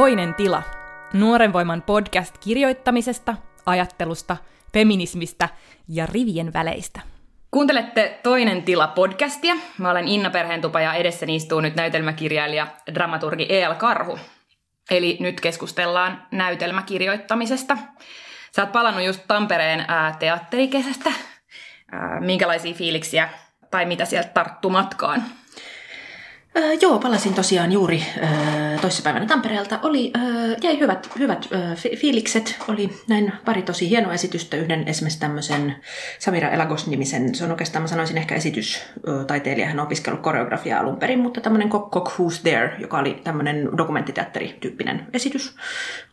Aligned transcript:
Toinen 0.00 0.34
tila. 0.34 0.62
Nuoren 1.12 1.52
voiman 1.52 1.82
podcast 1.82 2.38
kirjoittamisesta, 2.38 3.34
ajattelusta, 3.66 4.36
feminismistä 4.72 5.48
ja 5.88 6.06
rivien 6.06 6.52
väleistä. 6.52 7.00
Kuuntelette 7.50 8.20
Toinen 8.22 8.62
tila 8.62 8.86
podcastia. 8.86 9.54
Mä 9.78 9.90
olen 9.90 10.08
Inna 10.08 10.30
Perheentupa 10.30 10.80
ja 10.80 10.94
edessäni 10.94 11.36
istuu 11.36 11.60
nyt 11.60 11.76
näytelmäkirjailija, 11.76 12.66
dramaturgi 12.94 13.46
E.L. 13.48 13.74
Karhu. 13.74 14.18
Eli 14.90 15.16
nyt 15.20 15.40
keskustellaan 15.40 16.22
näytelmäkirjoittamisesta. 16.30 17.76
Sä 18.56 18.62
oot 18.62 18.72
palannut 18.72 19.04
just 19.04 19.20
Tampereen 19.28 19.84
ää, 19.88 20.16
teatterikesästä. 20.18 21.10
Ää, 21.92 22.20
minkälaisia 22.20 22.74
fiiliksiä 22.74 23.28
tai 23.70 23.86
mitä 23.86 24.04
sieltä 24.04 24.28
tarttu 24.28 24.70
matkaan? 24.70 25.24
Öö, 26.56 26.72
joo, 26.80 26.98
palasin 26.98 27.34
tosiaan 27.34 27.72
juuri 27.72 28.02
öö, 28.16 28.69
toissapäivänä 28.80 29.26
Tampereelta. 29.26 29.78
Oli, 29.82 30.12
öö, 30.16 30.56
jäi 30.62 30.80
hyvät, 30.80 31.08
hyvät 31.18 31.48
öö, 31.52 31.74
fiilikset. 31.96 32.56
Oli 32.68 32.90
näin 33.08 33.32
pari 33.44 33.62
tosi 33.62 33.90
hienoa 33.90 34.14
esitystä. 34.14 34.56
Yhden 34.56 34.88
esimerkiksi 34.88 35.20
tämmöisen 35.20 35.76
Samira 36.18 36.50
Elagos-nimisen, 36.50 37.34
se 37.34 37.44
on 37.44 37.50
oikeastaan, 37.50 37.82
mä 37.82 37.88
sanoisin 37.88 38.18
ehkä 38.18 38.34
esitystaiteilija. 38.34 39.66
Hän 39.66 39.80
on 39.80 39.86
opiskellut 39.86 40.20
koreografiaa 40.20 40.80
alun 40.80 40.96
perin, 40.96 41.18
mutta 41.18 41.40
tämmöinen 41.40 41.70
Cock, 41.70 41.92
Cock 41.92 42.12
Who's 42.12 42.42
There, 42.42 42.76
joka 42.78 42.98
oli 42.98 43.20
tämmöinen 43.24 43.68
dokumenttiteatterityyppinen 43.76 45.06
esitys. 45.12 45.56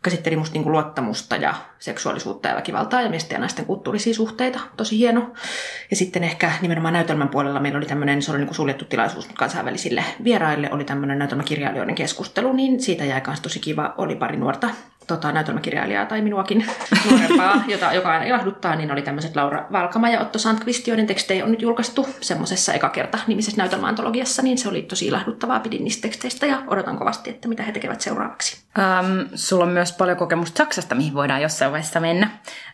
Käsitteli 0.02 0.36
musta 0.36 0.54
niinku 0.54 0.70
luottamusta 0.70 1.36
ja 1.36 1.54
seksuaalisuutta 1.78 2.48
ja 2.48 2.54
väkivaltaa 2.54 3.02
ja 3.02 3.10
miesten 3.10 3.36
ja 3.36 3.40
naisten 3.40 3.64
kulttuurisia 3.64 4.14
suhteita. 4.14 4.60
Tosi 4.76 4.98
hieno. 4.98 5.32
Ja 5.90 5.96
sitten 5.96 6.24
ehkä 6.24 6.52
nimenomaan 6.62 6.94
näytelmän 6.94 7.28
puolella 7.28 7.60
meillä 7.60 7.76
oli 7.76 7.86
tämmöinen, 7.86 8.22
se 8.22 8.30
oli 8.30 8.38
niinku 8.38 8.54
suljettu 8.54 8.84
tilaisuus 8.84 9.28
kansainvälisille 9.34 10.04
vieraille 10.24 10.68
oli 10.72 10.84
tämmöinen 10.84 11.18
näytelmäkirjailijoiden 11.18 11.94
keskustelu, 11.94 12.52
niin 12.58 12.80
siitä 12.80 13.04
jäi 13.04 13.22
myös 13.26 13.40
tosi 13.40 13.60
kiva. 13.60 13.94
Oli 13.98 14.16
pari 14.16 14.36
nuorta 14.36 14.70
tota, 15.06 15.32
näytelmäkirjailijaa 15.32 16.06
tai 16.06 16.20
minuakin 16.20 16.66
nuorempaa, 17.10 17.64
jota, 17.68 17.92
joka 17.92 18.12
aina 18.12 18.24
ilahduttaa, 18.24 18.76
niin 18.76 18.92
oli 18.92 19.02
tämmöiset 19.02 19.36
Laura 19.36 19.66
Valkama 19.72 20.08
ja 20.08 20.20
Otto 20.20 20.38
Sandqvist, 20.38 20.86
joiden 20.86 21.06
tekstejä 21.06 21.44
on 21.44 21.50
nyt 21.50 21.62
julkaistu 21.62 22.08
semmoisessa 22.20 22.72
eka 22.72 22.88
kerta 22.88 23.18
nimisessä 23.26 23.56
näytelmäantologiassa, 23.56 24.42
niin 24.42 24.58
se 24.58 24.68
oli 24.68 24.82
tosi 24.82 25.06
ilahduttavaa, 25.06 25.60
pidin 25.60 25.84
niistä 25.84 26.02
teksteistä 26.02 26.46
ja 26.46 26.62
odotan 26.66 26.98
kovasti, 26.98 27.30
että 27.30 27.48
mitä 27.48 27.62
he 27.62 27.72
tekevät 27.72 28.00
seuraavaksi. 28.00 28.58
Ähm, 28.78 29.20
sulla 29.34 29.64
on 29.64 29.70
myös 29.70 29.92
paljon 29.92 30.18
kokemusta 30.18 30.58
Saksasta, 30.58 30.94
mihin 30.94 31.14
voidaan 31.14 31.42
jossain 31.42 31.72
vaiheessa 31.72 32.00
mennä, 32.00 32.30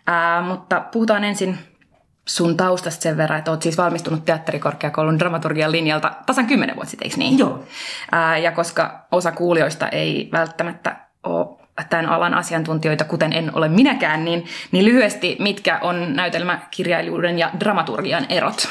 äh, 0.08 0.46
mutta 0.46 0.80
puhutaan 0.92 1.24
ensin 1.24 1.58
sun 2.28 2.56
taustasta 2.56 3.02
sen 3.02 3.16
verran, 3.16 3.38
että 3.38 3.50
oot 3.50 3.62
siis 3.62 3.78
valmistunut 3.78 4.24
teatterikorkeakoulun 4.24 5.18
dramaturgian 5.18 5.72
linjalta 5.72 6.12
tasan 6.26 6.46
kymmenen 6.46 6.76
vuotta 6.76 6.90
sitten, 6.90 7.06
eikö 7.06 7.16
niin? 7.16 7.38
Joo. 7.38 7.64
Ää, 8.12 8.38
ja 8.38 8.52
koska 8.52 9.06
osa 9.12 9.32
kuulijoista 9.32 9.88
ei 9.88 10.28
välttämättä 10.32 10.96
ole 11.22 11.63
tämän 11.90 12.06
alan 12.06 12.34
asiantuntijoita, 12.34 13.04
kuten 13.04 13.32
en 13.32 13.50
ole 13.54 13.68
minäkään, 13.68 14.24
niin, 14.24 14.44
niin 14.72 14.84
lyhyesti, 14.84 15.36
mitkä 15.40 15.78
on 15.82 16.16
näytelmäkirjailijuuden 16.16 17.38
ja 17.38 17.50
dramaturgian 17.60 18.26
erot? 18.28 18.68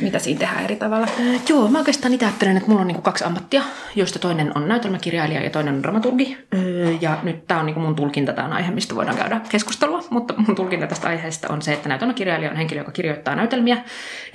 Mitä 0.00 0.18
siinä 0.18 0.38
tehdään 0.38 0.64
eri 0.64 0.76
tavalla? 0.76 1.06
Äh, 1.06 1.40
joo, 1.48 1.68
mä 1.68 1.78
oikeastaan 1.78 2.14
itse 2.14 2.26
ajattelen, 2.26 2.56
että 2.56 2.68
mulla 2.68 2.80
on 2.80 2.86
niinku 2.86 3.02
kaksi 3.02 3.24
ammattia, 3.24 3.62
joista 3.94 4.18
toinen 4.18 4.52
on 4.54 4.68
näytelmäkirjailija 4.68 5.42
ja 5.42 5.50
toinen 5.50 5.74
on 5.74 5.82
dramaturgi. 5.82 6.38
Äh, 6.54 7.02
ja 7.02 7.18
nyt 7.22 7.46
tämä 7.46 7.60
on 7.60 7.66
niinku 7.66 7.80
mun 7.80 7.94
tulkinta, 7.94 8.32
tämä 8.32 8.48
aihe, 8.48 8.70
mistä 8.70 8.94
voidaan 8.94 9.16
käydä 9.16 9.40
keskustelua, 9.48 10.04
mutta 10.10 10.34
mun 10.36 10.56
tulkinta 10.56 10.86
tästä 10.86 11.08
aiheesta 11.08 11.48
on 11.52 11.62
se, 11.62 11.72
että 11.72 11.88
näytelmäkirjailija 11.88 12.50
on 12.50 12.56
henkilö, 12.56 12.80
joka 12.80 12.92
kirjoittaa 12.92 13.34
näytelmiä 13.34 13.76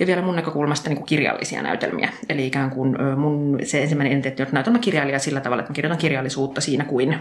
ja 0.00 0.06
vielä 0.06 0.22
mun 0.22 0.36
näkökulmasta 0.36 0.88
niinku 0.88 1.04
kirjallisia 1.04 1.62
näytelmiä. 1.62 2.12
Eli 2.28 2.46
ikään 2.46 2.70
kuin 2.70 2.96
mun 3.16 3.58
se 3.64 3.82
ensimmäinen 3.82 4.12
identiteetti 4.12 4.42
on 4.42 4.48
näytelmäkirjailija 4.52 5.18
sillä 5.18 5.40
tavalla, 5.40 5.60
että 5.60 5.72
mä 5.72 5.74
kirjoitan 5.74 5.98
kirjallisuutta 5.98 6.60
siinä 6.60 6.84
kuin 6.84 7.18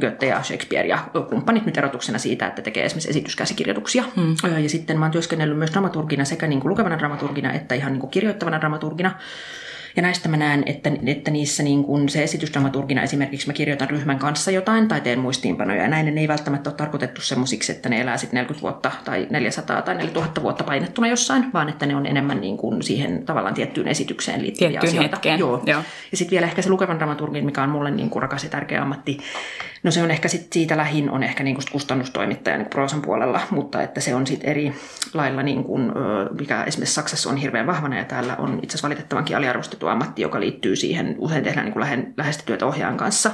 Goethe 0.00 0.33
ja 0.34 0.42
Shakespeare 0.42 0.88
ja 0.88 0.98
kumppanit 1.28 1.66
nyt 1.66 1.78
erotuksena 1.78 2.18
siitä, 2.18 2.46
että 2.46 2.62
tekee 2.62 2.84
esimerkiksi 2.84 3.10
esityskäsikirjoituksia. 3.10 4.04
Hmm. 4.16 4.34
Ja 4.62 4.68
sitten 4.68 4.98
mä 4.98 5.04
oon 5.04 5.12
työskennellyt 5.12 5.58
myös 5.58 5.72
dramaturgina 5.72 6.24
sekä 6.24 6.46
niin 6.46 6.60
kuin 6.60 6.70
lukevana 6.70 6.98
dramaturgina 6.98 7.52
että 7.52 7.74
ihan 7.74 7.92
niin 7.92 8.00
kuin 8.00 8.10
kirjoittavana 8.10 8.60
dramaturgina. 8.60 9.10
Ja 9.96 10.02
näistä 10.02 10.28
mä 10.28 10.36
näen, 10.36 10.62
että, 10.66 10.90
että 11.06 11.30
niissä 11.30 11.62
niin 11.62 11.84
kun 11.84 12.08
se 12.08 12.22
esitysdramaturgina 12.22 13.02
esimerkiksi 13.02 13.46
mä 13.46 13.52
kirjoitan 13.52 13.90
ryhmän 13.90 14.18
kanssa 14.18 14.50
jotain 14.50 14.88
tai 14.88 15.00
teen 15.00 15.18
muistiinpanoja. 15.18 15.82
Ja 15.82 15.88
näin 15.88 16.14
ne 16.14 16.20
ei 16.20 16.28
välttämättä 16.28 16.70
ole 16.70 16.76
tarkoitettu 16.76 17.20
semmoisiksi, 17.20 17.72
että 17.72 17.88
ne 17.88 18.00
elää 18.00 18.16
sitten 18.16 18.36
40 18.36 18.62
vuotta 18.62 18.90
tai 19.04 19.26
400 19.30 19.82
tai 19.82 19.94
4000 19.94 20.42
vuotta 20.42 20.64
painettuna 20.64 21.08
jossain, 21.08 21.52
vaan 21.52 21.68
että 21.68 21.86
ne 21.86 21.96
on 21.96 22.06
enemmän 22.06 22.40
niin 22.40 22.56
kuin 22.56 22.82
siihen 22.82 23.22
tavallaan 23.26 23.54
tiettyyn 23.54 23.88
esitykseen 23.88 24.42
liittyviä 24.42 24.70
Tiettyyn 24.70 24.90
asioita. 24.90 25.16
hetkeen. 25.16 25.38
Joo. 25.38 25.62
Joo. 25.66 25.82
Ja 26.10 26.16
sitten 26.16 26.30
vielä 26.30 26.46
ehkä 26.46 26.62
se 26.62 26.70
lukevan 26.70 26.98
dramaturgin, 26.98 27.44
mikä 27.44 27.62
on 27.62 27.68
mulle 27.68 27.90
niin 27.90 28.10
kuin 28.10 28.22
rakas 28.22 28.44
ja 28.44 28.50
tärkeä 28.50 28.82
ammatti. 28.82 29.18
No 29.82 29.90
se 29.90 30.02
on 30.02 30.10
ehkä 30.10 30.28
sit 30.28 30.52
siitä 30.52 30.76
lähin 30.76 31.10
on 31.10 31.22
ehkä 31.22 31.44
niin 31.44 31.56
kuin 31.56 31.64
kustannustoimittaja 31.72 32.58
niin 32.58 32.70
proosan 32.70 33.02
puolella, 33.02 33.40
mutta 33.50 33.82
että 33.82 34.00
se 34.00 34.14
on 34.14 34.26
sitten 34.26 34.50
eri 34.50 34.74
lailla, 35.14 35.42
niin 35.42 35.64
kuin, 35.64 35.92
mikä 36.38 36.64
esimerkiksi 36.64 36.94
Saksassa 36.94 37.30
on 37.30 37.36
hirveän 37.36 37.66
vahvana 37.66 37.96
ja 37.98 38.04
täällä 38.04 38.36
on 38.36 38.54
itse 38.54 38.66
asiassa 38.66 38.88
valitettavankin 38.88 39.36
aliarvostettu 39.36 39.83
ammatti, 39.88 40.22
joka 40.22 40.40
liittyy 40.40 40.76
siihen, 40.76 41.14
usein 41.18 41.44
tehdään 41.44 41.64
niin 41.64 41.72
kuin 41.72 41.80
lähe, 41.80 41.98
läheistä 42.16 42.42
työtä 42.46 42.66
ohjaajan 42.66 42.96
kanssa 42.96 43.30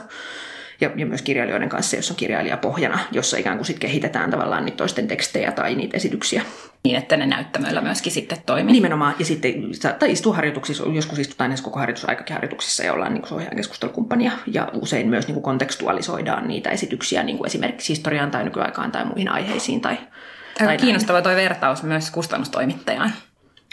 ja, 0.81 0.91
ja 0.97 1.07
myös 1.07 1.23
kirjailijoiden 1.23 1.69
kanssa, 1.69 1.97
jos 1.97 2.11
on 2.11 2.17
kirjailija 2.17 2.57
pohjana, 2.57 2.99
jossa 3.13 3.37
ikään 3.37 3.57
kuin 3.57 3.67
sit 3.67 3.79
kehitetään 3.79 4.31
tavallaan 4.31 4.65
niitä 4.65 4.77
toisten 4.77 5.09
tekstejä 5.09 5.53
tai 5.53 5.75
niitä 5.75 5.97
esityksiä. 5.97 6.43
Niin, 6.85 6.97
että 6.97 7.17
ne 7.17 7.27
näyttämöillä 7.27 7.81
myöskin 7.81 8.13
sitten 8.13 8.39
toimii. 8.47 8.73
Nimenomaan, 8.73 9.15
ja 9.19 9.25
sitten 9.25 9.53
tai 9.99 10.13
istuu 10.13 10.33
harjoituksissa, 10.33 10.85
joskus 10.93 11.19
istutaan 11.19 11.51
edes 11.51 11.63
koko 11.63 11.79
harjoitusaikakin 11.79 12.35
harjoituksissa 12.35 12.85
ja 12.85 12.93
ollaan 12.93 13.15
niin 13.15 13.23
kuin 13.23 13.33
ohjaajan 13.33 13.57
keskustelukumppania, 13.57 14.33
ja 14.47 14.69
usein 14.73 15.09
myös 15.09 15.27
niin 15.27 15.35
kuin 15.35 15.45
kontekstualisoidaan 15.45 16.49
niitä 16.49 16.71
esityksiä 16.71 17.23
niin 17.23 17.37
kuin 17.37 17.47
esimerkiksi 17.47 17.89
historiaan 17.89 18.31
tai 18.31 18.45
nykyaikaan 18.45 18.93
tai 18.93 19.05
muihin 19.05 19.29
aiheisiin. 19.29 19.81
Tai, 19.81 19.93
Aika 19.93 20.65
tai 20.65 20.77
kiinnostava 20.77 21.23
tuo 21.23 21.33
vertaus 21.33 21.83
myös 21.83 22.11
kustannustoimittajaan. 22.11 23.13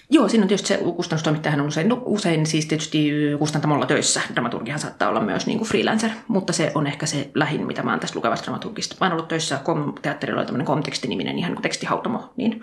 Joo, 0.10 0.28
siinä 0.28 0.44
on 0.44 0.48
tietysti 0.48 0.68
se 0.68 0.78
kustannustoimittajahan 0.96 1.62
on 1.62 1.68
usein, 1.68 1.90
no, 1.90 2.02
usein 2.06 2.46
siis 2.46 2.66
tietysti 2.66 3.12
kustantamolla 3.40 3.86
töissä. 3.86 4.22
Dramaturgihan 4.34 4.80
saattaa 4.80 5.10
olla 5.10 5.22
myös 5.22 5.48
niin 5.48 5.58
kuin 5.58 5.68
freelancer, 5.68 6.10
mutta 6.28 6.54
se 6.54 6.72
on 6.76 6.88
ehkä 6.88 7.06
se 7.06 7.32
lähin, 7.36 7.68
mitä 7.68 7.84
mä 7.84 7.92
oon 7.92 8.00
tästä 8.00 8.18
lukevasta 8.18 8.46
dramaturgista. 8.46 8.96
Mä 9.00 9.06
oon 9.06 9.14
ollut 9.14 9.28
töissä, 9.28 9.60
kom-teatterilla 9.64 10.40
oli 10.40 10.46
tämmöinen 10.46 10.66
komtekstiniminen 10.66 11.40
ihan 11.40 11.54
kuin 11.54 11.62
tekstihautomo, 11.64 12.34
niin 12.36 12.60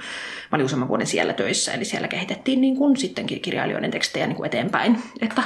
mä 0.53 0.57
olin 0.57 0.65
useamman 0.65 0.89
vuoden 0.89 1.07
siellä 1.07 1.33
töissä, 1.33 1.73
eli 1.73 1.85
siellä 1.85 2.09
kehitettiin 2.09 2.61
niin 2.61 2.77
kuin 2.77 2.97
sittenkin 2.97 3.41
kirjailijoiden 3.41 3.91
tekstejä 3.91 4.27
niin 4.27 4.37
kuin 4.37 4.47
eteenpäin. 4.47 4.99
Että 5.21 5.43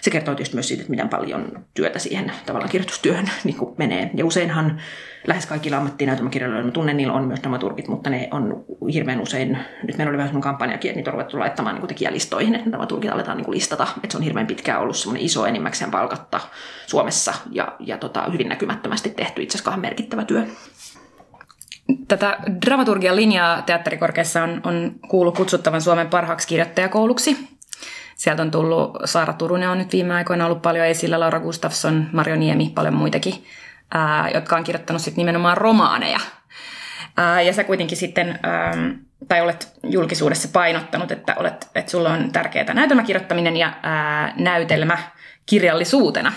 se 0.00 0.10
kertoo 0.10 0.34
tietysti 0.34 0.56
myös 0.56 0.68
siitä, 0.68 0.80
että 0.80 0.90
miten 0.90 1.08
paljon 1.08 1.64
työtä 1.74 1.98
siihen 1.98 2.32
tavallaan 2.46 2.70
kirjoitustyöhön 2.70 3.30
niin 3.44 3.56
kuin 3.56 3.74
menee. 3.78 4.10
Ja 4.14 4.26
useinhan 4.26 4.80
lähes 5.26 5.46
kaikilla 5.46 5.76
ammattinäytelmäkirjailijoilla, 5.76 6.66
mä 6.66 6.72
tunnen, 6.72 6.96
niillä 6.96 7.12
on 7.12 7.24
myös 7.24 7.40
dramaturgit, 7.40 7.88
mutta 7.88 8.10
ne 8.10 8.28
on 8.30 8.64
hirveän 8.92 9.20
usein, 9.20 9.58
nyt 9.86 9.98
meillä 9.98 10.10
oli 10.10 10.16
vähän 10.16 10.28
semmoinen 10.28 10.50
kampanjakin, 10.50 10.88
että 10.88 10.98
niitä 10.98 11.10
on 11.10 11.14
ruvettu 11.14 11.38
laittamaan 11.38 11.76
niin 11.76 11.88
tekijälistoihin, 11.88 12.54
että 12.54 12.70
dramaturgit 12.70 13.10
aletaan 13.10 13.36
niin 13.36 13.50
listata, 13.50 13.86
että 13.96 14.12
se 14.12 14.18
on 14.18 14.24
hirveän 14.24 14.46
pitkään 14.46 14.80
ollut 14.80 14.96
semmoinen 14.96 15.24
iso 15.24 15.46
enimmäkseen 15.46 15.90
palkatta 15.90 16.40
Suomessa 16.86 17.34
ja, 17.50 17.72
ja 17.80 17.98
tota, 17.98 18.24
hyvin 18.32 18.48
näkymättömästi 18.48 19.10
tehty 19.10 19.42
itse 19.42 19.58
asiassa 19.58 19.76
merkittävä 19.76 20.24
työ. 20.24 20.46
Tätä 22.08 22.38
dramaturgian 22.66 23.16
linjaa 23.16 23.62
teatterikorkeassa 23.62 24.42
on, 24.42 24.60
on 24.64 24.92
kuullut 25.08 25.36
kutsuttavan 25.36 25.82
Suomen 25.82 26.08
parhaaksi 26.08 26.48
kirjoittajakouluksi. 26.48 27.48
Sieltä 28.16 28.42
on 28.42 28.50
tullut 28.50 28.98
Saara 29.04 29.32
Turunen 29.32 29.70
on 29.70 29.78
nyt 29.78 29.92
viime 29.92 30.14
aikoina 30.14 30.46
ollut 30.46 30.62
paljon 30.62 30.86
esillä, 30.86 31.20
Laura 31.20 31.40
Gustafsson, 31.40 32.06
Marjo 32.12 32.36
Niemi, 32.36 32.72
paljon 32.74 32.94
muitakin, 32.94 33.34
jotka 34.34 34.56
on 34.56 34.64
kirjoittanut 34.64 35.02
sitten 35.02 35.22
nimenomaan 35.22 35.56
romaaneja. 35.56 36.20
Ja 37.46 37.52
sä 37.52 37.64
kuitenkin 37.64 37.96
sitten, 37.96 38.38
tai 39.28 39.40
olet 39.40 39.72
julkisuudessa 39.82 40.48
painottanut, 40.52 41.12
että, 41.12 41.34
olet, 41.38 41.68
että 41.74 41.90
sulla 41.90 42.12
on 42.12 42.32
tärkeää 42.32 42.74
näytelmäkirjoittaminen 42.74 43.56
ja 43.56 43.72
näytelmä 44.36 44.98
kirjallisuutena. 45.46 46.32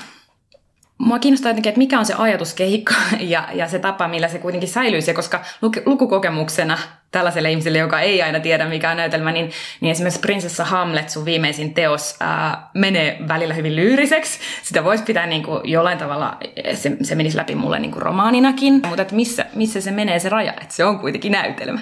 Mua 0.98 1.20
kiinnostaa 1.20 1.50
jotenkin, 1.50 1.70
että 1.70 1.78
mikä 1.78 2.00
on 2.00 2.06
se 2.06 2.14
ajatuskehikko 2.18 2.94
ja, 3.20 3.48
ja 3.54 3.68
se 3.68 3.80
tapa, 3.80 4.08
millä 4.08 4.28
se 4.28 4.40
kuitenkin 4.40 4.70
säilyisi, 4.70 5.14
koska 5.14 5.42
lukukokemuksena 5.86 6.78
tällaiselle 7.14 7.52
ihmiselle, 7.52 7.78
joka 7.78 8.00
ei 8.00 8.22
aina 8.22 8.40
tiedä, 8.40 8.66
mikä 8.66 8.92
on 8.92 8.98
näytelmä, 8.98 9.32
niin, 9.32 9.52
niin 9.82 9.92
esimerkiksi 9.92 10.20
Prinsessa 10.20 10.66
Hamlet, 10.66 11.10
sun 11.10 11.26
viimeisin 11.26 11.74
teos, 11.74 12.16
ää, 12.20 12.70
menee 12.74 13.18
välillä 13.28 13.54
hyvin 13.54 13.76
lyyriseksi. 13.76 14.40
Sitä 14.64 14.84
voisi 14.84 15.04
pitää 15.04 15.26
niin 15.26 15.44
kuin 15.44 15.62
jollain 15.64 15.98
tavalla, 15.98 16.38
se, 16.74 16.98
se 17.02 17.16
menisi 17.16 17.38
läpi 17.38 17.56
mulle 17.56 17.80
niin 17.80 17.92
kuin 17.92 18.02
romaaninakin, 18.02 18.74
mutta 18.74 19.06
missä, 19.12 19.46
missä 19.56 19.82
se 19.82 19.92
menee 19.92 20.20
se 20.20 20.30
raja, 20.30 20.54
että 20.54 20.76
se 20.76 20.86
on 20.86 21.00
kuitenkin 21.00 21.32
näytelmä. 21.32 21.80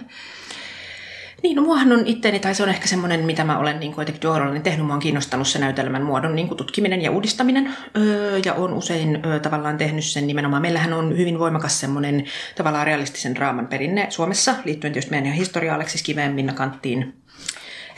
Niin, 1.43 1.55
no 1.55 1.61
muahan 1.61 1.91
on 1.91 2.07
itteeni, 2.07 2.39
tai 2.39 2.55
se 2.55 2.63
on 2.63 2.69
ehkä 2.69 2.87
semmoinen, 2.87 3.25
mitä 3.25 3.43
mä 3.43 3.59
olen 3.59 3.79
niin 3.79 3.93
jotenkin 3.97 4.63
tehnyt, 4.63 4.85
mua 4.85 4.93
on 4.93 4.99
kiinnostanut 4.99 5.47
se 5.47 5.59
näytelmän 5.59 6.03
muodon 6.03 6.35
niin 6.35 6.57
tutkiminen 6.57 7.01
ja 7.01 7.11
uudistaminen, 7.11 7.73
öö, 7.97 8.39
ja 8.45 8.53
on 8.53 8.73
usein 8.73 9.19
öö, 9.25 9.39
tavallaan 9.39 9.77
tehnyt 9.77 10.05
sen 10.05 10.27
nimenomaan. 10.27 10.61
Meillähän 10.61 10.93
on 10.93 11.17
hyvin 11.17 11.39
voimakas 11.39 11.79
semmoinen 11.79 12.25
tavallaan 12.55 12.87
realistisen 12.87 13.35
draaman 13.35 13.67
perinne 13.67 14.07
Suomessa, 14.09 14.55
liittyen 14.65 14.93
tietysti 14.93 15.11
meidän 15.11 15.33
historiaan 15.33 15.75
Aleksis 15.75 16.03
Kiveen, 16.03 16.33
Minna 16.33 16.53
Kanttiin, 16.53 17.13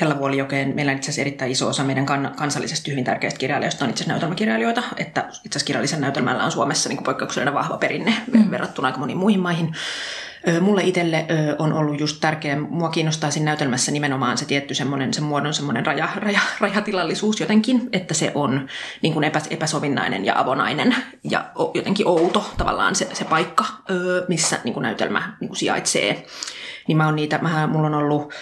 Hella 0.01 0.19
Vuolijokeen. 0.19 0.75
Meillä 0.75 0.89
on 0.89 0.95
itse 0.95 1.05
asiassa 1.05 1.21
erittäin 1.21 1.51
iso 1.51 1.67
osa 1.67 1.83
meidän 1.83 2.05
kan- 2.05 2.33
kansallisesti 2.37 2.91
hyvin 2.91 3.03
tärkeistä 3.03 3.39
kirjailijoista 3.39 3.85
on 3.85 3.89
itse 3.89 4.03
asiassa 4.03 4.13
näytelmäkirjailijoita, 4.13 4.83
että 4.97 5.21
itse 5.21 5.39
asiassa 5.49 5.65
kirjallisen 5.65 6.01
näytelmällä 6.01 6.43
on 6.43 6.51
Suomessa 6.51 6.89
niin 6.89 6.97
kuin 6.97 7.05
poikkeuksellinen 7.05 7.53
vahva 7.53 7.77
perinne 7.77 8.13
mm. 8.33 8.51
verrattuna 8.51 8.87
aika 8.87 8.99
moniin 8.99 9.17
muihin 9.17 9.39
maihin. 9.39 9.75
Mulle 10.61 10.83
itselle 10.83 11.25
on 11.59 11.73
ollut 11.73 11.99
just 11.99 12.17
tärkeä, 12.21 12.59
mua 12.59 12.89
kiinnostaa 12.89 13.31
siinä 13.31 13.45
näytelmässä 13.45 13.91
nimenomaan 13.91 14.37
se 14.37 14.45
tietty 14.45 14.73
semmoinen, 14.73 15.13
sen 15.13 15.23
muodon 15.23 15.53
semmoinen 15.53 15.85
raja, 15.85 16.09
raja, 16.15 16.39
rajatilallisuus 16.59 17.39
jotenkin, 17.39 17.89
että 17.93 18.13
se 18.13 18.31
on 18.35 18.67
niin 19.01 19.13
kuin 19.13 19.23
epä, 19.23 19.41
epäsovinnainen 19.49 20.25
ja 20.25 20.39
avonainen 20.39 20.95
ja 21.23 21.45
jotenkin 21.73 22.07
outo 22.07 22.53
tavallaan 22.57 22.95
se, 22.95 23.07
se 23.13 23.25
paikka, 23.25 23.65
missä 24.27 24.59
niin 24.63 24.73
kuin 24.73 24.81
näytelmä 24.81 25.37
niin 25.39 25.49
kuin 25.49 25.57
sijaitsee. 25.57 26.25
Niin 26.87 26.97
mä 26.97 27.05
oon 27.05 27.15
niitä, 27.15 27.37
mä, 27.37 27.67
mulla 27.67 27.87
on 27.87 27.93
ollut 27.93 28.33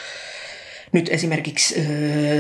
nyt 0.92 1.10
esimerkiksi, 1.12 1.88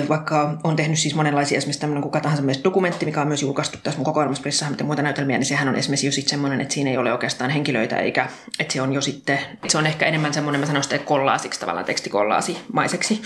vaikka 0.09 0.57
on 0.63 0.75
tehnyt 0.75 1.00
siis 1.00 1.15
monenlaisia, 1.15 1.57
esimerkiksi 1.57 1.81
tämmöinen 1.81 2.03
kuka 2.03 2.19
tahansa 2.19 2.44
myös 2.44 2.62
dokumentti, 2.63 3.06
mikä 3.06 3.21
on 3.21 3.27
myös 3.27 3.42
julkaistu 3.42 3.77
tässä 3.83 3.98
mun 3.98 4.06
kokoelmasprissa, 4.06 4.69
mitä 4.69 4.83
muita 4.83 5.01
näytelmiä, 5.01 5.38
niin 5.38 5.45
sehän 5.45 5.68
on 5.68 5.75
esimerkiksi 5.75 6.07
jo 6.07 6.12
sitten 6.12 6.30
semmoinen, 6.30 6.62
että 6.62 6.74
siinä 6.74 6.89
ei 6.89 6.98
ole 6.98 7.12
oikeastaan 7.12 7.50
henkilöitä, 7.50 7.98
eikä, 7.98 8.27
että 8.59 8.74
se 8.74 8.81
on 8.81 8.94
jo 8.94 9.01
sitten, 9.01 9.39
se 9.68 9.77
on 9.77 9.88
ehkä 9.88 10.06
enemmän 10.06 10.33
semmoinen, 10.33 10.59
mä 10.59 10.65
sanoisin, 10.65 10.95
että 10.95 11.07
kollaasiksi 11.07 11.59
tavallaan 11.59 11.86
tekstikollaasimaiseksi. 11.86 13.21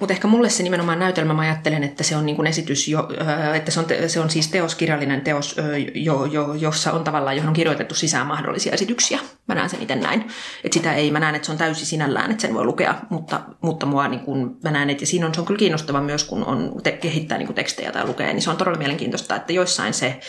Mutta 0.00 0.12
ehkä 0.12 0.28
mulle 0.28 0.50
se 0.50 0.62
nimenomaan 0.62 0.98
näytelmä, 0.98 1.34
mä 1.34 1.42
ajattelen, 1.42 1.82
että 1.82 2.04
se 2.04 2.16
on 2.16 2.26
niin 2.26 2.36
kuin 2.36 2.46
esitys, 2.46 2.88
jo, 2.88 3.08
että 3.54 3.70
se 3.70 3.80
on, 3.80 3.86
se 4.06 4.20
on 4.20 4.30
siis 4.30 4.48
teos, 4.48 4.74
kirjallinen 4.74 5.20
teos, 5.20 5.56
jo, 5.94 6.24
jo, 6.24 6.54
jossa 6.54 6.92
on 6.92 7.04
tavallaan, 7.04 7.36
johon 7.36 7.48
on 7.48 7.54
kirjoitettu 7.54 7.94
sisään 7.94 8.26
mahdollisia 8.26 8.72
esityksiä. 8.72 9.18
Mä 9.48 9.54
näen 9.54 9.70
sen 9.70 9.82
itse 9.82 9.96
näin. 9.96 10.20
Että 10.64 10.74
sitä 10.74 10.94
ei, 10.94 11.10
mä 11.10 11.20
näen, 11.20 11.34
että 11.34 11.46
se 11.46 11.52
on 11.52 11.58
täysi 11.58 11.86
sinällään, 11.86 12.30
että 12.30 12.42
sen 12.42 12.54
voi 12.54 12.64
lukea, 12.64 12.94
mutta, 13.10 13.40
mutta 13.60 13.86
mua 13.86 14.08
niin 14.08 14.20
kuin, 14.20 14.56
mä 14.64 14.70
näen, 14.70 14.90
että 14.90 15.02
ja 15.02 15.06
siinä 15.06 15.26
on, 15.26 15.34
se 15.34 15.40
on 15.40 15.46
kyllä 15.46 15.58
kiinnostava 15.58 16.00
myös, 16.00 16.24
kun 16.24 16.44
on 16.44 16.72
te, 16.82 16.92
kehittää 16.92 17.38
niin 17.38 17.46
kuin 17.46 17.54
tekstejä 17.54 17.92
tai 17.92 18.06
lukee, 18.06 18.32
niin 18.32 18.42
se 18.42 18.50
on 18.50 18.56
todella 18.56 18.78
mielenkiintoista, 18.78 19.36
että 19.36 19.52
joissain 19.52 19.94
se, 19.94 20.20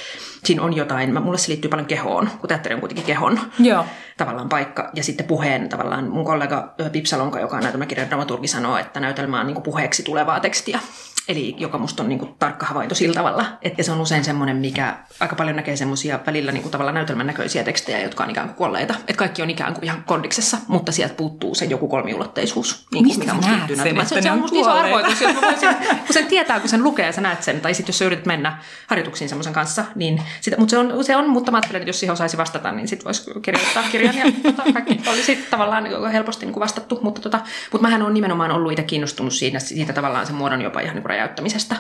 siinä 0.44 0.62
on 0.62 0.76
jotain, 0.76 1.14
mä, 1.14 1.20
mulle 1.20 1.38
se 1.38 1.50
liittyy 1.50 1.70
paljon 1.70 1.88
kehoon, 1.88 2.30
kun 2.40 2.48
teatteri 2.48 2.76
on 2.76 2.80
kuitenkin 2.80 3.06
kehon 3.06 3.40
Joo. 3.60 3.86
tavallaan 4.18 4.50
paikka, 4.50 4.90
ja 4.94 5.04
sitten 5.04 5.28
puheen 5.28 5.70
tavallaan, 5.70 6.10
mun 6.10 6.26
kollega 6.26 6.74
Pipsalonka, 6.92 7.40
joka 7.40 7.56
on 7.56 7.64
näytelmäkirjan 7.64 8.10
dramaturgi, 8.10 8.48
sanoo, 8.48 8.78
että 8.78 9.00
näytelmä 9.00 9.40
on 9.40 9.48
niin 9.48 9.62
puheeksi 9.62 10.04
tulevaa 10.04 10.40
tekstiä, 10.40 10.80
Eli 11.28 11.56
joka 11.58 11.78
musta 11.78 12.04
on 12.04 12.10
niin 12.10 12.20
kuin, 12.20 12.36
tarkka 12.40 12.66
havainto 12.66 12.96
sillä 12.96 13.14
tavalla. 13.14 13.46
Että 13.62 13.84
se 13.84 13.92
on 13.92 14.02
usein 14.02 14.24
semmoinen, 14.24 14.58
mikä 14.58 14.98
aika 15.20 15.36
paljon 15.36 15.56
näkee 15.56 15.76
semmoisia 15.76 16.20
välillä 16.26 16.52
niin 16.52 16.62
kuin, 16.62 16.72
tavallaan 16.72 16.96
näytelmän 16.96 17.28
näköisiä 17.28 17.64
tekstejä, 17.64 18.02
jotka 18.02 18.24
on 18.24 18.30
ikään 18.30 18.48
kuin 18.48 18.56
kuolleita. 18.56 18.94
Että 18.94 19.14
kaikki 19.14 19.42
on 19.42 19.50
ikään 19.50 19.74
kuin 19.74 19.84
ihan 19.84 20.04
kondiksessa, 20.04 20.58
mutta 20.68 20.92
sieltä 20.92 21.14
puuttuu 21.16 21.56
se 21.56 21.66
joku 21.66 21.88
kolmiulotteisuus. 21.88 22.88
Niin 22.92 23.06
kuin, 23.06 23.20
mikä 23.20 23.34
musta 23.34 23.52
liittyy 23.52 23.76
sen, 23.76 24.08
se, 24.08 24.22
se 24.22 24.32
on 24.32 24.40
musta 24.40 24.60
iso 24.60 24.72
arvoitus, 24.72 25.22
jos 25.22 25.36
voisin, 25.42 25.70
kun 26.06 26.14
sen 26.14 26.26
tietää, 26.26 26.60
kun 26.60 26.70
sen 26.70 26.84
lukee 26.84 27.06
ja 27.06 27.12
sä 27.12 27.22
näet 27.22 27.44
sen. 27.44 27.62
Tai 27.62 27.74
sitten 27.74 27.90
jos 27.90 27.98
sä 27.98 28.06
yrität 28.06 28.26
mennä 28.26 28.58
harjoituksiin 28.88 29.30
semmoisen 29.30 29.54
kanssa, 29.54 29.86
niin 29.96 30.22
sitä, 30.42 30.58
mutta 30.58 30.72
se 30.72 30.78
on, 30.78 31.04
se 31.04 31.16
on, 31.16 31.30
mutta 31.30 31.52
mä 31.52 31.58
ajattelen, 31.58 31.82
että 31.82 31.90
jos 31.90 32.00
siihen 32.00 32.14
osaisi 32.14 32.38
vastata, 32.38 32.72
niin 32.72 32.88
sitten 32.88 33.06
voisi 33.06 33.32
kirjoittaa 33.42 33.84
kirjan 33.92 34.18
ja 34.18 34.26
tota, 34.44 34.64
kaikki 34.74 35.10
olisi 35.10 35.48
tavallaan 35.50 36.12
helposti 36.12 36.46
niin 36.46 36.54
kuin 36.54 36.62
vastattu. 36.62 37.00
Mutta, 37.02 37.22
tota, 37.22 37.40
mutta 37.72 37.88
mähän 37.88 38.02
on 38.02 38.14
nimenomaan 38.14 38.52
ollut 38.52 38.72
itse 38.72 38.84
kiinnostunut 38.84 39.34
siitä, 39.34 39.60
siitä 39.60 39.94
tavallaan 39.94 40.26
sen 40.26 40.36
muodon 40.36 40.62
jopa 40.62 40.80
ihan 40.80 40.96
niin 40.96 41.04
kuin 41.04 41.12
räjäyttämisestä 41.18 41.76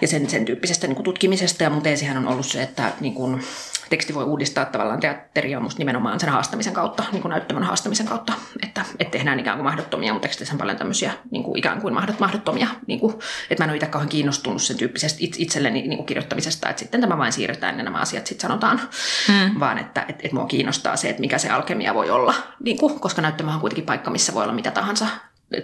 ja 0.00 0.08
sen, 0.08 0.30
sen 0.30 0.44
tyyppisestä 0.44 0.86
niin 0.86 0.96
kuin 0.96 1.04
tutkimisesta. 1.04 1.62
Ja 1.62 1.70
mun 1.70 1.82
teesihän 1.82 2.16
on 2.16 2.28
ollut 2.28 2.46
se, 2.46 2.62
että 2.62 2.92
niin 3.00 3.14
kuin, 3.14 3.42
teksti 3.90 4.14
voi 4.14 4.24
uudistaa 4.24 4.64
tavallaan 4.64 5.00
teatteria 5.00 5.60
musta 5.60 5.78
nimenomaan 5.78 6.20
sen 6.20 6.28
haastamisen 6.28 6.72
kautta, 6.72 7.04
niin 7.12 7.22
kuin 7.22 7.30
näyttämön 7.30 7.62
haastamisen 7.62 8.06
kautta, 8.06 8.32
että, 8.62 8.84
että 8.98 9.12
tehdään 9.12 9.40
ikään 9.40 9.56
kuin 9.56 9.64
mahdottomia, 9.64 10.12
mutta 10.12 10.28
tekstissä 10.28 10.54
on 10.54 10.58
paljon 10.58 10.76
tämmöisiä 10.76 11.12
niin 11.30 11.42
kuin 11.42 11.58
ikään 11.58 11.80
kuin 11.80 11.94
mahdottomia, 12.18 12.68
niin 12.86 13.00
kuin, 13.00 13.14
että 13.50 13.62
mä 13.62 13.64
en 13.64 13.70
ole 13.70 13.76
itse 13.76 13.86
kauhean 13.86 14.08
kiinnostunut 14.08 14.62
sen 14.62 14.76
tyyppisestä 14.76 15.18
itselleni 15.20 15.82
niin 15.82 15.96
kuin 15.96 16.06
kirjoittamisesta, 16.06 16.68
että 16.68 16.80
sitten 16.80 17.00
tämä 17.00 17.18
vain 17.18 17.32
siirretään 17.32 17.78
ja 17.78 17.84
nämä 17.84 17.98
asiat 17.98 18.26
sitten 18.26 18.48
sanotaan, 18.48 18.80
hmm. 19.28 19.60
vaan 19.60 19.78
että, 19.78 20.00
että, 20.00 20.22
että 20.24 20.36
mua 20.36 20.46
kiinnostaa 20.46 20.96
se, 20.96 21.08
että 21.08 21.20
mikä 21.20 21.38
se 21.38 21.48
alkemia 21.48 21.94
voi 21.94 22.10
olla, 22.10 22.34
niin 22.64 22.78
kuin, 22.78 23.00
koska 23.00 23.22
näyttämä 23.22 23.54
on 23.54 23.60
kuitenkin 23.60 23.86
paikka, 23.86 24.10
missä 24.10 24.34
voi 24.34 24.42
olla 24.42 24.54
mitä 24.54 24.70
tahansa 24.70 25.06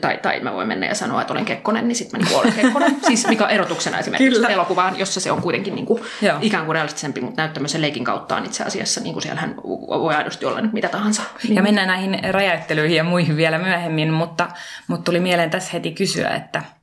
tai, 0.00 0.18
tai 0.22 0.40
mä 0.40 0.52
voin 0.52 0.68
mennä 0.68 0.86
ja 0.86 0.94
sanoa, 0.94 1.20
että 1.20 1.32
olen 1.32 1.44
Kekkonen, 1.44 1.88
niin 1.88 1.96
sitten 1.96 2.20
mä 2.20 2.26
niin 2.26 2.38
olen 2.38 2.52
Kekkonen. 2.52 2.96
siis 3.06 3.28
mikä 3.28 3.46
erotuksena 3.46 3.98
esimerkiksi 3.98 4.34
Kyllä. 4.34 4.48
elokuvaan, 4.48 4.98
jossa 4.98 5.20
se 5.20 5.32
on 5.32 5.42
kuitenkin 5.42 5.74
niin 5.74 5.86
kuin, 5.86 6.02
ikään 6.40 6.64
kuin 6.64 6.74
realistisempi, 6.74 7.20
mutta 7.20 7.42
näyttämössä 7.42 7.80
leikin 7.80 8.04
kautta 8.04 8.36
on 8.36 8.44
itse 8.44 8.64
asiassa, 8.64 9.00
niin 9.00 9.12
kuin 9.12 9.22
siellähän 9.22 9.56
voi 9.88 10.14
aidosti 10.14 10.46
olla 10.46 10.60
nyt 10.60 10.72
mitä 10.72 10.88
tahansa. 10.88 11.22
Ja 11.48 11.62
mennään 11.62 11.88
näihin 11.88 12.18
räjäyttelyihin 12.30 12.96
ja 12.96 13.04
muihin 13.04 13.36
vielä 13.36 13.58
myöhemmin, 13.58 14.12
mutta, 14.12 14.48
mutta 14.88 15.04
tuli 15.04 15.20
mieleen 15.20 15.50
tässä 15.50 15.70
heti 15.72 15.90
kysyä, 15.90 16.28
että– 16.28 16.62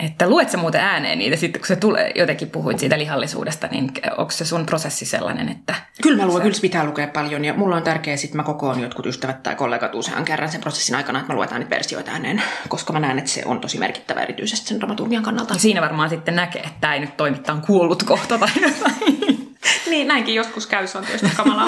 että 0.00 0.28
luet 0.28 0.50
sä 0.50 0.58
muuten 0.58 0.80
ääneen 0.80 1.18
niitä 1.18 1.36
sitten, 1.36 1.60
kun 1.60 1.66
se 1.66 1.76
tulee, 1.76 2.12
jotenkin 2.14 2.50
puhuit 2.50 2.78
siitä 2.78 2.98
lihallisuudesta, 2.98 3.66
niin 3.66 3.92
onko 4.16 4.30
se 4.30 4.44
sun 4.44 4.66
prosessi 4.66 5.06
sellainen, 5.06 5.48
että... 5.48 5.74
Kyllä 6.02 6.16
mä 6.22 6.26
luen, 6.26 6.42
kyllä 6.42 6.56
pitää 6.60 6.84
lukea 6.84 7.06
paljon 7.06 7.44
ja 7.44 7.54
mulla 7.54 7.76
on 7.76 7.82
tärkeää, 7.82 8.16
että 8.24 8.36
mä 8.36 8.42
kokoon 8.42 8.80
jotkut 8.80 9.06
ystävät 9.06 9.42
tai 9.42 9.54
kollegat 9.54 9.94
usean 9.94 10.24
kerran 10.24 10.48
sen 10.48 10.60
prosessin 10.60 10.94
aikana, 10.94 11.18
että 11.18 11.32
mä 11.32 11.36
luetaan 11.36 11.60
niitä 11.60 11.74
versioita 11.74 12.10
ääneen, 12.10 12.42
koska 12.68 12.92
mä 12.92 13.00
näen, 13.00 13.18
että 13.18 13.30
se 13.30 13.42
on 13.44 13.60
tosi 13.60 13.78
merkittävä 13.78 14.22
erityisesti 14.22 14.68
sen 14.68 14.78
dramaturgian 14.78 15.22
kannalta. 15.22 15.54
Ja 15.54 15.60
siinä 15.60 15.80
varmaan 15.80 16.10
sitten 16.10 16.36
näkee, 16.36 16.62
että 16.62 16.80
tämä 16.80 16.94
ei 16.94 17.00
nyt 17.00 17.16
toimittaa 17.16 17.62
kuollut 17.66 18.02
kohta 18.02 18.38
tai 18.38 18.50
jotain. 18.60 19.20
niin, 19.90 20.08
näinkin 20.08 20.34
joskus 20.34 20.66
käy, 20.66 20.86
se 20.86 20.98
on 20.98 21.04
tietysti 21.04 21.36
kamalaa. 21.36 21.66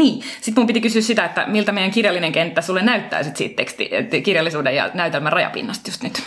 Niin, 0.00 0.22
sitten 0.40 0.62
mun 0.62 0.66
piti 0.66 0.80
kysyä 0.80 1.02
sitä, 1.02 1.24
että 1.24 1.46
miltä 1.46 1.72
meidän 1.72 1.90
kirjallinen 1.90 2.32
kenttä 2.32 2.62
sulle 2.62 2.82
näyttää 2.82 3.22
sit 3.22 3.36
siitä 3.36 3.56
teksti, 3.56 3.90
kirjallisuuden 4.22 4.76
ja 4.76 4.90
näytelmän 4.94 5.32
rajapinnasta 5.32 5.90
just 5.90 6.02
nyt. 6.02 6.22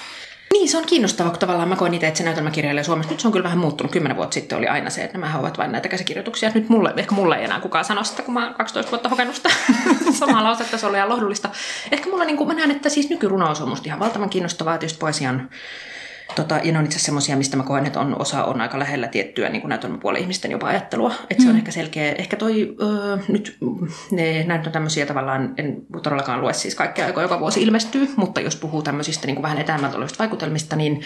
Niin, 0.53 0.69
se 0.69 0.77
on 0.77 0.85
kiinnostavaa, 0.85 1.31
kun 1.31 1.39
tavallaan 1.39 1.69
mä 1.69 1.75
koin 1.75 1.93
itse, 1.93 2.07
että 2.07 2.17
se 2.17 2.23
näytelmäkirjailija 2.23 2.83
Suomessa, 2.83 3.11
nyt 3.11 3.19
se 3.19 3.27
on 3.27 3.31
kyllä 3.31 3.43
vähän 3.43 3.57
muuttunut. 3.57 3.91
Kymmenen 3.91 4.17
vuotta 4.17 4.33
sitten 4.33 4.57
oli 4.57 4.67
aina 4.67 4.89
se, 4.89 5.03
että 5.03 5.17
nämä 5.17 5.39
ovat 5.39 5.57
vain 5.57 5.71
näitä 5.71 5.89
käsikirjoituksia. 5.89 6.51
Nyt 6.53 6.69
mulle, 6.69 6.93
ehkä 6.97 7.15
mulle 7.15 7.37
ei 7.37 7.43
enää 7.43 7.59
kukaan 7.59 7.85
sano 7.85 8.03
sitä, 8.03 8.23
kun 8.23 8.33
mä 8.33 8.45
oon 8.45 8.53
12 8.53 8.91
vuotta 8.91 9.09
hokenut 9.09 9.35
sitä 9.35 9.49
samaa 10.19 10.43
lausetta, 10.43 10.77
se 10.77 10.87
oli 10.87 10.97
ihan 10.97 11.09
lohdullista. 11.09 11.49
Ehkä 11.91 12.09
mulla 12.09 12.25
niin 12.25 12.37
kuin, 12.37 12.47
mä 12.47 12.53
näen, 12.53 12.71
että 12.71 12.89
siis 12.89 13.09
nykyrunous 13.09 13.61
on 13.61 13.69
musta 13.69 13.85
ihan 13.85 13.99
valtavan 13.99 14.29
kiinnostavaa, 14.29 14.77
tietysti 14.77 14.99
poesian 14.99 15.49
Tota, 16.35 16.59
ja 16.63 16.71
ne 16.71 16.79
on 16.79 16.85
itse 16.85 16.95
asiassa 16.95 17.05
semmoisia, 17.05 17.37
mistä 17.37 17.57
mä 17.57 17.63
koen, 17.63 17.85
että 17.85 17.99
on, 17.99 18.21
osa 18.21 18.43
on 18.43 18.61
aika 18.61 18.79
lähellä 18.79 19.07
tiettyä 19.07 19.49
niin 19.49 19.99
puolen 20.01 20.21
ihmisten 20.21 20.51
jopa 20.51 20.67
ajattelua. 20.67 21.13
Että 21.29 21.35
mm. 21.35 21.43
se 21.43 21.47
on 21.49 21.55
mm. 21.55 21.57
ehkä 21.57 21.71
selkeä. 21.71 22.11
Ehkä 22.11 22.35
toi 22.35 22.75
öö, 22.81 23.17
nyt, 23.27 23.57
ne, 24.11 24.43
näitä 24.43 24.69
on 24.69 24.71
tämmöisiä 24.71 25.05
tavallaan, 25.05 25.53
en 25.57 25.81
todellakaan 26.03 26.41
lue 26.41 26.53
siis 26.53 26.75
kaikkea 26.75 27.05
aikoja 27.05 27.23
joka 27.23 27.39
vuosi 27.39 27.61
ilmestyy, 27.61 28.09
mutta 28.15 28.41
jos 28.41 28.55
puhuu 28.55 28.81
tämmöisistä 28.81 29.27
niin 29.27 29.35
kuin 29.35 29.43
vähän 29.43 29.57
etäämmältä 29.57 29.97
olevista 29.97 30.19
vaikutelmista, 30.19 30.75
niin 30.75 31.01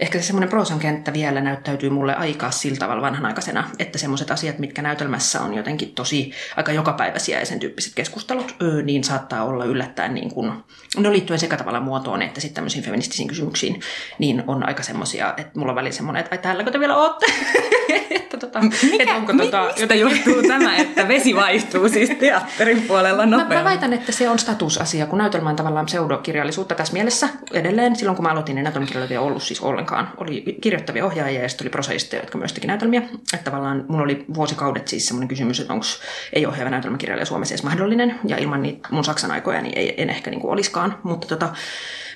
ehkä 0.00 0.18
se 0.18 0.24
semmoinen 0.24 0.48
proosan 0.48 0.78
kenttä 0.78 1.12
vielä 1.12 1.40
näyttäytyy 1.40 1.90
mulle 1.90 2.14
aika 2.14 2.50
sillä 2.50 2.78
tavalla 2.78 3.02
vanhanaikaisena, 3.02 3.70
että 3.78 3.98
semmoiset 3.98 4.30
asiat, 4.30 4.58
mitkä 4.58 4.82
näytelmässä 4.82 5.40
on 5.40 5.54
jotenkin 5.54 5.94
tosi 5.94 6.32
aika 6.56 6.72
jokapäiväisiä 6.72 7.40
ja 7.40 7.46
sen 7.46 7.60
tyyppiset 7.60 7.94
keskustelut, 7.94 8.56
öö, 8.62 8.82
niin 8.82 9.04
saattaa 9.04 9.44
olla 9.44 9.64
yllättäen 9.64 10.14
niin 10.14 10.34
kuin, 10.34 10.52
no 10.96 11.12
liittyen 11.12 11.38
sekä 11.38 11.56
tavallaan 11.56 11.84
muotoon 11.84 12.22
että 12.22 12.40
sitten 12.40 12.54
tämmöisiin 12.54 12.84
feministisiin 12.84 13.28
kysymyksiin, 13.28 13.80
niin 14.18 14.44
on 14.46 14.67
aika 14.68 14.82
semmoisia, 14.82 15.34
että 15.36 15.58
mulla 15.58 15.72
on 15.72 15.76
väliin 15.76 15.92
semmoinen, 15.92 16.20
että 16.20 16.34
ai 16.34 16.38
täälläkö 16.38 16.70
te 16.70 16.80
vielä 16.80 16.96
ootte? 16.96 17.26
että 18.10 18.36
tota, 18.36 18.60
Mikä, 18.60 19.02
että 19.02 19.14
onko 19.14 19.32
tota, 19.32 19.64
mistä 19.64 19.80
joten... 19.80 20.00
johtuu 20.00 20.42
tämä, 20.48 20.76
että 20.76 21.08
vesi 21.08 21.36
vaihtuu 21.36 21.88
siis 21.88 22.10
teatterin 22.10 22.82
puolella 22.82 23.26
nopeammin? 23.26 23.56
Mä, 23.56 23.62
mä 23.62 23.70
väitän, 23.70 23.92
että 23.92 24.12
se 24.12 24.28
on 24.28 24.38
statusasia, 24.38 25.06
kun 25.06 25.18
näytelmä 25.18 25.50
on 25.50 25.56
tavallaan 25.56 25.86
pseudokirjallisuutta 25.86 26.74
tässä 26.74 26.92
mielessä 26.92 27.28
edelleen. 27.52 27.96
Silloin 27.96 28.16
kun 28.16 28.24
mä 28.24 28.30
aloitin, 28.30 28.54
niin 28.54 28.64
näytelmäkirjailijoita 28.64 29.14
ei 29.14 29.18
ollut 29.18 29.42
siis 29.42 29.60
ollenkaan. 29.60 30.10
Oli 30.16 30.44
kirjoittavia 30.60 31.06
ohjaajia 31.06 31.42
ja 31.42 31.48
sitten 31.48 31.64
oli 31.64 31.70
prosaisteja, 31.70 32.22
jotka 32.22 32.38
myös 32.38 32.52
teki 32.52 32.66
näytelmiä. 32.66 33.02
Että 33.32 33.44
tavallaan 33.44 33.84
mulla 33.88 34.04
oli 34.04 34.24
vuosikaudet 34.34 34.88
siis 34.88 35.06
semmoinen 35.06 35.28
kysymys, 35.28 35.60
että 35.60 35.72
onko 35.72 35.86
ei 36.32 36.46
ohjaava 36.46 36.70
näytelmäkirjailija 36.70 37.26
Suomessa 37.26 37.54
edes 37.54 37.64
mahdollinen. 37.64 38.20
Ja 38.24 38.36
ilman 38.36 38.62
niitä 38.62 38.88
mun 38.90 39.04
Saksan 39.04 39.30
aikoja 39.30 39.62
niin 39.62 39.78
ei, 39.78 40.02
en 40.02 40.10
ehkä 40.10 40.30
niin 40.30 40.40
kuin 40.40 40.50
olisikaan. 40.50 40.98
Mutta 41.02 41.26
tota, 41.26 41.48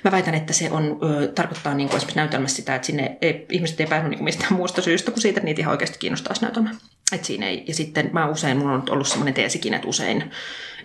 Mä 0.03 0.11
väitän, 0.11 0.35
että 0.35 0.53
se 0.53 0.71
on, 0.71 0.99
ö, 1.03 1.27
tarkoittaa 1.27 1.73
niin 1.73 1.89
kuin 1.89 1.97
esimerkiksi 1.97 2.19
näytelmässä 2.19 2.55
sitä, 2.55 2.75
että 2.75 2.85
sinne 2.85 3.17
ei, 3.21 3.45
ihmiset 3.49 3.79
ei 3.79 3.87
päässyt 3.87 4.11
niin 4.11 4.23
mistään 4.23 4.53
muusta 4.53 4.81
syystä 4.81 5.11
kuin 5.11 5.21
siitä, 5.21 5.39
että 5.39 5.45
niitä 5.45 5.61
ihan 5.61 5.71
oikeasti 5.71 5.99
kiinnostaisi 5.99 6.41
näytelmä. 6.41 6.69
Et 7.11 7.25
siinä 7.25 7.47
ei, 7.47 7.63
ja 7.67 7.73
sitten 7.73 8.09
mä 8.13 8.29
usein, 8.29 8.57
mulla 8.57 8.73
on 8.73 8.83
ollut 8.89 9.07
sellainen 9.07 9.33
teesikin, 9.33 9.73
että 9.73 9.87
usein 9.87 10.31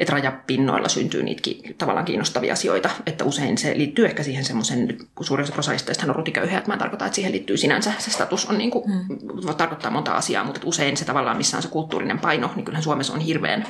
että 0.01 0.13
rajapinnoilla 0.13 0.89
syntyy 0.89 1.23
niitä 1.23 1.51
tavallaan 1.79 2.05
kiinnostavia 2.05 2.53
asioita, 2.53 2.91
että 3.07 3.25
usein 3.25 3.59
se 3.59 3.79
liittyy 3.79 4.07
ehkä 4.07 4.23
siihen 4.23 4.45
semmoisen, 4.45 4.99
kun 5.15 5.27
suurin 5.27 5.45
osa 5.45 5.53
prosaista 5.53 5.93
on 6.09 6.17
rutiköyhiä, 6.17 6.59
että 6.59 6.71
mä 6.71 6.75
en 6.75 6.79
tarkoita, 6.79 7.07
että 7.07 7.17
siihen 7.17 7.33
liittyy 7.33 7.57
sinänsä 7.57 7.93
se 7.99 8.11
status 8.11 8.47
on 8.47 8.59
niin 8.59 8.71
kuin, 8.71 8.91
mm. 8.91 9.07
voi 9.47 9.55
tarkoittaa 9.55 9.91
monta 9.91 10.13
asiaa, 10.13 10.45
mutta 10.45 10.61
usein 10.65 10.97
se 10.97 11.05
tavallaan, 11.05 11.37
missä 11.37 11.57
on 11.57 11.63
se 11.63 11.69
kulttuurinen 11.69 12.19
paino, 12.19 12.51
niin 12.57 12.65
kyllähän 12.65 12.83
Suomessa 12.83 13.13
on 13.13 13.21
hirveän 13.21 13.67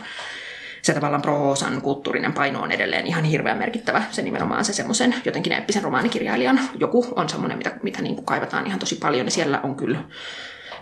se 0.82 0.94
tavallaan 0.94 1.22
proosan 1.22 1.82
kulttuurinen 1.82 2.32
paino 2.32 2.62
on 2.62 2.72
edelleen 2.72 3.06
ihan 3.06 3.24
hirveän 3.24 3.58
merkittävä. 3.58 4.02
Se 4.10 4.22
nimenomaan 4.22 4.64
se 4.64 4.72
semmoisen 4.72 5.14
jotenkin 5.24 5.52
eeppisen 5.52 5.82
romaanikirjailijan 5.82 6.60
joku 6.80 7.06
on 7.16 7.28
semmoinen, 7.28 7.58
mitä, 7.58 7.72
mitä 7.82 8.02
niin 8.02 8.14
kuin 8.14 8.26
kaivataan 8.26 8.66
ihan 8.66 8.78
tosi 8.78 8.94
paljon. 8.94 9.26
Ja 9.26 9.30
siellä 9.30 9.60
on 9.62 9.76
kyllä 9.76 9.98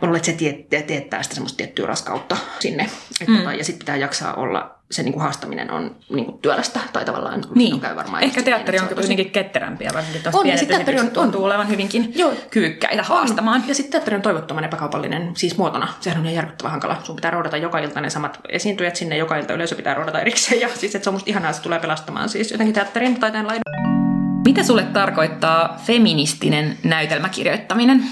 Mä 0.03 0.07
luulen, 0.07 0.23
että 0.29 0.45
se 0.45 0.83
teettää 0.83 1.23
sitä 1.23 1.35
semmoista 1.35 1.57
tiettyä 1.57 1.87
raskautta 1.87 2.37
sinne. 2.59 2.91
Et 3.21 3.29
mm. 3.29 3.37
tota, 3.37 3.53
ja 3.53 3.65
sitten 3.65 3.79
pitää 3.79 3.97
jaksaa 3.97 4.35
olla 4.35 4.76
se 4.91 5.03
niin 5.03 5.13
kuin 5.13 5.23
haastaminen 5.23 5.71
on 5.71 5.97
niin 6.11 6.25
kuin 6.25 6.39
työlästä 6.39 6.81
tai 6.93 7.05
tavallaan 7.05 7.45
niin. 7.55 7.81
käy 7.81 7.97
varmaan 7.97 8.23
Ehkä 8.23 8.43
teatteri 8.43 8.79
on 8.79 8.89
kuitenkin 8.89 9.31
ketterämpiä, 9.31 9.91
varsinkin 9.95 10.23
tuossa 10.23 10.39
on, 10.39 10.43
pienet 10.43 10.69
teatteri 10.69 11.01
on, 11.01 11.11
tuntuu 11.11 11.45
olevan 11.45 11.69
hyvinkin 11.69 12.13
Joo. 12.15 12.33
kyykkäitä 12.51 13.03
haastamaan. 13.03 13.63
On. 13.63 13.69
Ja 13.69 13.75
sitten 13.75 13.93
teatteri 13.93 14.17
on 14.17 14.23
toivottoman 14.23 14.65
epäkaupallinen, 14.65 15.37
siis 15.37 15.59
muotona. 15.59 15.89
Sehän 16.01 16.19
on 16.19 16.25
ihan 16.25 16.35
järkyttävän 16.35 16.71
hankala. 16.71 17.01
Sun 17.03 17.17
pitää 17.17 17.31
roudata 17.31 17.57
joka 17.57 17.79
ilta 17.79 18.01
ne 18.01 18.11
samat 18.11 18.41
esiintyjät 18.49 18.97
sinne, 18.97 19.17
joka 19.17 19.37
ilta 19.37 19.53
yleisö 19.53 19.75
pitää 19.75 19.95
roudata 19.95 20.21
erikseen. 20.21 20.61
Ja 20.61 20.69
siis, 20.69 20.95
että 20.95 21.05
se 21.05 21.11
on 21.11 21.15
musta 21.15 21.31
ihanaa, 21.31 21.53
se 21.53 21.63
tulee 21.63 21.79
pelastamaan 21.79 22.29
siis 22.29 22.51
jotenkin 22.51 22.75
teatterin 22.75 23.21
tai 23.21 23.33
tämän 23.33 23.47
laidan. 23.47 23.97
Mitä 24.45 24.63
sulle 24.63 24.83
tarkoittaa 24.83 25.81
feministinen 25.85 26.79
näytelmäkirjoittaminen? 26.85 28.05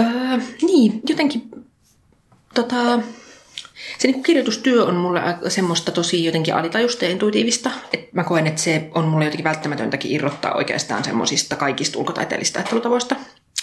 Öö, 0.00 0.06
niin, 0.62 1.00
jotenkin 1.08 1.50
tota, 2.54 2.98
se 4.00 4.08
niin 4.08 4.22
kirjoitustyö 4.22 4.84
on 4.84 4.94
mulle 4.94 5.22
semmoista 5.48 5.92
tosi 5.92 6.24
jotenkin 6.24 6.54
alitajusta 6.54 7.04
ja 7.04 7.10
intuitiivista. 7.10 7.70
Et 7.92 8.12
mä 8.12 8.24
koen, 8.24 8.46
että 8.46 8.60
se 8.60 8.88
on 8.94 9.04
mulle 9.04 9.24
jotenkin 9.24 9.44
välttämätöntäkin 9.44 10.12
irrottaa 10.12 10.54
oikeastaan 10.54 11.04
semmoisista 11.04 11.56
kaikista 11.56 11.98
ulkotaiteellista 11.98 12.58
ajattelutavoista. 12.58 13.16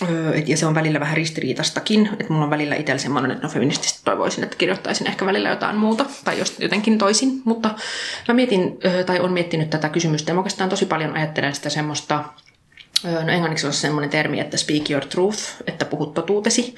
Öö, 0.10 0.42
ja 0.46 0.58
se 0.58 0.66
on 0.66 0.76
välillä 0.76 1.00
vähän 1.00 1.18
ristiriitastakin, 1.18 2.10
että 2.20 2.34
mulla 2.34 2.46
on 2.46 2.50
välillä 2.50 2.76
itsellä 2.76 3.00
semmoinen, 3.00 3.32
että 3.32 3.48
no 3.48 3.54
feministisesti 3.54 4.00
toivoisin, 4.06 4.44
että 4.44 4.58
kirjoittaisin 4.58 5.08
ehkä 5.08 5.26
välillä 5.26 5.50
jotain 5.50 5.76
muuta 5.76 6.06
tai 6.26 6.40
jos 6.40 6.60
jotenkin 6.60 6.98
toisin. 6.98 7.42
Mutta 7.46 7.76
mä 8.28 8.34
mietin, 8.34 8.78
öö, 8.86 9.04
tai 9.04 9.20
on 9.20 9.34
miettinyt 9.34 9.70
tätä 9.70 9.90
kysymystä 9.90 10.32
ja 10.32 10.38
oikeastaan 10.38 10.70
tosi 10.70 10.86
paljon 10.86 11.14
ajattelen 11.14 11.56
sitä 11.56 11.70
semmoista 11.70 12.24
No 13.04 13.32
englanniksi 13.32 13.68
on 13.68 13.74
semmoinen 13.74 14.10
termi, 14.10 14.40
että 14.40 14.58
speak 14.58 14.90
your 14.90 15.06
truth, 15.06 15.40
että 15.68 15.86
puhut 15.86 16.14
totuutesi. 16.14 16.76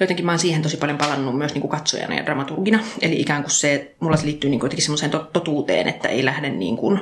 Jotenkin 0.00 0.26
mä 0.26 0.32
oon 0.32 0.38
siihen 0.38 0.62
tosi 0.62 0.76
paljon 0.76 0.98
palannut 0.98 1.38
myös 1.38 1.54
niin 1.54 1.60
kuin 1.60 1.70
katsojana 1.70 2.14
ja 2.14 2.24
dramaturgina. 2.24 2.78
Eli 3.02 3.20
ikään 3.20 3.42
kuin 3.42 3.50
se, 3.50 3.94
mulla 4.00 4.16
se 4.16 4.26
liittyy 4.26 4.50
niin 4.50 4.60
kuin 4.60 4.66
jotenkin 4.66 4.84
semmoiseen 4.84 5.12
totuuteen, 5.32 5.88
että 5.88 6.08
ei 6.08 6.24
lähde 6.24 6.50
niin 6.50 6.76
kuin 6.76 7.00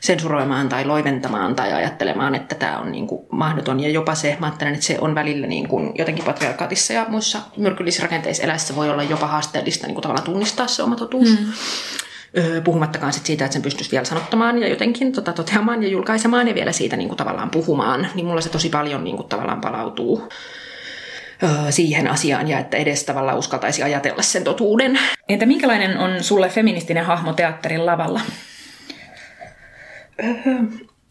sensuroimaan 0.00 0.68
tai 0.68 0.84
loiventamaan 0.84 1.56
tai 1.56 1.72
ajattelemaan, 1.72 2.34
että 2.34 2.54
tämä 2.54 2.78
on 2.78 2.92
niin 2.92 3.06
kuin 3.06 3.26
mahdoton. 3.30 3.80
Ja 3.80 3.88
jopa 3.88 4.14
se, 4.14 4.36
mä 4.40 4.46
ajattelen, 4.46 4.74
että 4.74 4.86
se 4.86 4.98
on 5.00 5.14
välillä 5.14 5.46
niin 5.46 5.68
kuin 5.68 5.92
jotenkin 5.98 6.24
patriarkaatissa 6.24 6.92
ja 6.92 7.06
muissa 7.08 7.40
myrkyllisissä 7.56 8.02
rakenteissa 8.02 8.42
eläessä 8.42 8.76
voi 8.76 8.90
olla 8.90 9.02
jopa 9.02 9.26
haasteellista 9.26 9.86
niin 9.86 9.94
kuin 9.94 10.02
tavallaan 10.02 10.26
tunnistaa 10.26 10.66
se 10.66 10.82
oma 10.82 10.96
totuus. 10.96 11.28
Mm 11.28 11.52
puhumattakaan 12.64 13.12
sit 13.12 13.26
siitä, 13.26 13.44
että 13.44 13.52
sen 13.52 13.62
pystyisi 13.62 13.90
vielä 13.90 14.04
sanottamaan 14.04 14.58
ja 14.58 14.68
jotenkin 14.68 15.12
tota, 15.12 15.32
toteamaan 15.32 15.82
ja 15.82 15.88
julkaisemaan 15.88 16.48
ja 16.48 16.54
vielä 16.54 16.72
siitä 16.72 16.96
niin 16.96 17.08
kuin, 17.08 17.16
tavallaan 17.16 17.50
puhumaan, 17.50 18.08
niin 18.14 18.26
mulla 18.26 18.40
se 18.40 18.48
tosi 18.48 18.68
paljon 18.68 19.04
niin 19.04 19.16
kuin, 19.16 19.28
tavallaan 19.28 19.60
palautuu 19.60 20.28
siihen 21.70 22.08
asiaan 22.08 22.48
ja 22.48 22.58
että 22.58 22.76
edes 22.76 23.04
tavallaan 23.04 23.38
uskaltaisi 23.38 23.82
ajatella 23.82 24.22
sen 24.22 24.44
totuuden. 24.44 24.98
Entä 25.28 25.46
minkälainen 25.46 25.98
on 25.98 26.24
sulle 26.24 26.48
feministinen 26.48 27.04
hahmo 27.04 27.32
teatterin 27.32 27.86
lavalla? 27.86 28.20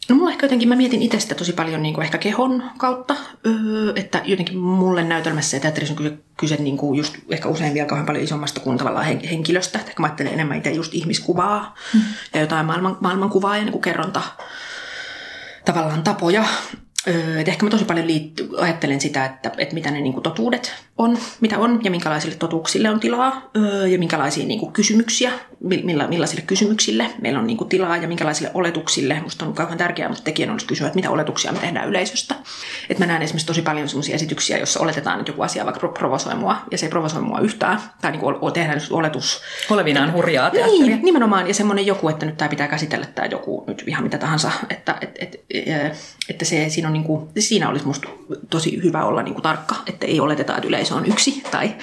No 0.08 0.16
mulla 0.16 0.30
ehkä 0.30 0.46
jotenkin, 0.46 0.68
mä 0.68 0.76
mietin 0.76 1.02
itse 1.02 1.20
sitä 1.20 1.34
tosi 1.34 1.52
paljon 1.52 1.82
niin 1.82 1.94
kuin 1.94 2.04
ehkä 2.04 2.18
kehon 2.18 2.62
kautta, 2.78 3.16
öö, 3.46 3.92
että 3.96 4.22
jotenkin 4.24 4.58
mulle 4.58 5.04
näytelmässä 5.04 5.56
ja 5.56 5.60
teatterissa 5.60 5.92
on 5.92 5.96
kyse, 5.96 6.18
kyse 6.36 6.56
niin 6.56 6.76
kuin 6.76 6.98
just 6.98 7.14
ehkä 7.30 7.48
usein 7.48 7.74
vielä 7.74 7.88
kauhean 7.88 8.06
paljon 8.06 8.24
isommasta 8.24 8.60
kuin 8.60 8.78
tavallaan 8.78 9.06
henkilöstä. 9.06 9.78
Ehkä 9.78 10.00
mä 10.00 10.06
ajattelen 10.06 10.32
enemmän 10.32 10.58
itse 10.58 10.70
just 10.70 10.94
ihmiskuvaa 10.94 11.74
mm. 11.94 12.00
ja 12.34 12.40
jotain 12.40 12.66
maailman, 12.66 12.96
maailmankuvaa 13.00 13.56
ja 13.56 13.62
niin 13.62 13.72
kuin 13.72 13.82
kerronta 13.82 14.22
tavallaan 15.64 16.02
tapoja. 16.02 16.44
Öö, 17.08 17.40
ehkä 17.46 17.64
mä 17.64 17.70
tosi 17.70 17.84
paljon 17.84 18.06
liitty, 18.06 18.48
ajattelen 18.58 19.00
sitä, 19.00 19.24
että, 19.24 19.52
että 19.58 19.74
mitä 19.74 19.90
ne 19.90 20.00
niin 20.00 20.12
kuin 20.12 20.22
totuudet 20.22 20.74
on, 20.98 21.18
mitä 21.40 21.58
on 21.58 21.80
ja 21.84 21.90
minkälaisille 21.90 22.36
totuuksille 22.36 22.90
on 22.90 23.00
tilaa 23.00 23.50
öö, 23.56 23.86
ja 23.86 23.98
minkälaisia 23.98 24.46
niin 24.46 24.60
kuin 24.60 24.72
kysymyksiä, 24.72 25.32
milla, 25.60 26.08
millaisille 26.08 26.42
kysymyksille 26.46 27.06
meillä 27.22 27.38
on 27.38 27.46
niin 27.46 27.56
kuin 27.56 27.68
tilaa 27.68 27.96
ja 27.96 28.08
minkälaisille 28.08 28.50
oletuksille. 28.54 29.20
Musta 29.22 29.46
on 29.46 29.54
kauhean 29.54 29.78
tärkeää, 29.78 30.08
mutta 30.08 30.24
tekijän 30.24 30.50
olisi 30.50 30.66
kysyä, 30.66 30.86
että 30.86 30.96
mitä 30.96 31.10
oletuksia 31.10 31.52
me 31.52 31.58
tehdään 31.58 31.88
yleisöstä. 31.88 32.34
Että 32.90 33.02
mä 33.02 33.06
näen 33.06 33.22
esimerkiksi 33.22 33.46
tosi 33.46 33.62
paljon 33.62 33.88
sellaisia 33.88 34.14
esityksiä, 34.14 34.58
joissa 34.58 34.80
oletetaan, 34.80 35.20
että 35.20 35.30
joku 35.30 35.42
asia 35.42 35.64
vaikka 35.64 35.88
provosoi 35.88 36.34
mua 36.34 36.56
ja 36.70 36.78
se 36.78 36.86
ei 36.86 36.90
provosoi 36.90 37.22
mua 37.22 37.40
yhtään. 37.40 37.80
Tai 38.00 38.10
niin 38.12 38.20
kuin 38.20 38.52
tehdään 38.52 38.80
oletus. 38.90 39.42
Olevinaan 39.70 40.12
hurjaa 40.12 40.50
teatteria. 40.50 40.86
Niin, 40.86 41.04
nimenomaan. 41.04 41.48
Ja 41.48 41.54
semmoinen 41.54 41.86
joku, 41.86 42.08
että 42.08 42.26
nyt 42.26 42.36
tämä 42.36 42.48
pitää 42.48 42.68
käsitellä 42.68 43.06
tämä 43.06 43.26
joku 43.26 43.64
nyt 43.66 43.84
ihan 43.86 44.04
mitä 44.04 44.18
tahansa. 44.18 44.50
Että, 44.70 44.98
et, 45.00 45.10
et, 45.18 45.44
et, 45.50 45.96
että 46.28 46.44
se, 46.44 46.68
siinä, 46.68 46.88
on 46.88 46.92
niin 46.92 47.04
kuin, 47.04 47.28
siinä 47.38 47.68
olisi 47.68 47.86
musta 47.86 48.08
tosi 48.50 48.82
hyvä 48.82 49.04
olla 49.04 49.22
niin 49.22 49.34
kuin 49.34 49.42
tarkka, 49.42 49.74
että 49.86 50.06
ei 50.06 50.20
oleteta, 50.20 50.56
että 50.56 50.68
yleisö 50.68 50.87
on 50.94 51.06
yksi 51.06 51.42
tai, 51.50 51.74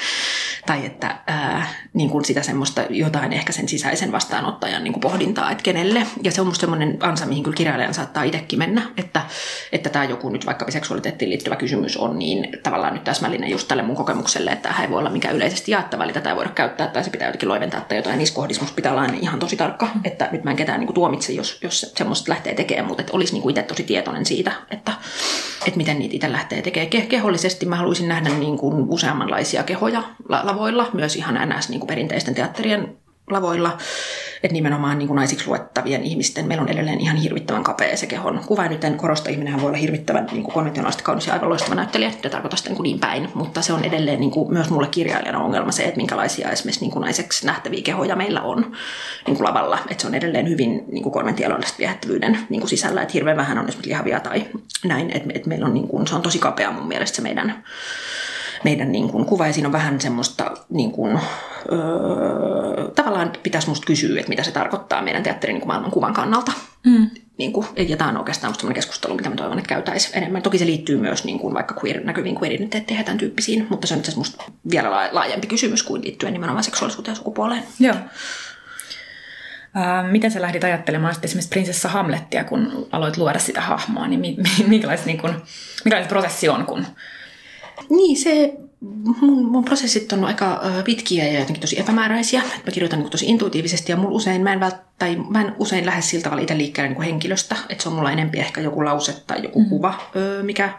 tai 0.65 0.85
että 0.85 1.15
ää, 1.27 1.67
niin 1.93 2.09
kuin 2.09 2.25
sitä 2.25 2.41
semmoista 2.41 2.81
jotain 2.89 3.33
ehkä 3.33 3.53
sen 3.53 3.69
sisäisen 3.69 4.11
vastaanottajan 4.11 4.83
niin 4.83 4.93
kuin 4.93 5.01
pohdintaa, 5.01 5.51
että 5.51 5.63
kenelle. 5.63 6.07
Ja 6.23 6.31
se 6.31 6.41
on 6.41 6.47
musta 6.47 6.61
semmoinen 6.61 6.97
ansa, 6.99 7.25
mihin 7.25 7.43
kyllä 7.43 7.55
kirjailijan 7.55 7.93
saattaa 7.93 8.23
itsekin 8.23 8.59
mennä, 8.59 8.81
että, 8.97 9.21
että 9.71 9.89
tämä 9.89 10.05
joku 10.05 10.29
nyt 10.29 10.45
vaikka 10.45 10.71
seksuaaliteettiin 10.71 11.29
liittyvä 11.29 11.55
kysymys 11.55 11.97
on 11.97 12.19
niin 12.19 12.47
tavallaan 12.63 12.93
nyt 12.93 13.03
täsmällinen 13.03 13.49
just 13.49 13.67
tälle 13.67 13.83
mun 13.83 13.95
kokemukselle, 13.95 14.51
että 14.51 14.69
tämä 14.69 14.83
ei 14.83 14.89
voi 14.89 14.99
olla 14.99 15.09
mikään 15.09 15.35
yleisesti 15.35 15.71
jaettava, 15.71 16.03
eli 16.03 16.13
tätä 16.13 16.29
ei 16.29 16.35
voida 16.35 16.49
käyttää 16.49 16.87
tai 16.87 17.03
se 17.03 17.09
pitää 17.09 17.27
jotenkin 17.27 17.49
loiventaa 17.49 17.81
tai 17.81 17.97
jotain. 17.97 18.17
Niissä 18.17 18.35
kohdissa 18.35 18.61
musta 18.61 18.75
pitää 18.75 18.91
olla 18.91 19.05
ihan 19.21 19.39
tosi 19.39 19.57
tarkka, 19.57 19.87
että 20.03 20.29
nyt 20.31 20.43
mä 20.43 20.51
en 20.51 20.57
ketään 20.57 20.79
niin 20.79 20.87
kuin 20.87 20.95
tuomitse, 20.95 21.33
jos, 21.33 21.57
jos 21.61 21.91
semmoista 21.97 22.31
lähtee 22.31 22.55
tekemään, 22.55 22.87
mutta 22.87 23.01
että 23.01 23.13
olisi 23.13 23.33
niin 23.33 23.41
kuin 23.41 23.51
itse 23.51 23.63
tosi 23.63 23.83
tietoinen 23.83 24.25
siitä, 24.25 24.51
että, 24.71 24.91
että 25.67 25.77
miten 25.77 25.99
niitä 25.99 26.15
itse 26.15 26.31
lähtee 26.31 26.61
tekemään. 26.61 26.93
Ke- 26.95 27.07
kehollisesti 27.07 27.65
mä 27.65 27.75
haluaisin 27.75 28.07
nähdä 28.07 28.29
niin 28.29 28.57
kuin 28.57 28.87
useammanlaisia 28.95 29.63
kehoja 29.63 30.03
lavoilla, 30.29 30.89
myös 30.93 31.15
ihan 31.15 31.49
NS 31.49 31.69
niin 31.69 31.79
kuin 31.79 31.87
perinteisten 31.87 32.35
teatterien 32.35 32.97
lavoilla, 33.29 33.77
että 34.43 34.53
nimenomaan 34.53 34.97
niin 34.97 35.07
kuin 35.07 35.15
naisiksi 35.15 35.47
luettavien 35.47 36.03
ihmisten, 36.03 36.47
meillä 36.47 36.61
on 36.61 36.69
edelleen 36.69 37.01
ihan 37.01 37.17
hirvittävän 37.17 37.63
kapea 37.63 37.97
se 37.97 38.07
kehon 38.07 38.41
kuva. 38.45 38.67
Nyt 38.67 38.83
en 38.83 38.97
korosta, 38.97 39.29
ihminenhän 39.29 39.61
voi 39.61 39.67
olla 39.67 39.77
hirvittävän 39.77 40.27
niin 40.31 40.43
kuin 40.43 40.53
konventionaalisesti 40.53 41.03
kaunis 41.03 41.27
ja 41.27 41.33
aivan 41.33 41.49
loistava 41.49 41.75
näyttelijä, 41.75 42.11
ja 42.23 42.29
tarkoita 42.29 42.57
sitä 42.57 42.69
niin, 42.69 42.83
niin 42.83 42.99
päin, 42.99 43.29
mutta 43.33 43.61
se 43.61 43.73
on 43.73 43.83
edelleen 43.83 44.19
niin 44.19 44.31
kuin, 44.31 44.53
myös 44.53 44.69
mulle 44.69 44.87
kirjailijana 44.87 45.43
ongelma 45.43 45.71
se, 45.71 45.83
että 45.83 45.97
minkälaisia 45.97 46.51
esimerkiksi 46.51 46.81
niin 46.81 46.91
kuin 46.91 47.01
naiseksi 47.01 47.45
nähtäviä 47.45 47.81
kehoja 47.83 48.15
meillä 48.15 48.41
on 48.41 48.61
niin 49.27 49.37
kuin 49.37 49.47
lavalla, 49.47 49.79
että 49.89 50.01
se 50.01 50.07
on 50.07 50.15
edelleen 50.15 50.49
hyvin 50.49 50.85
niin 50.91 51.03
kuin 51.03 51.13
konventionaalista 51.13 51.77
viehättävyyden 51.79 52.39
niin 52.49 52.61
kuin 52.61 52.69
sisällä, 52.69 53.01
että 53.01 53.13
hirveän 53.13 53.37
vähän 53.37 53.57
on 53.57 53.67
esimerkiksi 53.67 53.89
lihavia 53.89 54.19
tai 54.19 54.45
näin, 54.83 55.11
että, 55.17 55.29
että 55.33 55.49
meillä 55.49 55.65
on 55.65 55.73
niin 55.73 55.87
kuin, 55.87 56.07
se 56.07 56.15
on 56.15 56.21
tosi 56.21 56.39
kapea 56.39 56.71
mun 56.71 56.87
mielestä 56.87 57.15
se 57.15 57.21
meidän 57.21 57.63
meidän 58.65 58.91
niin 58.91 59.09
kuin, 59.09 59.25
kuva, 59.25 59.47
ja 59.47 59.53
siinä 59.53 59.67
on 59.67 59.73
vähän 59.73 60.01
semmoista, 60.01 60.51
niin 60.69 60.91
kuin, 60.91 61.19
öö, 61.71 62.91
tavallaan 62.95 63.31
pitäisi 63.43 63.69
musta 63.69 63.85
kysyä, 63.85 64.19
että 64.19 64.29
mitä 64.29 64.43
se 64.43 64.51
tarkoittaa 64.51 65.01
meidän 65.01 65.23
teatterin 65.23 65.53
niin 65.53 65.61
kuin 65.61 65.67
maailman 65.67 65.91
kuvan 65.91 66.13
kannalta. 66.13 66.51
Mm. 66.85 67.09
Niin 67.37 67.53
kuin, 67.53 67.67
ja 67.87 67.97
tämä 67.97 68.09
on 68.09 68.17
oikeastaan 68.17 68.51
musta 68.51 68.73
keskustelu, 68.73 69.15
mitä 69.15 69.29
mä 69.29 69.35
toivon, 69.35 69.57
että 69.57 69.69
käytäisiin 69.69 70.17
enemmän. 70.17 70.41
Toki 70.41 70.57
se 70.57 70.65
liittyy 70.65 70.97
myös 70.97 71.23
niin 71.23 71.39
kuin, 71.39 71.53
vaikka 71.53 71.75
queer, 71.83 72.03
näkyviin 72.03 72.35
queer-identiteetteihin 72.35 73.01
ja 73.01 73.05
tämän 73.05 73.17
tyyppisiin, 73.17 73.67
mutta 73.69 73.87
se 73.87 73.93
on 73.93 73.99
itse 73.99 74.11
asiassa 74.11 74.37
musta 74.37 74.51
vielä 74.71 74.91
laajempi 75.11 75.47
kysymys 75.47 75.83
kuin 75.83 76.03
liittyen 76.03 76.33
nimenomaan 76.33 76.63
seksuaalisuuteen 76.63 77.11
ja 77.11 77.17
sukupuoleen. 77.17 77.63
Joo. 77.79 77.95
Uh, 79.75 80.11
miten 80.11 80.31
sä 80.31 80.41
lähdit 80.41 80.63
ajattelemaan 80.63 81.13
sitten 81.13 81.27
esimerkiksi 81.27 81.49
prinsessa 81.49 81.89
Hamlettia, 81.89 82.43
kun 82.43 82.87
aloit 82.91 83.17
luoda 83.17 83.39
sitä 83.39 83.61
hahmoa, 83.61 84.07
niin 84.07 84.19
mi- 84.19 84.37
mi- 84.57 84.65
minkälais, 84.67 85.05
niin 85.05 85.17
kun, 85.17 85.43
minkälainen 85.85 86.09
prosessi 86.09 86.49
on, 86.49 86.65
kun 86.65 86.85
niin, 87.89 88.17
se 88.17 88.53
mun, 89.21 89.45
mun 89.45 89.65
prosessit 89.65 90.13
on 90.13 90.25
aika 90.25 90.61
pitkiä 90.85 91.27
ja 91.27 91.39
jotenkin 91.39 91.61
tosi 91.61 91.79
epämääräisiä. 91.79 92.41
Mä 92.65 92.71
kirjoitan 92.71 92.99
niin 92.99 93.11
tosi 93.11 93.25
intuitiivisesti 93.25 93.91
ja 93.91 93.95
mulla 93.95 94.15
usein, 94.15 94.41
mä 94.41 94.53
en, 94.53 94.59
vält, 94.59 94.75
tai 94.99 95.15
mä 95.29 95.41
en 95.41 95.55
usein 95.59 95.85
lähde 95.85 96.01
sillä 96.01 96.23
tavalla 96.23 96.41
itse 96.41 96.57
liikkeelle 96.57 96.93
niin 96.93 97.01
henkilöstä. 97.01 97.55
Että 97.69 97.83
se 97.83 97.89
on 97.89 97.95
mulla 97.95 98.11
enempi 98.11 98.39
ehkä 98.39 98.61
joku 98.61 98.85
lause 98.85 99.13
tai 99.27 99.43
joku 99.43 99.59
mm. 99.59 99.69
kuva, 99.69 100.11
mikä, 100.41 100.69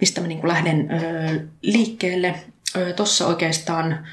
mistä 0.00 0.20
mä 0.20 0.26
niin 0.26 0.48
lähden 0.48 0.88
liikkeelle. 1.62 2.34
Tuossa 2.96 3.26
oikeastaan 3.26 4.06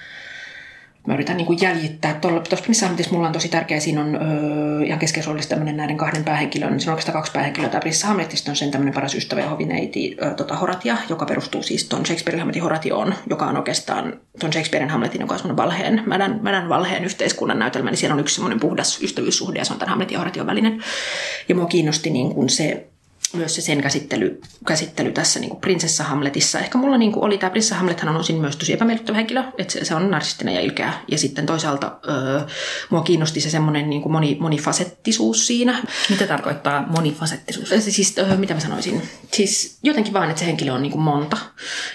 mä 1.09 1.13
yritän 1.15 1.37
niin 1.37 1.45
kuin 1.45 1.59
jäljittää. 1.61 2.13
Tuossa 2.13 2.65
missä 2.67 2.85
ammatissa 2.85 3.13
mulla 3.13 3.27
on 3.27 3.33
tosi 3.33 3.49
tärkeä, 3.49 3.79
siinä 3.79 4.01
on 4.01 4.15
öö, 4.15 4.85
ihan 4.85 4.99
keskeisroolissa 4.99 5.49
tämmöinen 5.49 5.77
näiden 5.77 5.97
kahden 5.97 6.23
päähenkilön, 6.23 6.79
siinä 6.79 6.91
on 6.91 6.93
oikeastaan 6.93 7.13
kaksi 7.13 7.31
päähenkilöä. 7.31 7.69
Tämä 7.69 7.81
Prinsessa 7.81 8.07
Hamletista 8.07 8.51
on 8.51 8.55
sen 8.55 8.71
tämmöinen 8.71 8.93
paras 8.93 9.15
ystävä 9.15 9.41
ja 9.41 9.49
hovineiti 9.49 10.17
öö, 10.21 10.33
tota 10.33 10.55
Horatia, 10.55 10.97
joka 11.09 11.25
perustuu 11.25 11.63
siis 11.63 11.85
tuon 11.85 12.05
Shakespearein 12.05 12.39
Hamletin 12.39 12.63
Horatioon, 12.63 13.13
joka 13.29 13.45
on 13.45 13.57
oikeastaan 13.57 14.19
tuon 14.39 14.53
Shakespearein 14.53 14.91
Hamletin, 14.91 15.21
joka 15.21 15.33
on 15.33 15.39
semmoinen 15.39 15.65
valheen, 15.65 16.03
mädän, 16.05 16.39
mädän 16.41 16.69
valheen 16.69 17.05
yhteiskunnan 17.05 17.59
näytelmä, 17.59 17.89
niin 17.89 17.97
siellä 17.97 18.13
on 18.13 18.19
yksi 18.19 18.35
semmoinen 18.35 18.59
puhdas 18.59 19.03
ystävyyssuhde 19.03 19.59
ja 19.59 19.65
se 19.65 19.73
on 19.73 19.79
tämän 19.79 19.89
Hamletin 19.89 20.13
ja 20.13 20.19
Horation 20.19 20.47
välinen. 20.47 20.83
Ja 21.49 21.55
mua 21.55 21.65
kiinnosti 21.65 22.09
niin 22.09 22.33
kuin 22.33 22.49
se 22.49 22.87
myös 23.33 23.55
se 23.55 23.61
sen 23.61 23.81
käsittely, 23.81 24.41
käsittely 24.67 25.11
tässä 25.11 25.39
niin 25.39 25.49
kuin 25.49 25.61
prinsessa 25.61 26.03
Hamletissa. 26.03 26.59
Ehkä 26.59 26.77
mulla 26.77 26.97
niin 26.97 27.11
kuin 27.11 27.23
oli 27.23 27.37
tämä 27.37 27.49
prinsessa 27.49 27.75
Hamlethan 27.75 28.09
on 28.09 28.19
osin 28.19 28.41
myös 28.41 28.55
tosi 28.55 28.73
epämiellyttävä 28.73 29.17
henkilö, 29.17 29.43
että 29.57 29.73
se, 29.73 29.85
se 29.85 29.95
on 29.95 30.11
narsistinen 30.11 30.55
ja 30.55 30.61
ilkeä. 30.61 30.93
Ja 31.07 31.17
sitten 31.17 31.45
toisaalta 31.45 31.99
öö, 32.09 32.41
mua 32.89 33.01
kiinnosti 33.01 33.41
se 33.41 33.49
semmoinen 33.49 33.89
niin 33.89 34.01
kuin 34.01 34.11
moni, 34.11 34.37
monifasettisuus 34.39 35.47
siinä. 35.47 35.83
Mitä 36.09 36.27
tarkoittaa 36.27 36.85
monifasettisuus? 36.87 37.69
Siis 37.79 38.17
öö, 38.17 38.37
mitä 38.37 38.53
mä 38.53 38.59
sanoisin? 38.59 39.01
Siis 39.33 39.79
jotenkin 39.83 40.13
vaan, 40.13 40.29
että 40.29 40.39
se 40.39 40.45
henkilö 40.45 40.73
on 40.73 40.81
niin 40.81 40.91
kuin 40.91 41.01
monta 41.01 41.37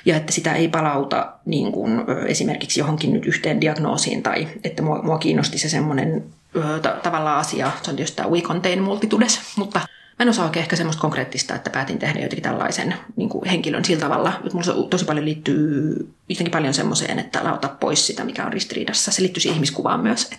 ja 0.05 0.17
että 0.17 0.33
sitä 0.33 0.55
ei 0.55 0.69
palauta 0.69 1.33
niin 1.45 1.73
kuin, 1.73 2.05
öö, 2.09 2.27
esimerkiksi 2.27 2.81
johonkin 2.81 3.13
nyt 3.13 3.27
yhteen 3.27 3.61
diagnoosiin 3.61 4.23
tai 4.23 4.49
että 4.65 4.83
mua, 4.83 5.03
mua 5.03 5.19
kiinnosti 5.19 5.59
se 5.59 5.69
semmoinen 5.69 6.25
öö, 6.57 6.81
ta- 6.81 6.97
tavallaan 7.03 7.41
asia, 7.41 7.71
se 7.83 7.91
on 7.91 7.97
tietysti 7.97 8.17
tämä 8.17 8.31
we 8.31 8.41
contain 8.41 8.83
multitudes, 8.83 9.41
mutta 9.57 9.81
Mä 10.19 10.23
en 10.23 10.29
osaa 10.29 10.51
ehkä 10.57 10.77
semmoista 10.77 11.01
konkreettista, 11.01 11.55
että 11.55 11.71
päätin 11.71 11.99
tehdä 11.99 12.21
jotenkin 12.21 12.43
tällaisen 12.43 12.95
niin 13.17 13.29
kuin 13.29 13.49
henkilön 13.49 13.85
sillä 13.85 14.01
tavalla. 14.01 14.33
Että 14.45 14.51
mulla 14.53 14.89
tosi 14.89 15.05
paljon 15.05 15.25
liittyy 15.25 15.95
jotenkin 16.29 16.51
paljon 16.51 16.75
semmoiseen, 16.75 17.19
että 17.19 17.39
älä 17.39 17.53
ota 17.53 17.69
pois 17.81 18.07
sitä, 18.07 18.25
mikä 18.25 18.45
on 18.45 18.53
ristiriidassa. 18.53 19.13
Se 19.13 19.23
liittyy 19.23 19.43
ihmiskuvaan 19.53 20.01
myös. 20.01 20.31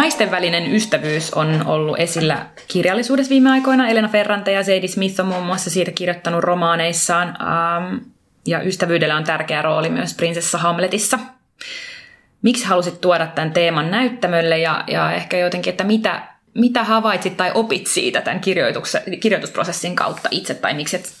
Naisten 0.00 0.30
välinen 0.30 0.74
ystävyys 0.74 1.34
on 1.34 1.66
ollut 1.66 1.98
esillä 1.98 2.46
kirjallisuudessa 2.68 3.30
viime 3.30 3.50
aikoina. 3.50 3.88
Elena 3.88 4.08
Ferrante 4.08 4.52
ja 4.52 4.62
Zadie 4.62 4.88
Smith 4.88 5.20
on 5.20 5.26
muun 5.26 5.46
muassa 5.46 5.70
siitä 5.70 5.90
kirjoittanut 5.90 6.44
romaaneissaan. 6.44 7.36
Ja 8.46 8.62
ystävyydellä 8.62 9.16
on 9.16 9.24
tärkeä 9.24 9.62
rooli 9.62 9.90
myös 9.90 10.14
prinsessa 10.14 10.58
Hamletissa– 10.58 11.18
miksi 12.44 12.64
halusit 12.64 13.00
tuoda 13.00 13.26
tämän 13.26 13.52
teeman 13.52 13.90
näyttämölle 13.90 14.58
ja, 14.58 14.84
ja 14.86 15.12
ehkä 15.12 15.38
jotenkin, 15.38 15.70
että 15.70 15.84
mitä, 15.84 16.28
mitä 16.54 16.84
havaitsit 16.84 17.36
tai 17.36 17.50
opit 17.54 17.86
siitä 17.86 18.20
tämän 18.20 18.40
kirjoitusprosessin 19.20 19.96
kautta 19.96 20.28
itse 20.30 20.54
tai 20.54 20.74
miksi 20.74 20.96
et 20.96 21.12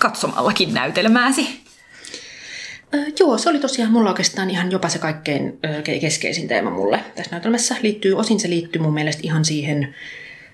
katsomallakin 0.00 0.74
näytelmääsi? 0.74 1.62
Joo, 3.20 3.38
se 3.38 3.50
oli 3.50 3.58
tosiaan 3.58 3.92
mulla 3.92 4.10
oikeastaan 4.10 4.50
ihan 4.50 4.72
jopa 4.72 4.88
se 4.88 4.98
kaikkein 4.98 5.58
keskeisin 6.00 6.48
teema 6.48 6.70
mulle 6.70 7.00
tässä 7.14 7.30
näytelmässä. 7.30 7.76
Liittyy, 7.82 8.14
osin 8.14 8.40
se 8.40 8.50
liittyy 8.50 8.82
mun 8.82 8.94
mielestä 8.94 9.22
ihan 9.24 9.44
siihen 9.44 9.94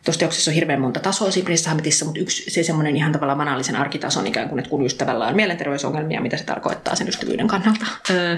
Tuossa 0.05 0.21
teoksessa 0.21 0.50
on 0.50 0.55
hirveän 0.55 0.81
monta 0.81 1.00
tasoa 1.00 1.31
siinä 1.31 1.45
Prinsessa 1.45 2.05
mutta 2.05 2.21
yksi 2.21 2.50
se 2.50 2.62
semmoinen 2.62 2.97
ihan 2.97 3.12
tavallaan 3.12 3.38
banaalisen 3.38 3.76
arkitason 3.76 4.26
ikään 4.26 4.49
kuin, 4.49 4.59
että 4.59 4.71
kun 4.71 4.87
ystävällä 4.87 5.26
on 5.26 5.37
mielenterveysongelmia, 5.37 6.21
mitä 6.21 6.37
se 6.37 6.45
tarkoittaa 6.45 6.95
sen 6.95 7.09
ystävyyden 7.09 7.47
kannalta. 7.49 7.87
Öö, 8.11 8.37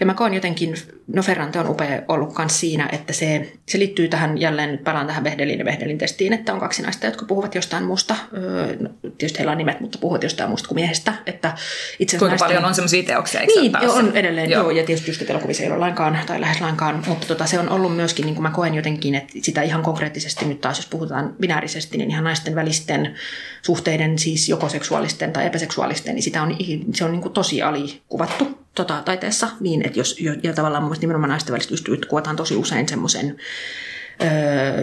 ja 0.00 0.06
mä 0.06 0.14
koen 0.14 0.34
jotenkin, 0.34 0.74
no 1.06 1.22
Ferrante 1.22 1.58
on 1.60 1.68
upea 1.68 2.02
ollut 2.08 2.38
myös 2.38 2.60
siinä, 2.60 2.88
että 2.92 3.12
se, 3.12 3.52
se 3.68 3.78
liittyy 3.78 4.08
tähän, 4.08 4.38
jälleen 4.38 4.70
nyt 4.70 4.84
palaan 4.84 5.06
tähän 5.06 5.24
Vehdelin 5.24 5.58
ja 5.58 5.64
Vehdelin 5.64 5.98
testiin, 5.98 6.32
että 6.32 6.52
on 6.52 6.60
kaksi 6.60 6.82
naista, 6.82 7.06
jotka 7.06 7.24
puhuvat 7.24 7.54
jostain 7.54 7.84
muusta. 7.84 8.16
Öö, 8.36 8.76
no, 8.80 8.90
tietysti 9.02 9.38
heillä 9.38 9.52
on 9.52 9.58
nimet, 9.58 9.80
mutta 9.80 9.98
puhuvat 9.98 10.22
jostain 10.22 10.48
muusta 10.48 10.68
kuin 10.68 10.76
miehestä. 10.76 11.14
Että 11.26 11.54
itse 11.98 12.18
Kuinka 12.18 12.32
naisten... 12.32 12.48
paljon 12.48 12.64
on 12.64 12.74
semmoisia 12.74 13.02
teoksia, 13.02 13.40
Niin, 13.40 13.76
on, 13.76 13.90
on 13.90 14.16
edelleen, 14.16 14.50
joo. 14.50 14.62
joo. 14.62 14.70
ja 14.70 14.84
tietysti 14.84 15.10
just 15.10 15.30
elokuvissa 15.30 15.62
ei 15.62 15.70
ole 15.70 15.78
lainkaan, 15.78 16.18
tai 16.26 16.40
lähes 16.40 16.60
lainkaan, 16.60 17.02
mutta 17.06 17.26
tota, 17.26 17.46
se 17.46 17.58
on 17.58 17.68
ollut 17.68 17.96
myöskin, 17.96 18.24
niin 18.24 18.34
kuin 18.34 18.42
mä 18.42 18.50
koen 18.50 18.74
jotenkin, 18.74 19.14
että 19.14 19.32
sitä 19.42 19.62
ihan 19.62 19.82
konkreettisesti 19.82 20.44
nyt 20.44 20.60
taas, 20.60 20.78
jos 20.78 20.86
puhutaan 20.86 21.01
binäärisesti, 21.40 21.98
niin 21.98 22.10
ihan 22.10 22.24
naisten 22.24 22.54
välisten 22.54 23.14
suhteiden, 23.62 24.18
siis 24.18 24.48
joko 24.48 24.68
seksuaalisten 24.68 25.32
tai 25.32 25.46
epäseksuaalisten, 25.46 26.14
niin 26.14 26.22
sitä 26.22 26.42
on, 26.42 26.56
se 26.94 27.04
on 27.04 27.12
niin 27.12 27.22
kuin 27.22 27.32
tosi 27.32 27.62
alikuvattu 27.62 28.58
tota, 28.74 29.02
taiteessa. 29.04 29.48
Niin, 29.60 29.86
että 29.86 29.98
jos, 29.98 30.16
ja 30.42 30.52
tavallaan 30.52 30.84
mun 30.84 30.96
nimenomaan 31.00 31.30
naisten 31.30 31.52
välistä 31.52 31.74
ystävyyttä 31.74 32.08
kuvataan 32.08 32.36
tosi 32.36 32.56
usein 32.56 32.88
semmoisen 32.88 33.36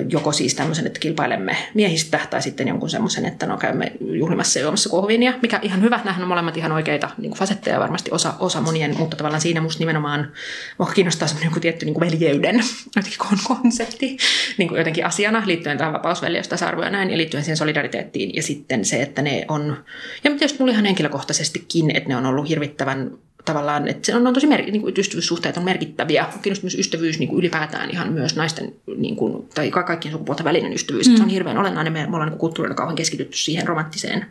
joko 0.10 0.32
siis 0.32 0.56
tämmöisen, 0.56 0.88
että 0.88 1.00
kilpailemme 1.00 1.58
miehistä, 1.74 2.20
tai 2.30 2.42
sitten 2.42 2.68
jonkun 2.68 2.90
semmoisen, 2.90 3.26
että 3.26 3.46
no 3.46 3.58
käymme 3.58 3.92
juhlimassa 4.00 4.60
ja 4.60 4.64
juomassa 4.64 4.90
kohviinia, 4.90 5.34
mikä 5.42 5.60
ihan 5.62 5.82
hyvä. 5.82 5.98
Nämähän 5.98 6.22
on 6.22 6.28
molemmat 6.28 6.58
ihan 6.58 6.72
oikeita 6.72 7.10
niin 7.18 7.30
kuin 7.30 7.40
fasetteja, 7.40 7.80
varmasti 7.80 8.12
osa, 8.12 8.34
osa 8.40 8.62
monien, 8.62 8.98
mutta 8.98 9.18
tavallaan 9.18 9.42
siinä 9.42 9.62
musta 9.62 9.80
nimenomaan 9.80 10.32
mua 10.78 10.88
kiinnostaa 10.88 11.28
semmoinen 11.28 11.50
joku 11.50 11.60
tietty 11.60 11.86
niin 11.86 11.94
kuin 11.94 12.12
veljeyden 12.12 12.60
konsepti 13.48 14.18
niin 14.58 14.70
kuin 14.70 14.78
jotenkin 14.78 15.06
asiana 15.06 15.44
liittyen 15.46 15.78
tähän 15.78 15.94
vapausveljeys, 15.94 16.48
tasa 16.48 16.66
ja 16.66 16.90
näin, 16.90 17.10
ja 17.10 17.18
liittyen 17.18 17.44
siihen 17.44 17.58
solidariteettiin, 17.58 18.36
ja 18.36 18.44
sitten 18.44 18.86
se, 18.86 19.02
että 19.02 19.22
ne 19.22 19.46
on, 19.48 19.84
ja 20.24 20.32
tietysti 20.32 20.60
mulla 20.60 20.72
ihan 20.72 20.86
henkilökohtaisestikin, 20.86 21.96
että 21.96 22.10
ne 22.10 22.16
on 22.16 22.26
ollut 22.26 22.50
hirvittävän 22.50 23.12
tavallaan, 23.46 23.88
että 23.88 24.06
se 24.06 24.16
on, 24.16 24.28
on 24.28 24.34
tosi 24.34 24.48
mer- 24.48 24.72
niin 24.72 24.82
kuin, 24.82 24.94
ystävyyssuhteet 24.98 25.58
on 25.58 25.64
merkittäviä. 25.64 26.26
Kiinnostaa 26.42 26.66
myös 26.66 26.76
ystävyys 26.76 27.20
niin 27.20 27.30
kuin 27.30 27.40
ylipäätään 27.40 27.90
ihan 27.90 28.14
myös 28.14 28.36
naisten 28.36 28.74
niin 28.98 29.16
kuin, 29.16 29.48
tai 29.56 29.72
kaikkien 29.72 30.12
sukupuolten 30.12 30.46
välinen 30.46 30.74
ystävyys. 30.74 31.10
Mm. 31.10 31.18
Se 31.18 31.24
on 31.24 31.30
hirveän 31.30 31.58
olennainen. 31.58 31.94
Me, 31.94 32.08
me 32.08 32.16
ollaan 32.16 32.30
niin 32.30 32.40
kulttuurilla 32.40 32.76
kauan 32.76 32.96
keskitytty 32.96 33.38
siihen 33.38 33.68
romanttiseen 33.68 34.26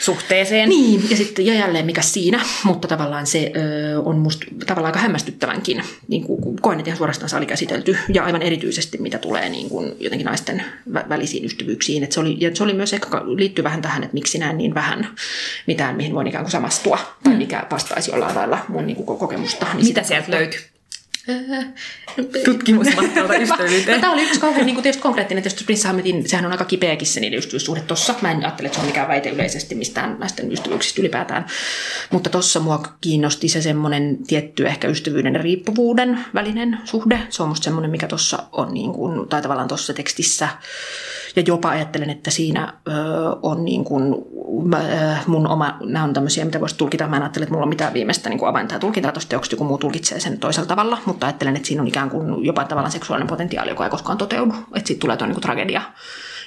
suhteeseen. 0.00 0.68
Niin, 0.68 1.10
ja 1.10 1.16
sitten 1.16 1.46
ja 1.46 1.54
jälleen 1.54 1.86
mikä 1.86 2.02
siinä, 2.02 2.40
mutta 2.64 2.88
tavallaan 2.88 3.26
se 3.26 3.52
ö, 3.56 4.00
on 4.00 4.18
musta 4.18 4.46
tavallaan 4.66 4.94
aika 4.94 4.98
hämmästyttävänkin. 4.98 5.82
Niin 6.08 6.24
kuin, 6.24 6.56
koen, 6.60 6.78
että 6.78 6.90
ihan 6.90 6.98
suorastaan 6.98 7.28
se 7.28 7.36
oli 7.36 7.46
käsitelty. 7.46 7.96
Ja 8.14 8.24
aivan 8.24 8.42
erityisesti 8.42 8.98
mitä 8.98 9.18
tulee 9.18 9.48
niin 9.48 9.68
kuin, 9.68 9.92
jotenkin 10.00 10.26
naisten 10.26 10.62
vä- 10.92 11.08
välisiin 11.08 11.44
ystävyyksiin. 11.44 12.04
Et 12.04 12.12
se, 12.12 12.20
oli, 12.20 12.36
ja 12.40 12.50
se 12.56 12.64
oli 12.64 12.72
myös 12.72 12.92
ehkä 12.92 13.08
liittyy 13.36 13.64
vähän 13.64 13.82
tähän, 13.82 14.02
että 14.02 14.14
miksi 14.14 14.38
näen 14.38 14.58
niin 14.58 14.74
vähän 14.74 15.08
mitään, 15.66 15.96
mihin 15.96 16.14
voin 16.14 16.26
ikään 16.26 16.44
kuin 16.44 16.52
samastua. 16.52 16.98
Tai 17.24 17.32
mm. 17.32 17.38
mikä 17.38 17.66
vastaisi 17.70 18.12
jollain 18.28 18.50
lailla 18.50 18.64
mun 18.68 18.86
niin 18.86 18.96
kuin, 18.96 19.18
kokemusta. 19.18 19.66
Niin 19.74 19.86
Mitä 19.86 20.02
sieltä 20.02 20.30
löytyy? 20.30 20.60
Tutkimusmatkalta 22.44 23.36
ystävyyteen. 23.42 23.96
no, 23.96 24.00
tämä 24.00 24.12
oli 24.12 24.22
yksi 24.22 24.40
kauhean 24.40 24.66
niin 24.66 24.82
tietysti 24.82 25.02
konkreettinen. 25.02 25.42
Tietysti 25.42 25.64
Prince 25.64 25.86
Hammetin, 25.86 26.28
sehän 26.28 26.46
on 26.46 26.52
aika 26.52 26.64
kipeäkin 26.64 27.06
se 27.06 27.20
niiden 27.20 27.38
ystävyyssuhde 27.38 27.80
tossa. 27.80 28.14
Mä 28.22 28.30
en 28.30 28.44
ajattele, 28.44 28.66
että 28.66 28.76
se 28.76 28.80
on 28.80 28.86
mikään 28.86 29.08
väite 29.08 29.30
yleisesti 29.30 29.74
mistään 29.74 30.16
näisten 30.18 30.52
ystävyyksistä 30.52 31.00
ylipäätään. 31.00 31.46
Mutta 32.10 32.30
tossa 32.30 32.60
mua 32.60 32.82
kiinnosti 33.00 33.48
se 33.48 33.62
semmoinen 33.62 34.18
tietty 34.26 34.66
ehkä 34.66 34.88
ystävyyden 34.88 35.34
ja 35.34 35.42
riippuvuuden 35.42 36.24
välinen 36.34 36.78
suhde. 36.84 37.20
Se 37.30 37.42
on 37.42 37.48
musta 37.48 37.64
semmoinen, 37.64 37.90
mikä 37.90 38.06
tuossa 38.06 38.42
on, 38.52 38.74
niin 38.74 38.92
kuin, 38.92 39.28
tai 39.28 39.42
tavallaan 39.42 39.68
tuossa 39.68 39.94
tekstissä 39.94 40.48
ja 41.36 41.42
jopa 41.46 41.68
ajattelen, 41.68 42.10
että 42.10 42.30
siinä 42.30 42.72
ö, 42.88 42.92
on 43.42 43.64
niin 43.64 43.84
kuin, 43.84 44.14
ö, 44.74 45.16
mun 45.26 45.46
oma, 45.46 45.78
nämä 45.84 46.04
on 46.04 46.12
tämmöisiä, 46.12 46.44
mitä 46.44 46.60
voisi 46.60 46.76
tulkita. 46.76 47.06
Mä 47.06 47.16
en 47.16 47.22
ajattele, 47.22 47.42
että 47.42 47.52
mulla 47.52 47.64
on 47.64 47.68
mitään 47.68 47.92
viimeistä 47.92 48.30
niin 48.30 48.46
avainta 48.46 48.78
tulkintaa 48.78 49.12
tuosta 49.12 49.28
teoksesta, 49.28 49.54
joku 49.54 49.64
muu 49.64 49.78
tulkitsee 49.78 50.20
sen 50.20 50.38
toisella 50.38 50.68
tavalla, 50.68 50.98
mutta 51.06 51.26
ajattelen, 51.26 51.56
että 51.56 51.68
siinä 51.68 51.82
on 51.82 51.88
ikään 51.88 52.10
kuin 52.10 52.44
jopa 52.44 52.64
tavallaan 52.64 52.92
seksuaalinen 52.92 53.28
potentiaali, 53.28 53.70
joka 53.70 53.84
ei 53.84 53.90
koskaan 53.90 54.18
toteudu. 54.18 54.54
Että 54.74 54.88
siitä 54.88 55.00
tulee 55.00 55.16
tuo 55.16 55.26
niin 55.26 55.34
kuin 55.34 55.42
tragedia. 55.42 55.82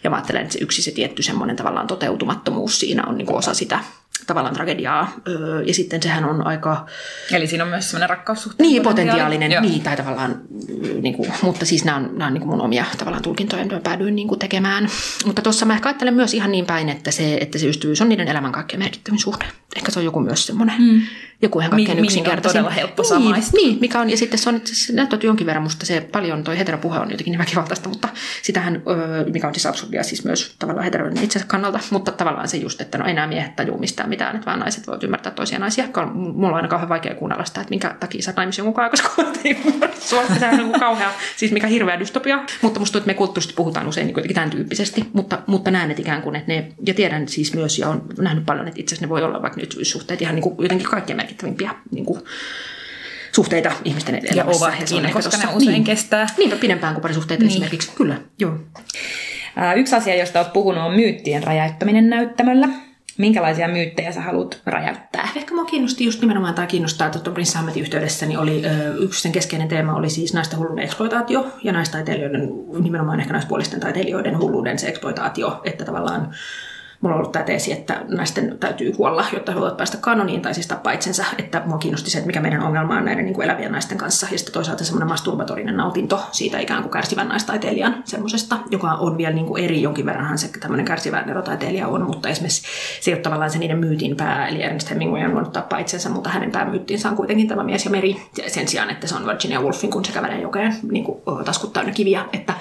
Ja 0.04 0.10
mä 0.10 0.15
ajattelen, 0.15 0.41
että 0.41 0.54
se 0.54 0.60
yksi 0.60 0.82
se 0.82 0.91
tietty 0.91 1.23
semmoinen 1.23 1.56
tavallaan 1.56 1.88
toteutumattomuus 1.88 2.80
siinä 2.80 3.04
on 3.08 3.17
niin 3.17 3.26
kuin 3.26 3.38
osa 3.38 3.54
sitä 3.54 3.80
tavallaan 4.28 4.56
tragediaa. 4.56 5.13
Öö, 5.28 5.62
ja 5.62 5.74
sitten 5.74 6.04
sehän 6.04 6.26
on 6.26 6.48
aika... 6.48 6.86
Eli 7.32 7.48
siinä 7.48 7.63
on 7.63 7.70
myös 7.70 7.90
semmoinen 7.90 8.10
rakkaussuhte. 8.10 8.63
Niin, 8.63 8.84
potentiaalinen, 8.84 9.52
Joo. 9.52 9.62
niin, 9.62 9.82
tai 9.82 9.98
tavallaan, 9.98 10.42
niin 11.02 11.13
kuin, 11.13 11.34
mutta 11.42 11.66
siis 11.66 11.86
nämä 11.86 11.98
on, 11.98 12.10
nämä 12.13 12.28
on 12.28 12.34
niin 12.34 12.42
kuin 12.42 12.50
mun 12.50 12.62
omia 12.62 12.86
tavallaan 12.98 13.24
tulkintoja, 13.24 13.62
joita 13.62 13.80
päädyin 13.80 14.16
niin 14.16 14.28
kuin 14.28 14.40
tekemään. 14.40 14.88
Mutta 15.26 15.42
tuossa 15.42 15.66
mä 15.66 15.74
ehkä 15.74 15.90
ajattelen 15.90 16.13
myös 16.13 16.34
ihan 16.34 16.52
niin 16.52 16.66
päin, 16.66 16.90
että 16.90 17.12
se, 17.12 17.38
että 17.42 17.58
se 17.58 17.68
ystävyys 17.68 18.02
on 18.02 18.10
niiden 18.10 18.28
elämän 18.28 18.52
kaikkein 18.52 18.80
merkittävin 18.80 19.20
suhde. 19.20 19.46
Ehkä 19.76 19.92
se 19.92 20.00
on 20.00 20.06
joku 20.06 20.20
myös 20.20 20.48
semmoinen. 20.48 20.76
Mm 20.82 21.02
joku 21.41 21.60
ihan 21.60 21.71
kaikkein 21.71 22.00
yksinkertaisin. 22.00 22.60
on 22.60 22.65
todella 22.65 22.82
helppo 22.82 23.04
niin, 23.04 23.10
samaistua. 23.10 23.60
Niin, 23.62 23.78
mikä 23.82 24.00
on, 24.00 24.10
ja 24.10 24.17
sitten 24.17 24.39
se 24.39 24.50
on 24.50 24.62
se 24.63 24.93
näyttää 24.93 25.19
jonkin 25.23 25.47
verran 25.47 25.63
musta 25.63 25.86
se 25.86 26.02
paljon, 26.02 26.43
toi 26.43 26.58
heteropuhe 26.58 27.00
on 27.00 27.12
jotenkin 27.12 27.32
niin 27.32 27.39
väkivaltaista, 27.39 27.89
mutta 27.89 28.10
sitähän, 28.41 28.84
mikä 29.34 29.47
on 29.47 29.54
siis 29.54 29.65
absurdia 29.65 30.04
siis 30.04 30.26
myös 30.26 30.56
tavallaan 30.60 30.84
heteroiden 30.84 31.23
itsensä 31.23 31.47
kannalta, 31.47 31.80
mutta 31.89 32.12
tavallaan 32.12 32.47
se 32.47 32.58
just, 32.58 32.82
että 32.82 32.97
no 32.97 33.06
ei 33.06 33.13
nämä 33.13 33.28
miehet 33.28 33.56
tajuu 33.56 33.78
mistään 33.78 34.10
mitään, 34.10 34.36
että 34.36 34.45
vaan 34.45 34.60
naiset 34.60 34.88
voivat 34.88 35.04
ymmärtää 35.04 35.32
toisia 35.32 35.60
naisia. 35.60 35.86
Mulla 36.13 36.50
on 36.50 36.56
aina 36.56 36.67
kauhean 36.67 36.89
vaikea 36.89 37.15
kuunnella 37.15 37.45
sitä, 37.45 37.62
että 37.62 37.69
minkä 37.69 37.95
takia 38.00 38.21
sä 38.21 38.34
naimisi 38.36 38.62
jonkun 38.62 38.73
kanssa, 38.73 39.10
koska 39.10 39.23
ei 39.45 39.58
se 40.08 40.15
on 40.15 40.58
niin 40.58 40.80
kauhea, 40.80 41.12
siis 41.38 41.52
mikä 41.52 41.67
hirveä 41.67 42.00
dystopia. 42.00 42.43
Mutta 42.62 42.80
musta 42.80 42.93
tuntuu, 42.93 42.97
että 42.97 43.08
me 43.08 43.13
kulttuurisesti 43.13 43.54
puhutaan 43.56 43.88
usein 43.88 44.08
niin 44.08 44.34
tämän 44.34 44.50
tyyppisesti, 44.50 45.06
mutta, 45.13 45.39
mutta 45.47 45.71
näen, 45.71 45.91
että 45.91 46.02
ikään 46.02 46.21
kuin, 46.21 46.36
että 46.36 46.52
ne, 46.52 46.71
ja 46.88 46.93
tiedän 46.93 47.28
siis 47.28 47.54
myös, 47.54 47.80
ja 47.80 47.89
on 47.89 48.06
nähnyt 48.17 48.45
paljon, 48.45 48.67
että 48.67 48.80
itse 48.80 48.95
asiassa 48.95 49.06
ne 49.06 49.10
voi 49.10 49.23
olla 49.23 49.41
vaikka 49.41 49.60
nyt 49.60 49.78
suhteet 49.82 50.21
ihan 50.21 50.36
niin 50.36 50.43
kuin, 50.43 50.56
jotenkin 50.60 50.88
kaikkein 50.88 51.17
merkittävimpiä 51.28 51.76
niin 51.92 52.06
kuin, 52.06 52.22
suhteita 53.36 53.72
ihmisten 53.84 54.16
elämässä. 54.16 54.36
Ja 54.36 54.46
ovatkin, 54.46 55.04
ja 55.04 55.10
koska 55.13 55.38
ne 55.38 55.54
usein 55.54 55.72
niin, 55.72 55.84
kestää. 55.84 56.28
Niinpä 56.38 56.56
pidempään 56.56 56.94
kuin 56.94 57.02
parisuhteet 57.02 57.40
niin. 57.40 57.52
esimerkiksi. 57.52 57.92
Kyllä, 57.96 58.16
joo. 58.40 58.60
Yksi 59.76 59.96
asia, 59.96 60.16
josta 60.16 60.40
olet 60.40 60.54
puhunut, 60.54 60.84
on 60.84 60.94
myyttien 60.94 61.44
räjäyttäminen 61.44 62.10
näyttämöllä. 62.10 62.70
Minkälaisia 63.18 63.68
myyttejä 63.68 64.12
sä 64.12 64.22
haluat 64.22 64.62
räjäyttää? 64.66 65.30
Ehkä 65.36 65.56
mua 65.56 65.66
kiinnosti 65.66 66.06
just 66.06 66.22
nimenomaan 66.22 66.54
tämä 66.54 66.68
kiinnostaa, 66.68 67.08
että 67.08 67.32
Prince 67.32 67.58
Hammetin 67.58 67.82
yhteydessä 67.82 68.26
niin 68.26 68.40
oli, 68.40 68.62
ö, 68.66 68.94
yksi 69.00 69.22
sen 69.22 69.32
keskeinen 69.32 69.68
teema 69.68 69.96
oli 69.96 70.10
siis 70.10 70.34
naisten 70.34 70.60
hulluuden 70.60 70.84
eksploitaatio 70.84 71.48
ja 71.63 71.74
naistaiteilijoiden, 71.74 72.50
nimenomaan 72.84 73.20
ehkä 73.20 73.34
naispuolisten 73.34 73.80
taiteilijoiden 73.80 74.40
hulluuden 74.40 74.80
se 74.80 74.88
eksploitaatio, 74.88 75.62
että 75.63 75.86
tavallaan 75.86 76.36
mulla 77.02 77.16
on 77.16 77.20
ollut 77.20 77.32
tämä 77.32 77.46
teesi, 77.46 77.72
että 77.72 78.02
naisten 78.08 78.58
täytyy 78.60 78.92
kuolla, 78.92 79.26
jotta 79.34 79.52
he 79.52 79.60
voivat 79.60 79.78
päästä 79.78 79.98
kanoniin 79.98 80.42
tai 80.42 80.54
siis 80.54 80.68
tappaa 80.68 80.94
itsensä. 80.94 81.26
Että 81.38 81.62
mua 81.66 81.78
kiinnosti 81.78 82.10
se, 82.10 82.18
että 82.18 82.28
mikä 82.28 82.42
meidän 82.42 82.64
ongelma 82.64 82.98
on 82.98 83.06
näiden 83.06 83.26
niin 83.26 83.34
kuin 83.34 83.46
elävien 83.46 83.72
naisten 83.72 83.98
kanssa. 83.98 84.28
Ja 84.32 84.38
sitten 84.38 84.54
toisaalta 84.54 84.84
semmoinen 84.84 85.08
masturbatorinen 85.08 85.78
nautinto 85.78 86.22
siitä 86.32 86.60
ikään 86.60 86.84
kuin 86.84 86.92
kärsivän 86.92 87.28
naistaiteilijan 87.28 88.02
semmoisesta, 88.06 88.58
joka 88.72 88.92
on 88.92 89.18
vielä 89.18 89.34
niin 89.34 89.46
kuin 89.46 89.64
eri 89.64 89.82
jonkin 89.82 90.06
verranhan 90.06 90.38
se 90.38 90.50
tämmöinen 90.60 90.86
kärsivä 90.86 91.24
erotaiteilija 91.28 91.88
on, 91.88 92.02
mutta 92.02 92.30
esimerkiksi 92.30 92.64
se 93.02 93.12
ei 93.12 93.22
tavallaan 93.22 93.52
se 93.52 93.60
niiden 93.60 93.80
myytin 93.80 94.18
pää, 94.18 94.48
eli 94.48 94.64
Ernest 94.64 94.90
Hemingway 94.90 95.26
on 95.26 95.34
voinut 95.34 95.54
tappaa 95.54 95.80
itsensä, 95.80 96.10
mutta 96.10 96.30
hänen 96.30 96.52
päämyyttiinsä 96.52 97.10
on 97.10 97.16
kuitenkin 97.16 97.48
tämä 97.48 97.64
mies 97.64 97.86
ja 97.86 97.92
meri, 97.92 98.22
sen 98.48 98.68
sijaan, 98.68 98.90
että 98.90 99.08
se 99.08 99.16
on 99.16 99.26
Virginia 99.26 99.62
Woolfin, 99.62 99.92
kun 99.92 100.06
se 100.06 100.12
kävelee 100.12 100.42
jokeen 100.42 100.76
niin 100.92 101.04
kuin, 101.04 101.22
taskut 101.46 101.74
täynnä 101.74 101.92
kiviä, 101.92 102.26
että 102.34 102.54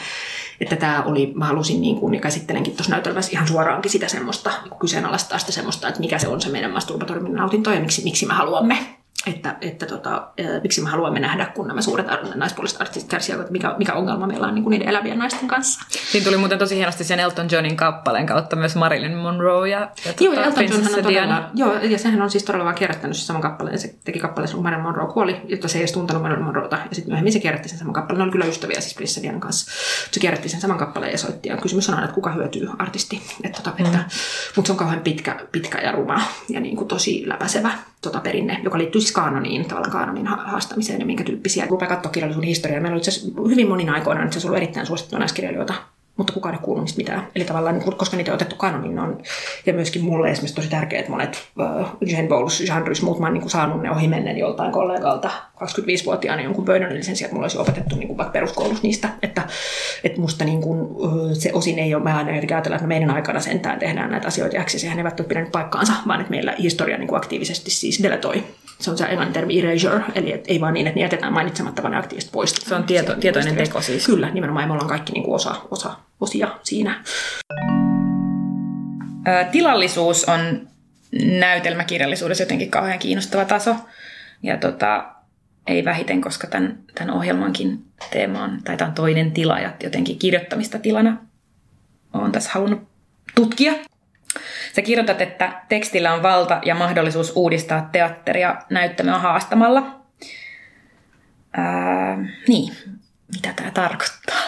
että 0.60 0.76
tämä 0.76 1.02
oli, 1.02 1.32
mä 1.34 1.44
halusin 1.44 1.80
niin 1.80 1.96
kuin, 1.96 2.14
ja 2.14 2.20
käsittelenkin 2.20 2.76
tuossa 2.76 2.92
näytelmässä 2.92 3.32
ihan 3.32 3.48
suoraankin 3.48 3.90
sitä 3.90 4.08
semmoista, 4.08 4.50
niin 4.64 4.78
kyseenalaistaa 4.80 5.38
sitä 5.38 5.52
semmoista, 5.52 5.88
että 5.88 6.00
mikä 6.00 6.18
se 6.18 6.28
on 6.28 6.40
se 6.40 6.48
meidän 6.48 6.70
masturbatorimin 6.70 7.34
nautinto 7.34 7.72
ja 7.72 7.80
miksi, 7.80 8.04
miksi 8.04 8.26
me 8.26 8.34
haluamme 8.34 8.96
että, 9.26 9.56
että 9.60 9.86
tota, 9.86 10.28
miksi 10.62 10.80
me 10.80 10.90
haluamme 10.90 11.20
nähdä, 11.20 11.46
kun 11.46 11.68
nämä 11.68 11.82
suuret 11.82 12.06
naispuoliset 12.34 12.80
artistit 12.80 13.10
kärsivät, 13.10 13.50
mikä, 13.50 13.74
mikä 13.78 13.92
ongelma 13.92 14.26
meillä 14.26 14.46
on 14.46 14.54
niin 14.54 14.62
kuin 14.62 14.70
niiden 14.70 14.88
elävien 14.88 15.18
naisten 15.18 15.48
kanssa. 15.48 15.80
Siinä 16.12 16.24
tuli 16.24 16.36
muuten 16.36 16.58
tosi 16.58 16.76
hienosti 16.76 17.04
sen 17.04 17.20
Elton 17.20 17.48
Johnin 17.50 17.76
kappaleen 17.76 18.26
kautta 18.26 18.56
myös 18.56 18.76
Marilyn 18.76 19.16
Monroe 19.16 19.68
ja, 19.68 19.80
ja 20.04 20.12
joo, 20.20 20.34
ja 20.34 20.44
Elton 20.44 20.64
John 20.64 20.94
on 20.96 21.04
todella, 21.04 21.50
joo, 21.54 21.74
ja 21.74 21.98
sehän 21.98 22.22
on 22.22 22.30
siis 22.30 22.44
todella 22.44 22.64
vaan 22.64 22.74
kierrättänyt 22.74 23.16
se 23.16 23.24
saman 23.24 23.42
kappaleen. 23.42 23.78
Se 23.78 23.94
teki 24.04 24.18
kappaleen, 24.18 24.52
kun 24.52 24.62
Marilyn 24.62 24.82
Monroe 24.82 25.12
kuoli, 25.12 25.40
jotta 25.44 25.68
se 25.68 25.78
ei 25.78 25.82
edes 25.82 25.92
tuntenut 25.92 26.22
Marilyn 26.22 26.44
Monroeta. 26.44 26.76
Ja 26.76 26.94
sitten 26.94 27.10
myöhemmin 27.10 27.32
se 27.32 27.38
kierrätti 27.38 27.68
sen 27.68 27.78
saman 27.78 27.94
kappaleen. 27.94 28.18
Ne 28.18 28.24
oli 28.24 28.32
kyllä 28.32 28.46
ystäviä 28.46 28.80
siis 28.80 28.94
Prince 28.94 29.22
Dianan 29.22 29.40
kanssa. 29.40 29.70
Se 30.10 30.20
kierrätti 30.20 30.48
sen 30.48 30.60
saman 30.60 30.78
kappaleen 30.78 31.12
ja 31.12 31.18
soitti. 31.18 31.48
Ja 31.48 31.56
kysymys 31.56 31.88
on 31.88 31.94
aina, 31.94 32.04
että 32.04 32.14
kuka 32.14 32.32
hyötyy 32.32 32.68
artisti. 32.78 33.22
Että, 33.44 33.62
tota, 33.62 33.76
mm. 33.78 33.84
että, 33.84 33.98
mutta 34.56 34.66
se 34.66 34.72
on 34.72 34.78
kauhean 34.78 35.00
pitkä, 35.00 35.36
pitkä 35.52 35.78
ja 35.78 35.92
ruma 35.92 36.22
ja 36.48 36.60
niin 36.60 36.76
kuin 36.76 36.88
tosi 36.88 37.22
läpäisevä 37.26 37.70
tota 38.02 38.20
perinne, 38.20 38.60
joka 38.62 38.78
liittyy 38.78 39.00
siis 39.00 39.12
kaanoniin, 39.12 39.64
tavallaan 39.64 39.92
kaanonin 39.92 40.26
haastamiseen 40.26 41.00
ja 41.00 41.06
minkä 41.06 41.24
tyyppisiä. 41.24 41.66
Rupea 41.66 41.88
katsoa 41.88 42.12
kirjallisuuden 42.12 42.48
historiaa. 42.48 42.80
Meillä 42.80 42.94
oli 42.94 43.00
itse 43.00 43.20
hyvin 43.50 43.68
monin 43.68 43.90
aikoina 43.90 44.24
itse 44.24 44.38
asiassa 44.38 44.48
ollut 44.48 44.62
erittäin 44.62 44.86
suosittuja 44.86 45.18
naiskirjailijoita, 45.18 45.74
mutta 46.16 46.32
kukaan 46.32 46.54
ei 46.54 46.60
kuullut 46.62 46.84
niistä 46.84 46.98
mitään. 46.98 47.28
Eli 47.34 47.44
tavallaan, 47.44 47.78
niin 47.78 47.96
koska 47.96 48.16
niitä 48.16 48.30
on 48.30 48.34
otettu 48.34 48.56
kanonin, 48.56 48.98
on, 48.98 49.22
ja 49.66 49.72
myöskin 49.72 50.04
mulle 50.04 50.30
esimerkiksi 50.30 50.54
tosi 50.54 50.68
tärkeää, 50.68 51.00
että 51.00 51.12
monet 51.12 51.48
uh, 51.58 51.86
Jane 52.00 52.28
Bowles, 52.28 52.60
Jean 52.60 52.84
muut 53.02 53.18
mä 53.18 53.26
oon 53.26 53.34
niin 53.34 53.50
saanut 53.50 53.82
ne 53.82 53.90
ohi 53.90 54.08
mennen 54.08 54.38
joltain 54.38 54.72
kollegalta 54.72 55.30
25-vuotiaana 55.64 56.42
jonkun 56.42 56.64
Burnellin 56.64 57.04
sen 57.04 57.16
sijaan, 57.16 57.26
että 57.26 57.34
mulla 57.34 57.44
olisi 57.44 57.58
opetettu 57.58 57.96
niin 57.96 58.06
kuin 58.06 58.16
vaikka 58.16 58.32
peruskoulussa 58.32 58.82
niistä, 58.82 59.08
että, 59.22 59.42
että 60.04 60.20
musta 60.20 60.44
niin 60.44 60.60
kuin, 60.60 60.80
uh, 60.80 61.30
se 61.32 61.50
osin 61.52 61.78
ei 61.78 61.94
ole, 61.94 62.02
mä 62.02 62.16
aina 62.16 62.32
ajatella, 62.32 62.76
että 62.76 62.88
meidän 62.88 63.10
aikana 63.10 63.40
sentään 63.40 63.78
tehdään 63.78 64.10
näitä 64.10 64.28
asioita, 64.28 64.56
ja 64.56 64.64
sehän 64.66 64.98
eivät 64.98 65.20
ole 65.20 65.28
pitänyt 65.28 65.52
paikkaansa, 65.52 65.92
vaan 66.08 66.20
että 66.20 66.30
meillä 66.30 66.54
historia 66.58 66.98
niin 66.98 67.08
kuin 67.08 67.16
aktiivisesti 67.16 67.70
siis 67.70 68.02
deletoi 68.02 68.44
se 68.78 68.90
on 68.90 68.98
se 68.98 69.04
englannin 69.04 69.32
termi 69.32 69.60
erasure, 69.60 70.04
eli 70.14 70.32
et 70.32 70.44
ei 70.48 70.60
vaan 70.60 70.74
niin, 70.74 70.86
että 70.86 70.98
ne 70.98 71.02
jätetään 71.02 71.32
mainitsematta, 71.32 71.82
vaan 71.82 71.92
ne 71.92 71.98
aktiivisesti 71.98 72.32
poistetaan. 72.32 72.68
Se 72.68 72.74
on 72.74 72.84
tieto, 72.84 73.14
tietoinen 73.14 73.56
teko 73.56 73.80
siis. 73.80 74.06
Kyllä, 74.06 74.30
nimenomaan, 74.30 74.68
me 74.68 74.72
ollaan 74.72 74.88
kaikki 74.88 75.12
niin 75.12 75.24
kuin 75.24 75.34
osa, 75.34 75.54
osa, 75.70 75.96
osia 76.20 76.48
siinä. 76.62 77.04
Tilallisuus 79.52 80.24
on 80.24 80.68
näytelmäkirjallisuudessa 81.38 82.42
jotenkin 82.42 82.70
kauhean 82.70 82.98
kiinnostava 82.98 83.44
taso. 83.44 83.76
Ja 84.42 84.56
tota, 84.56 85.04
ei 85.66 85.84
vähiten, 85.84 86.20
koska 86.20 86.46
tämän, 86.46 86.78
tämän 86.94 87.14
ohjelmankin 87.14 87.84
teema 88.10 88.44
on, 88.44 88.58
tai 88.64 88.76
tämä 88.76 88.88
on 88.88 88.94
toinen 88.94 89.32
tila, 89.32 89.58
ja 89.58 89.72
jotenkin 89.82 90.18
kirjoittamista 90.18 90.78
tilana 90.78 91.16
olen 92.12 92.32
tässä 92.32 92.50
halunnut 92.52 92.88
tutkia. 93.34 93.72
Sä 94.76 94.82
kirjoitat, 94.82 95.20
että 95.20 95.62
tekstillä 95.68 96.14
on 96.14 96.22
valta 96.22 96.60
ja 96.64 96.74
mahdollisuus 96.74 97.32
uudistaa 97.34 97.88
teatteria 97.92 98.56
näyttämöä 98.70 99.18
haastamalla. 99.18 100.00
Ää, 101.52 102.18
niin, 102.48 102.72
mitä 103.34 103.52
tämä 103.56 103.70
tarkoittaa? 103.70 104.40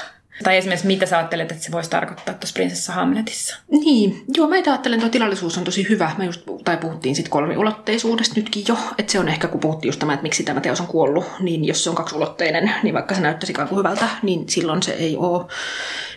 Tai 0.43 0.57
esimerkiksi 0.57 0.87
mitä 0.87 1.07
sä 1.07 1.19
ajattelet, 1.19 1.53
että 1.53 1.65
se 1.65 1.73
voisi 1.73 1.91
tarkoittaa 1.91 2.35
tuossa 2.35 2.55
Prinsessa 2.55 2.93
Hamletissa? 2.93 3.57
Niin, 3.71 4.25
joo, 4.37 4.49
mä 4.49 4.55
ajattelen, 4.55 4.97
että 4.99 5.07
tuo 5.07 5.13
tilallisuus 5.13 5.59
on 5.59 5.65
tosi 5.65 5.89
hyvä. 5.89 6.11
Me 6.19 6.25
just, 6.25 6.43
tai 6.65 6.77
puhuttiin 6.77 7.15
sitten 7.15 7.31
kolmiulotteisuudesta 7.31 8.35
nytkin 8.37 8.65
jo. 8.69 8.77
Että 8.99 9.13
se 9.13 9.19
on 9.19 9.29
ehkä, 9.29 9.49
kun 9.49 9.61
puhuttiin 9.61 9.89
just 9.89 10.01
tämä, 10.01 10.15
että 10.15 10.23
miksi 10.23 10.43
tämä 10.43 10.61
teos 10.61 10.81
on 10.81 10.87
kuollut, 10.87 11.25
niin 11.41 11.65
jos 11.65 11.85
se 11.85 11.91
on 11.91 11.97
kaksiulotteinen, 11.97 12.73
niin 12.83 12.95
vaikka 12.95 13.15
se 13.15 13.21
näyttäisi 13.21 13.53
kuin 13.53 13.79
hyvältä, 13.79 14.09
niin 14.23 14.49
silloin 14.49 14.83
se 14.83 14.93
ei 14.93 15.17
ole. 15.17 15.47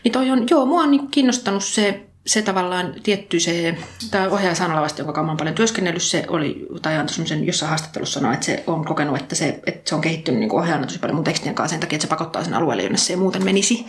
Niin 0.04 0.12
toi 0.12 0.32
on, 0.32 0.46
joo, 0.50 0.66
mua 0.66 0.82
on 0.82 0.92
niin 0.92 1.08
kiinnostanut 1.08 1.64
se 1.64 2.11
se 2.26 2.42
tavallaan 2.42 2.94
tietty 3.04 3.40
se, 3.40 3.78
tämä 4.12 4.28
ohjaaja 4.28 4.56
Sanalevasti, 4.56 5.02
jonka 5.02 5.14
kanssa 5.14 5.36
paljon 5.36 5.56
työskennellyt, 5.56 6.02
se 6.02 6.26
oli, 6.28 6.68
tai 6.82 6.98
antoi 6.98 7.14
semmoisen 7.14 7.48
jossain 7.48 7.70
haastattelussa 7.70 8.20
sanoa, 8.20 8.34
että 8.34 8.46
se 8.46 8.64
on 8.68 8.86
kokenut, 8.86 9.18
että 9.18 9.36
se, 9.36 9.60
että 9.66 9.90
se 9.90 9.96
on 9.96 10.02
kehittynyt 10.02 10.40
niin 10.40 10.52
ohjaajana 10.52 10.88
tosi 10.88 11.00
paljon 11.00 11.16
mun 11.16 11.24
tekstien 11.24 11.56
kanssa 11.56 11.74
sen 11.74 11.80
takia, 11.80 11.96
että 11.96 12.08
se 12.08 12.10
pakottaa 12.10 12.44
sen 12.44 12.54
alueelle, 12.54 12.84
jonne 12.84 12.98
se 12.98 13.14
ei 13.14 13.18
muuten 13.18 13.46
menisi. 13.46 13.86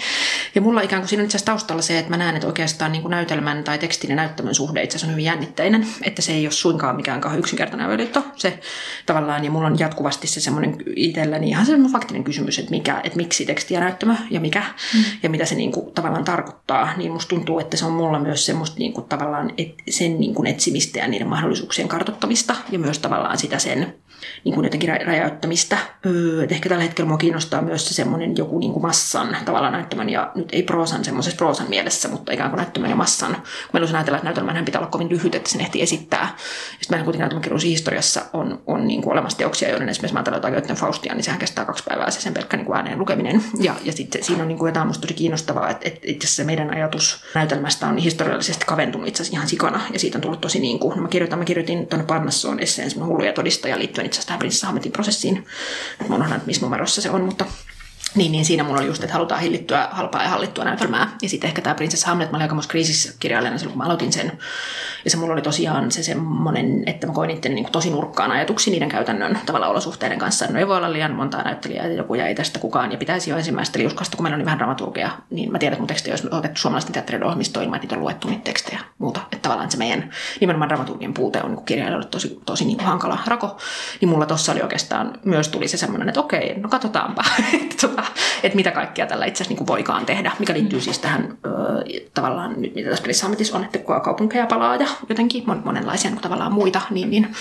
Ja 0.54 0.60
mulla 0.60 0.80
ikään 0.80 1.02
kuin 1.02 1.08
siinä 1.08 1.20
on 1.20 1.24
itse 1.24 1.36
asiassa 1.36 1.52
taustalla 1.52 1.82
se, 1.82 1.98
että 1.98 2.10
mä 2.10 2.16
näen, 2.16 2.34
että 2.34 2.46
oikeastaan 2.46 2.92
niin 2.92 3.02
kuin 3.02 3.10
näytelmän 3.10 3.64
tai 3.64 3.78
tekstin 3.78 4.10
ja 4.10 4.16
näyttämön 4.16 4.54
suhde 4.54 4.82
itse 4.82 4.96
asiassa 4.96 5.06
on 5.06 5.12
hyvin 5.12 5.24
jännitteinen, 5.24 5.86
että 6.02 6.22
se 6.22 6.32
ei 6.32 6.46
ole 6.46 6.52
suinkaan 6.52 6.96
mikään 6.96 7.20
kauhean 7.20 7.40
yksinkertainen 7.40 7.86
avioliitto. 7.86 8.24
Se 8.36 8.58
tavallaan, 9.06 9.44
ja 9.44 9.50
mulla 9.50 9.66
on 9.66 9.78
jatkuvasti 9.78 10.26
se 10.26 10.40
semmoinen 10.40 10.76
itselläni 10.96 11.48
ihan 11.48 11.66
semmoinen 11.66 11.92
faktinen 11.92 12.24
kysymys, 12.24 12.58
että, 12.58 12.70
mikä, 12.70 13.00
että 13.04 13.16
miksi 13.16 13.46
teksti 13.46 13.74
ja 13.74 13.80
näyttämö 13.80 14.14
ja 14.30 14.40
mikä, 14.40 14.62
mm. 14.94 15.04
ja 15.22 15.30
mitä 15.30 15.44
se 15.44 15.54
niin 15.54 15.72
kuin 15.72 15.94
tavallaan 15.94 16.24
tarkoittaa, 16.24 16.92
niin 16.96 17.12
musta 17.12 17.28
tuntuu, 17.28 17.58
että 17.58 17.76
se 17.76 17.84
on 17.84 17.92
mulla 17.92 18.21
myös 18.22 18.46
semmoista 18.46 18.78
niin 18.78 18.92
kuin 18.92 19.08
tavallaan 19.08 19.52
et, 19.58 19.74
sen 19.90 20.20
niin 20.20 20.34
kuin 20.34 20.46
etsimistä 20.46 20.98
ja 20.98 21.08
niiden 21.08 21.28
mahdollisuuksien 21.28 21.88
kartottamista 21.88 22.56
ja 22.70 22.78
myös 22.78 22.98
tavallaan 22.98 23.38
sitä 23.38 23.58
sen 23.58 23.94
niin 24.44 24.54
kuin 24.54 24.64
jotenkin 24.64 24.88
räjäyttämistä. 24.88 25.78
Öö, 26.06 26.46
ehkä 26.50 26.68
tällä 26.68 26.82
hetkellä 26.82 27.08
mua 27.08 27.18
kiinnostaa 27.18 27.62
myös 27.62 27.88
se 27.88 27.94
semmoinen 27.94 28.36
joku 28.36 28.58
niin 28.58 28.72
kuin 28.72 28.82
massan 28.82 29.36
tavallaan 29.44 29.72
näyttämän 29.72 30.08
ja 30.08 30.32
nyt 30.34 30.48
ei 30.52 30.62
proosan 30.62 31.04
semmoisessa 31.04 31.36
proosan 31.36 31.68
mielessä, 31.68 32.08
mutta 32.08 32.32
ikään 32.32 32.50
kuin 32.50 32.58
näyttämän 32.58 32.90
ja 32.90 32.96
massan. 32.96 33.34
Kun 33.34 33.44
meillä 33.72 33.88
on 33.88 33.94
ajatella, 33.94 34.18
että 34.18 34.24
näytelmän 34.24 34.64
pitää 34.64 34.80
olla 34.80 34.90
kovin 34.90 35.08
lyhyt, 35.08 35.34
että 35.34 35.50
sen 35.50 35.60
ehti 35.60 35.82
esittää. 35.82 36.36
Sitten 36.80 36.98
kuitenkin 36.98 37.20
näytelmäkirjallisuuden 37.20 37.70
historiassa 37.70 38.22
on, 38.32 38.62
on 38.66 38.86
niin 38.86 39.02
kuin 39.02 39.12
olemassa 39.12 39.38
teoksia, 39.38 39.70
joiden 39.70 39.88
esimerkiksi 39.88 40.14
mä 40.14 40.22
ajattelen 40.26 40.54
jotain 40.54 40.78
Faustia, 40.78 41.14
niin 41.14 41.24
sehän 41.24 41.40
kestää 41.40 41.64
kaksi 41.64 41.84
päivää 41.84 42.10
se 42.10 42.20
sen 42.20 42.34
pelkkä 42.34 42.56
niin 42.56 42.66
kuin 42.66 42.76
ääneen 42.76 42.98
lukeminen. 42.98 43.44
Ja, 43.60 43.74
ja 43.84 43.92
sitten 43.92 44.24
siinä 44.24 44.42
on 44.42 44.48
niin 44.48 44.58
kuin 44.58 44.68
jotain 44.68 44.86
musta 44.86 45.00
tosi 45.00 45.14
kiinnostavaa, 45.14 45.70
että, 45.70 45.88
että 45.88 46.00
itse 46.02 46.26
asiassa 46.26 46.44
meidän 46.44 46.74
ajatus 46.74 47.24
näytelmästä 47.34 47.86
on 47.86 47.98
historiallisesti 48.12 48.64
kaventunut 48.66 49.08
itse 49.08 49.22
asiassa 49.22 49.36
ihan 49.36 49.48
sikana. 49.48 49.80
Ja 49.92 49.98
siitä 49.98 50.18
on 50.18 50.22
tullut 50.22 50.40
tosi 50.40 50.60
niin 50.60 50.78
kuin, 50.78 50.96
no 50.96 51.02
mä 51.02 51.08
kirjoitan, 51.08 51.38
mä 51.38 51.44
kirjoitin 51.44 51.86
tuonne 51.86 52.06
Parnassoon 52.06 52.60
esseen 52.60 53.06
hulluja 53.06 53.32
todistaja 53.32 53.78
liittyen 53.78 54.06
itse 54.06 54.14
asiassa 54.14 54.26
tähän 54.26 54.38
Prinsessa 54.38 54.72
prosessiin. 54.92 55.46
Mä 56.08 56.16
unohdan, 56.16 56.36
että 56.36 56.46
missä 56.46 56.66
numerossa 56.66 57.02
se 57.02 57.10
on, 57.10 57.20
mutta 57.20 57.44
niin, 58.14 58.32
niin 58.32 58.44
siinä 58.44 58.64
mulla 58.64 58.78
oli 58.78 58.86
just, 58.86 59.02
että 59.02 59.14
halutaan 59.14 59.40
hillittyä 59.40 59.88
halpaa 59.90 60.22
ja 60.22 60.28
hallittua 60.28 60.64
näytelmää. 60.64 61.16
Ja 61.22 61.28
sitten 61.28 61.48
ehkä 61.48 61.62
tämä 61.62 61.74
Prinsessa 61.74 62.06
Hamlet, 62.06 62.30
mä 62.30 62.36
olin 62.36 62.42
aika 62.42 62.68
kriisissä 62.68 63.14
kirjailijana 63.18 63.58
silloin, 63.58 63.72
kun 63.72 63.78
mä 63.78 63.84
aloitin 63.84 64.12
sen. 64.12 64.38
Ja 65.04 65.10
se 65.10 65.16
mulla 65.16 65.32
oli 65.32 65.42
tosiaan 65.42 65.90
se 65.92 66.02
semmoinen, 66.02 66.82
että 66.86 67.06
mä 67.06 67.12
koin 67.12 67.30
itse 67.30 67.48
niin 67.48 67.72
tosi 67.72 67.90
nurkkaan 67.90 68.30
ajatuksi 68.30 68.70
niiden 68.70 68.88
käytännön 68.88 69.38
tavalla 69.46 69.68
olosuhteiden 69.68 70.18
kanssa. 70.18 70.46
No 70.46 70.58
ei 70.58 70.68
voi 70.68 70.76
olla 70.76 70.92
liian 70.92 71.14
montaa 71.14 71.42
näyttelijää 71.42 71.86
ja 71.86 71.92
joku 71.92 72.14
jäi 72.14 72.34
tästä 72.34 72.58
kukaan. 72.58 72.92
Ja 72.92 72.98
pitäisi 72.98 73.30
jo 73.30 73.36
ensimmäistä 73.36 73.78
liuskasta, 73.78 74.16
kun 74.16 74.24
meillä 74.24 74.36
on 74.36 74.44
vähän 74.44 74.58
dramaturgia, 74.58 75.10
niin 75.30 75.52
mä 75.52 75.58
tiedän, 75.58 75.72
että 75.72 75.80
mun 75.80 75.88
tekstejä 75.88 76.12
olisi 76.12 76.28
otettu 76.30 76.60
suomalaisten 76.60 76.92
teatterin 76.92 77.24
ohjelmistoon 77.24 77.64
ilman, 77.64 77.76
että 77.76 77.84
niitä 77.84 77.96
on 77.96 78.02
luettu 78.02 78.28
niitä 78.28 78.44
tekstejä 78.44 78.80
muuta. 78.98 79.20
Että 79.20 79.38
tavallaan 79.42 79.70
se 79.70 79.78
meidän 79.78 80.10
nimenomaan 80.40 80.68
dramaturgian 80.68 81.14
puute 81.14 81.42
on 81.42 81.54
niin 81.54 81.64
kirjailijoille 81.64 82.08
tosi, 82.08 82.40
tosi 82.46 82.64
niin 82.64 82.80
hankala 82.80 83.18
rako. 83.26 83.56
Niin 84.00 84.08
mulla 84.08 84.26
tossa 84.26 84.52
oli 84.52 84.62
oikeastaan 84.62 85.18
myös 85.24 85.48
tuli 85.48 85.68
se 85.68 85.76
semmoinen, 85.76 86.08
että 86.08 86.20
okei, 86.20 86.58
no 86.58 86.68
katsotaanpa, 86.68 87.24
että, 87.62 88.01
että 88.42 88.56
mitä 88.56 88.70
kaikkea 88.70 89.06
tällä 89.06 89.26
itse 89.26 89.42
asiassa 89.42 89.60
niin 89.60 89.66
voikaan 89.66 90.06
tehdä, 90.06 90.32
mikä 90.38 90.52
liittyy 90.52 90.80
siis 90.80 90.98
tähän 90.98 91.38
ö, 91.46 91.50
tavallaan 92.14 92.62
nyt 92.62 92.74
mitä 92.74 92.90
tässä 92.90 93.02
pelissä 93.02 93.26
on, 93.56 93.64
että 93.64 93.78
kaupunkeja 94.04 94.46
palaa 94.46 94.76
ja 94.76 94.88
jotenkin 95.08 95.44
monenlaisia 95.64 96.10
niin 96.10 96.20
tavallaan 96.20 96.52
muita, 96.52 96.80
niin, 96.90 97.10
niin 97.10 97.34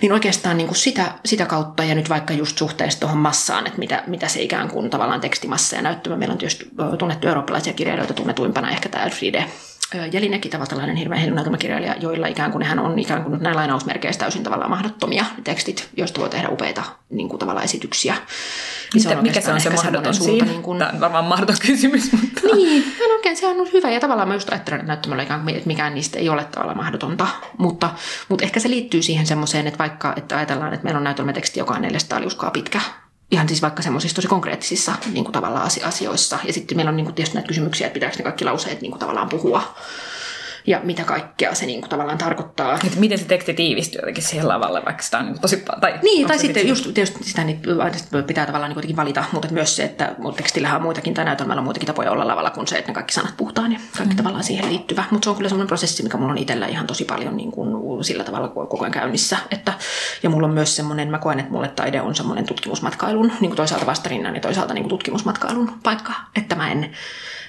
niin 0.00 0.12
oikeastaan 0.12 0.56
niin 0.56 0.66
kuin 0.66 0.76
sitä, 0.76 1.12
sitä 1.24 1.46
kautta 1.46 1.84
ja 1.84 1.94
nyt 1.94 2.08
vaikka 2.08 2.34
just 2.34 2.58
suhteessa 2.58 3.00
tuohon 3.00 3.18
massaan, 3.18 3.66
että 3.66 3.78
mitä, 3.78 4.02
mitä 4.06 4.28
se 4.28 4.42
ikään 4.42 4.68
kuin 4.68 4.90
tavallaan 4.90 5.20
tekstimassa 5.20 5.76
ja 5.76 5.82
näyttämä. 5.82 6.16
Meillä 6.16 6.32
on 6.32 6.38
tietysti 6.38 6.70
tunnettu 6.98 7.28
eurooppalaisia 7.28 7.72
kirjailijoita, 7.72 8.14
tunnetuimpana 8.14 8.70
ehkä 8.70 8.88
tämä 8.88 9.04
Elfriede 9.04 9.44
Jelinek, 10.12 10.48
tavallaan 10.48 10.96
hirveän 10.96 11.20
hieno 11.20 11.34
näytelmäkirjailija, 11.34 11.94
joilla 12.00 12.26
ikään 12.26 12.52
kuin 12.52 12.64
hän 12.64 12.78
on 12.78 12.98
ikään 12.98 13.24
kuin 13.24 13.42
näin 13.42 13.56
lainausmerkeissä 13.56 14.20
täysin 14.20 14.42
tavallaan 14.42 14.70
mahdottomia 14.70 15.24
tekstit, 15.44 15.88
joista 15.96 16.20
voi 16.20 16.30
tehdä 16.30 16.48
upeita 16.48 16.82
niin 17.10 17.28
kuin 17.28 17.38
tavallaan 17.38 17.64
esityksiä. 17.64 18.16
Niin 18.94 19.02
se 19.02 19.16
on 19.16 19.22
mikä 19.22 19.40
se 19.40 19.52
on 19.52 19.60
se 19.60 19.70
mahdoton 19.70 20.14
suunta, 20.14 20.44
niin 20.44 20.62
kuin... 20.62 20.78
Tämä 20.78 20.90
on 20.92 21.00
varmaan 21.00 21.24
mahdoton 21.24 21.56
kysymys. 21.66 22.12
Mutta... 22.12 22.56
Niin, 22.56 22.94
no 22.98 23.14
oikein 23.14 23.36
se 23.36 23.46
on 23.46 23.68
hyvä. 23.72 23.90
Ja 23.90 24.00
tavallaan 24.00 24.28
mä 24.28 24.34
just 24.34 24.48
ajattelen, 24.48 24.80
että 24.80 24.88
näyttämällä 24.88 25.22
ikään 25.22 25.40
kuin, 25.40 25.54
että 25.54 25.66
mikään 25.66 25.94
niistä 25.94 26.18
ei 26.18 26.28
ole 26.28 26.44
tavallaan 26.44 26.76
mahdotonta. 26.76 27.26
Mutta, 27.58 27.90
mutta 28.28 28.44
ehkä 28.44 28.60
se 28.60 28.70
liittyy 28.70 29.02
siihen 29.02 29.26
semmoiseen, 29.26 29.66
että 29.66 29.78
vaikka 29.78 30.12
että 30.16 30.36
ajatellaan, 30.36 30.74
että 30.74 30.84
meillä 30.84 30.98
on 30.98 31.04
näytelmäteksti, 31.04 31.60
joka 31.60 31.74
on 31.74 31.82
400 31.82 32.20
liuskaa 32.20 32.50
pitkä, 32.50 32.80
ihan 33.30 33.48
siis 33.48 33.62
vaikka 33.62 33.82
semmoisissa 33.82 34.14
tosi 34.14 34.28
konkreettisissa 34.28 34.92
niin 35.12 35.24
kuin 35.24 35.32
tavallaan 35.32 35.70
asioissa. 35.84 36.38
Ja 36.44 36.52
sitten 36.52 36.76
meillä 36.76 36.88
on 36.88 36.96
niin 36.96 37.04
kuin 37.04 37.14
tietysti 37.14 37.34
näitä 37.34 37.48
kysymyksiä, 37.48 37.86
että 37.86 37.94
pitääkö 37.94 38.16
ne 38.16 38.22
kaikki 38.22 38.44
lauseet 38.44 38.80
niin 38.80 38.90
kuin 38.90 39.00
tavallaan 39.00 39.28
puhua 39.28 39.74
ja 40.66 40.80
mitä 40.82 41.04
kaikkea 41.04 41.54
se 41.54 41.66
niin 41.66 41.80
kuin, 41.80 41.90
tavallaan 41.90 42.18
tarkoittaa. 42.18 42.78
Et 42.86 42.96
miten 42.96 43.18
se 43.18 43.24
teksti 43.24 43.54
tiivistyy 43.54 44.00
jotenkin 44.00 44.22
siihen 44.22 44.48
lavalle, 44.48 44.84
vaikka 44.84 45.02
sitä 45.02 45.18
on 45.18 45.26
niin 45.26 45.40
tosi. 45.40 45.64
Tai 45.80 45.98
niin, 46.02 46.28
tai 46.28 46.38
sitten 46.38 46.68
just 46.68 46.94
tietysti 46.94 47.24
sitä 47.24 47.44
niin, 47.44 47.60
pitää 48.26 48.46
tavallaan 48.46 48.68
niin 48.68 48.74
kuitenkin 48.74 48.96
valita, 48.96 49.24
mutta 49.32 49.48
myös 49.50 49.76
se, 49.76 49.84
että 49.84 50.14
tekstillähän 50.36 50.76
on 50.76 50.82
muitakin 50.82 51.14
tai 51.14 51.24
näytelmällä 51.24 51.60
on 51.60 51.64
muitakin 51.64 51.86
tapoja 51.86 52.10
olla 52.10 52.26
lavalla 52.26 52.50
kuin 52.50 52.66
se, 52.66 52.78
että 52.78 52.90
ne 52.90 52.94
kaikki 52.94 53.14
sanat 53.14 53.36
puhutaan 53.36 53.72
ja 53.72 53.78
kaikki 53.96 54.14
mm. 54.14 54.16
tavallaan 54.16 54.44
siihen 54.44 54.68
liittyvä. 54.68 55.04
Mutta 55.10 55.24
se 55.24 55.30
on 55.30 55.36
kyllä 55.36 55.48
semmoinen 55.48 55.68
prosessi, 55.68 56.02
mikä 56.02 56.16
mulla 56.16 56.32
on 56.32 56.38
itsellä 56.38 56.66
ihan 56.66 56.86
tosi 56.86 57.04
paljon 57.04 57.36
niin 57.36 57.52
kuin, 57.52 58.04
sillä 58.04 58.24
tavalla 58.24 58.48
koko 58.48 58.80
ajan 58.80 58.92
käynnissä. 58.92 59.36
Että, 59.50 59.72
ja 60.22 60.30
mulla 60.30 60.46
on 60.46 60.54
myös 60.54 60.76
semmoinen, 60.76 61.10
mä 61.10 61.18
koen, 61.18 61.40
että 61.40 61.52
mulle 61.52 61.68
taide 61.68 62.00
on 62.00 62.14
semmoinen 62.14 62.46
tutkimusmatkailun, 62.46 63.32
niin 63.40 63.50
kuin 63.50 63.56
toisaalta 63.56 63.86
vastarinnan 63.86 64.34
ja 64.34 64.40
toisaalta 64.40 64.74
niin 64.74 64.82
kuin 64.82 64.90
tutkimusmatkailun 64.90 65.72
paikka. 65.82 66.12
Että 66.36 66.54
mä 66.54 66.70
en, 66.70 66.90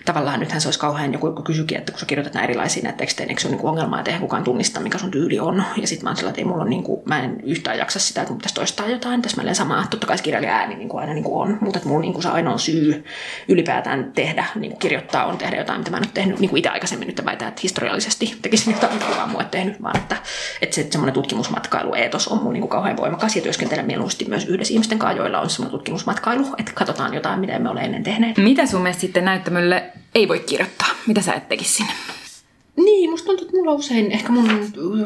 tavallaan 0.05 0.39
nythän 0.39 0.61
se 0.61 0.67
olisi 0.67 0.79
kauhean 0.79 1.13
joku, 1.13 1.27
joku 1.27 1.41
kysyikin, 1.41 1.77
että 1.77 1.91
kun 1.91 1.99
sä 1.99 2.05
kirjoitat 2.05 2.33
näin 2.33 2.43
erilaisia 2.43 2.83
näitä 2.83 2.97
tekstejä, 2.97 3.27
niin 3.27 3.39
se 3.39 3.47
on 3.47 3.53
niin 3.53 3.65
ongelma, 3.65 3.99
että 3.99 4.09
eihän 4.09 4.21
kukaan 4.21 4.43
tunnista, 4.43 4.79
mikä 4.79 4.97
sun 4.97 5.11
tyyli 5.11 5.39
on. 5.39 5.63
Ja 5.81 5.87
sitten 5.87 6.03
mä 6.03 6.09
oon 6.09 6.17
sillä, 6.17 6.29
että 6.29 6.41
ei 6.41 6.45
mulla 6.45 6.65
niin 6.65 6.83
kuin, 6.83 7.01
mä 7.05 7.19
en 7.23 7.39
yhtään 7.43 7.77
jaksa 7.77 7.99
sitä, 7.99 8.21
että 8.21 8.31
mun 8.31 8.37
pitäisi 8.37 8.55
toistaa 8.55 8.89
jotain 8.89 9.21
täsmälleen 9.21 9.55
samaa. 9.55 9.87
Totta 9.89 10.07
kai 10.07 10.17
se 10.17 10.23
kirjailija 10.23 10.53
ääni 10.53 10.75
niin 10.75 10.89
kuin 10.89 11.01
aina 11.01 11.13
niin 11.13 11.23
kuin 11.23 11.41
on, 11.41 11.57
mutta 11.61 11.77
että 11.77 11.89
mulla 11.89 12.01
niin 12.01 12.13
kuin 12.13 12.23
se 12.23 12.29
ainoa 12.29 12.57
syy 12.57 13.05
ylipäätään 13.47 14.11
tehdä, 14.15 14.45
niin 14.55 14.71
kuin 14.71 14.79
kirjoittaa, 14.79 15.25
on 15.25 15.37
tehdä 15.37 15.57
jotain, 15.57 15.79
mitä 15.79 15.91
mä 15.91 15.97
en 15.97 16.03
ole 16.03 16.11
tehnyt 16.13 16.39
niin 16.39 16.49
kuin 16.49 16.57
itse 16.57 16.69
aikaisemmin 16.69 17.07
nyt 17.07 17.25
väitän, 17.25 17.47
että 17.47 17.61
historiallisesti 17.63 18.37
tekisin 18.41 18.73
jotain, 18.73 18.93
mitä 18.93 19.05
kukaan 19.05 19.29
muu 19.29 19.39
ei 19.39 19.45
tehnyt, 19.51 19.81
vaan 19.81 19.97
että, 19.97 20.15
että 20.61 20.75
se, 20.75 20.87
semmoinen 20.91 21.13
tutkimusmatkailueetos 21.13 22.27
on 22.27 22.43
mun 22.43 22.53
niin 22.53 22.61
kuin 22.61 22.69
kauhean 22.69 22.97
voimakas 22.97 23.35
ja 23.35 23.41
työskentelen 23.41 23.85
mieluusti 23.85 24.25
myös 24.25 24.45
yhdessä 24.45 24.73
ihmisten 24.73 24.99
kanssa, 24.99 25.17
joilla 25.17 25.39
on 25.39 25.49
semmoinen 25.49 25.71
tutkimusmatkailu, 25.71 26.47
että 26.57 26.71
katsotaan 26.75 27.13
jotain, 27.13 27.39
mitä 27.39 27.53
emme 27.53 27.69
ole 27.69 27.81
ennen 27.81 28.03
tehneet. 28.03 28.37
Mitä 28.37 28.65
sun 28.65 28.81
mielestä 28.81 29.01
sitten 29.01 29.25
näyttämölle 29.25 29.90
ei 30.15 30.27
voi 30.27 30.39
kirjoittaa? 30.39 30.88
Mitä 31.08 31.21
sä 31.21 31.34
et 31.34 31.49
tekisi 31.49 31.73
sinne? 31.73 31.93
Niin, 32.75 33.10
musta 33.10 33.25
tuntuu, 33.25 33.45
että 33.45 33.58
mulla 33.58 33.73
usein, 33.73 34.12
ehkä 34.12 34.32
mun 34.32 34.49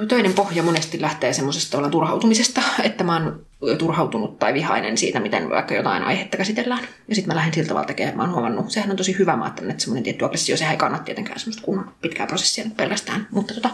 töiden 0.08 0.34
pohja 0.34 0.64
monesti 0.64 1.02
lähtee 1.02 1.34
semmoisesta 1.34 1.78
olla 1.78 1.90
turhautumisesta, 1.90 2.62
että 2.84 3.04
mä 3.04 3.14
oon 3.14 3.46
turhautunut 3.78 4.40
tai 4.40 4.54
vihainen 4.54 4.98
siitä, 4.98 5.20
miten 5.20 5.50
vaikka 5.50 5.74
jotain 5.74 6.04
aihetta 6.04 6.38
käsitellään. 6.38 6.88
Ja 7.08 7.16
sitten 7.16 7.34
mä 7.34 7.36
lähden 7.36 7.54
siltä 7.54 7.68
tavalla 7.68 7.88
tekemään, 7.88 8.18
mä 8.18 8.24
oon 8.24 8.32
huomannut, 8.32 8.72
sehän 8.72 8.92
on 8.92 8.98
tosi 8.98 9.20
hyvä, 9.20 9.36
mä 9.36 9.44
ajattelen, 9.44 9.72
että 9.72 9.84
semmoinen 9.84 10.04
tietty 10.04 10.26
aggressio, 10.26 10.58
sehän 10.58 10.72
ei 10.72 10.78
kannata 10.78 11.04
tietenkään 11.04 11.40
semmoista 11.40 11.64
kunnon 11.64 11.92
pitkää 12.02 12.28
prosessia 12.28 12.66
pelkästään. 12.78 13.28
Mutta, 13.32 13.54
tota, 13.54 13.70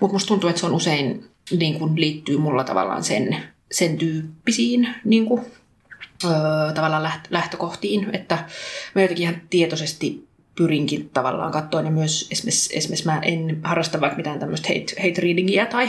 mutta 0.00 0.12
musta 0.12 0.28
tuntuu, 0.28 0.50
että 0.50 0.60
se 0.60 0.66
on 0.66 0.74
usein 0.74 1.24
niin 1.58 1.78
kuin 1.78 2.00
liittyy 2.00 2.38
mulla 2.38 2.64
tavallaan 2.64 3.04
sen, 3.04 3.36
sen 3.72 3.98
tyyppisiin 3.98 4.88
niin 5.04 5.26
tavallaan 6.74 7.10
lähtökohtiin, 7.30 8.10
että 8.12 8.38
mä 8.94 9.02
jotenkin 9.02 9.22
ihan 9.22 9.40
tietoisesti 9.50 10.28
pyrinkin 10.54 11.10
tavallaan 11.10 11.52
katsoa 11.52 11.80
ja 11.80 11.90
myös 11.90 12.28
esimerkiksi, 12.32 12.78
esimerkiksi 12.78 13.06
mä 13.06 13.20
en 13.22 13.60
harrasta 13.64 14.00
vaikka 14.00 14.16
mitään 14.16 14.38
tämmöistä 14.38 14.68
hate, 14.68 15.08
hate 15.08 15.20
readingia 15.20 15.66
tai 15.66 15.88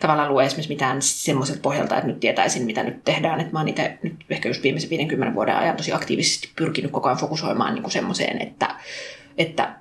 tavallaan 0.00 0.32
lue 0.32 0.44
esimerkiksi 0.44 0.74
mitään 0.74 1.02
semmoiselta 1.02 1.60
pohjalta, 1.60 1.96
että 1.96 2.06
nyt 2.06 2.20
tietäisin, 2.20 2.66
mitä 2.66 2.82
nyt 2.82 3.04
tehdään. 3.04 3.40
Että 3.40 3.52
mä 3.52 3.58
oon 3.58 3.68
itse 3.68 3.98
nyt 4.02 4.14
ehkä 4.30 4.48
just 4.48 4.62
viimeisen 4.62 4.90
50 4.90 5.34
vuoden 5.34 5.56
ajan 5.56 5.76
tosi 5.76 5.92
aktiivisesti 5.92 6.50
pyrkinyt 6.56 6.90
koko 6.90 7.08
ajan 7.08 7.18
fokusoimaan 7.18 7.74
niin 7.74 7.82
kuin 7.82 7.92
semmoiseen, 7.92 8.42
että, 8.42 8.74
että 9.38 9.76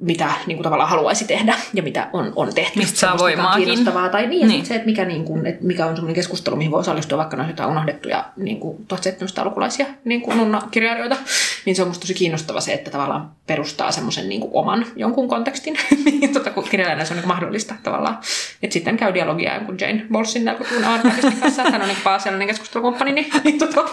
mitä 0.00 0.30
niin 0.46 0.56
kuin 0.56 0.62
tavallaan 0.62 0.90
haluaisi 0.90 1.24
tehdä 1.24 1.54
ja 1.74 1.82
mitä 1.82 2.08
on, 2.12 2.32
on 2.36 2.54
tehty. 2.54 2.78
Mistä 2.78 2.98
saa 2.98 3.18
voimaakin. 3.18 3.64
Kiinnostavaa. 3.64 4.08
Tai 4.08 4.26
niin, 4.26 4.48
niin. 4.48 4.66
se, 4.66 4.74
että 4.74 4.86
mikä, 4.86 5.04
niin 5.04 5.24
kuin, 5.24 5.46
että 5.46 5.64
mikä 5.64 5.86
on 5.86 5.96
semmoinen 5.96 6.14
keskustelu, 6.14 6.56
mihin 6.56 6.70
voi 6.70 6.80
osallistua 6.80 7.18
vaikka 7.18 7.36
noita 7.36 7.52
jotain 7.52 7.70
unohdettuja 7.70 8.24
niin 8.36 8.60
kuin 8.60 8.86
1700-lukulaisia 8.94 9.86
niin 10.04 10.20
kuin 10.20 10.36
nunna-kirjailijoita, 10.36 11.16
niin 11.66 11.76
se 11.76 11.82
on 11.82 11.88
musta 11.88 12.00
tosi 12.00 12.14
kiinnostava 12.14 12.60
se, 12.60 12.72
että 12.72 12.90
tavallaan 12.90 13.30
perustaa 13.46 13.92
semmoisen 13.92 14.28
niin 14.28 14.40
kuin 14.40 14.50
oman 14.54 14.86
jonkun 14.96 15.28
kontekstin, 15.28 15.76
mihin 16.04 16.32
tota, 16.34 16.50
kun 16.50 16.64
kirjailijana 16.70 17.04
se 17.04 17.14
on 17.14 17.18
niin 17.18 17.28
mahdollista 17.28 17.74
tavallaan. 17.82 18.18
Että 18.62 18.74
sitten 18.74 18.96
käy 18.96 19.14
dialogia 19.14 19.54
jonkun 19.54 19.76
Jane 19.80 20.06
Bolsin 20.12 20.48
40-luvun 20.48 21.40
kanssa, 21.40 21.62
että 21.62 21.72
hän 21.72 21.82
on 21.82 21.88
niin 21.88 21.98
pääasiallinen 22.04 22.48
keskustelukumppani, 22.48 23.12
niin, 23.12 23.32
niin 23.44 23.58
tota. 23.58 23.84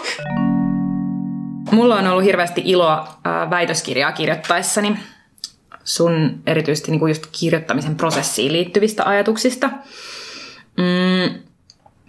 Mulla 1.70 1.96
on 1.96 2.06
ollut 2.06 2.24
hirveästi 2.24 2.62
iloa 2.64 3.18
äh, 3.26 3.50
väitöskirjaa 3.50 4.12
kirjoittaessani 4.12 4.96
sun 5.88 6.40
erityisesti 6.46 6.90
niin 6.90 7.00
kuin 7.00 7.10
just 7.10 7.26
kirjoittamisen 7.40 7.96
prosessiin 7.96 8.52
liittyvistä 8.52 9.04
ajatuksista. 9.04 9.70
Mm, 10.76 11.42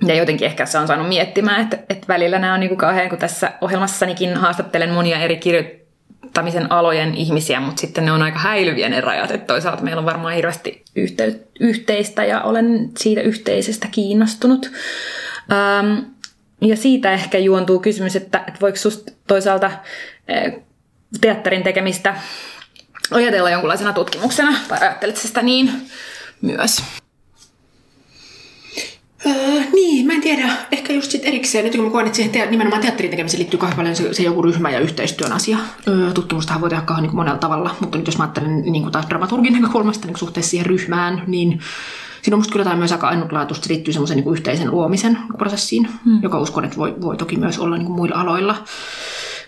ja 0.07 0.15
jotenkin 0.15 0.45
ehkä 0.45 0.65
se 0.65 0.77
on 0.77 0.87
saanut 0.87 1.07
miettimään, 1.07 1.61
että, 1.61 1.79
että 1.89 2.07
välillä 2.07 2.39
nämä 2.39 2.53
on 2.53 2.59
niin 2.59 2.69
kuin 2.69 2.77
kauhean, 2.77 3.09
kun 3.09 3.17
tässä 3.17 3.51
ohjelmassanikin 3.61 4.37
haastattelen 4.37 4.93
monia 4.93 5.19
eri 5.19 5.37
kirjoittamisen 5.37 6.71
alojen 6.71 7.15
ihmisiä, 7.15 7.59
mutta 7.59 7.81
sitten 7.81 8.05
ne 8.05 8.11
on 8.11 8.21
aika 8.21 8.39
häilyviä 8.39 8.89
ne 8.89 9.01
rajat. 9.01 9.31
Että 9.31 9.47
toisaalta 9.47 9.83
meillä 9.83 9.99
on 9.99 10.05
varmaan 10.05 10.33
hirveästi 10.33 10.83
yhteistä 11.59 12.25
ja 12.25 12.41
olen 12.41 12.89
siitä 12.97 13.21
yhteisestä 13.21 13.87
kiinnostunut. 13.91 14.71
Ähm, 15.51 15.97
ja 16.61 16.77
siitä 16.77 17.11
ehkä 17.11 17.37
juontuu 17.37 17.79
kysymys, 17.79 18.15
että, 18.15 18.43
että 18.47 18.61
voiko 18.61 18.77
susta 18.77 19.11
toisaalta 19.27 19.71
eh, 20.27 20.53
teatterin 21.21 21.63
tekemistä 21.63 22.15
ajatella 23.11 23.49
jonkunlaisena 23.49 23.93
tutkimuksena, 23.93 24.53
tai 24.67 24.79
ajattelet 24.81 25.17
sitä 25.17 25.41
niin 25.41 25.71
myös? 26.41 26.83
Öö, 29.25 29.61
niin, 29.73 30.07
mä 30.07 30.13
en 30.13 30.21
tiedä. 30.21 30.49
Ehkä 30.71 30.93
just 30.93 31.11
sit 31.11 31.25
erikseen, 31.25 31.65
nyt 31.65 31.75
kun 31.75 31.85
mä 31.85 31.91
koen, 31.91 32.05
että 32.05 32.15
siihen 32.15 32.31
te- 32.31 32.45
nimenomaan 32.45 32.81
teatterin 32.81 33.11
tekemiseen 33.11 33.39
liittyy 33.39 33.59
kauhean 33.59 33.77
paljon 33.77 33.95
se, 33.95 34.13
se 34.13 34.23
joku 34.23 34.41
ryhmä 34.41 34.69
ja 34.69 34.79
yhteistyön 34.79 35.31
asia. 35.31 35.57
Öö, 35.87 36.11
tutkimustahan 36.13 36.61
voi 36.61 36.69
tehdä 36.69 36.81
kauhean 36.81 37.03
niin 37.03 37.15
monella 37.15 37.37
tavalla, 37.37 37.75
mutta 37.79 37.97
nyt 37.97 38.07
jos 38.07 38.17
mä 38.17 38.23
ajattelen 38.23 38.61
niin 38.61 38.81
kuin 38.83 38.91
taas 38.91 39.09
dramaturgin 39.09 39.53
näkökulmasta 39.61 40.07
niin 40.07 40.17
suhteessa 40.17 40.49
siihen 40.49 40.65
ryhmään, 40.65 41.23
niin 41.27 41.59
siinä 42.21 42.35
on 42.35 42.39
musta 42.39 42.53
kyllä 42.53 42.75
myös 42.75 42.91
aika 42.91 43.07
ainutlaatuista, 43.07 43.67
se 43.67 43.73
liittyy 43.73 43.93
semmoisen 43.93 44.17
niin 44.17 44.33
yhteisen 44.33 44.71
luomisen 44.71 45.17
prosessiin, 45.37 45.89
hmm. 46.05 46.23
joka 46.23 46.39
uskon, 46.39 46.65
että 46.65 46.77
voi, 46.77 46.95
voi 47.01 47.17
toki 47.17 47.37
myös 47.37 47.59
olla 47.59 47.77
niin 47.77 47.85
kuin 47.85 47.95
muilla 47.95 48.15
aloilla 48.15 48.63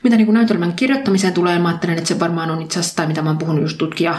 mitä 0.04 0.18
niin 0.18 0.26
kuin 0.26 0.34
näytelmän 0.34 0.74
kirjoittamiseen 0.74 1.34
tulee, 1.34 1.60
mä 1.60 1.68
ajattelen, 1.68 1.98
että 1.98 2.08
se 2.08 2.20
varmaan 2.20 2.52
on 2.52 2.62
itse 2.62 2.80
asiassa, 2.80 2.96
tai 2.96 3.08
mitä 3.08 3.22
mä 3.22 3.30
oon 3.30 3.38
puhunut 3.38 3.62
just 3.62 3.78
tutkija 3.78 4.16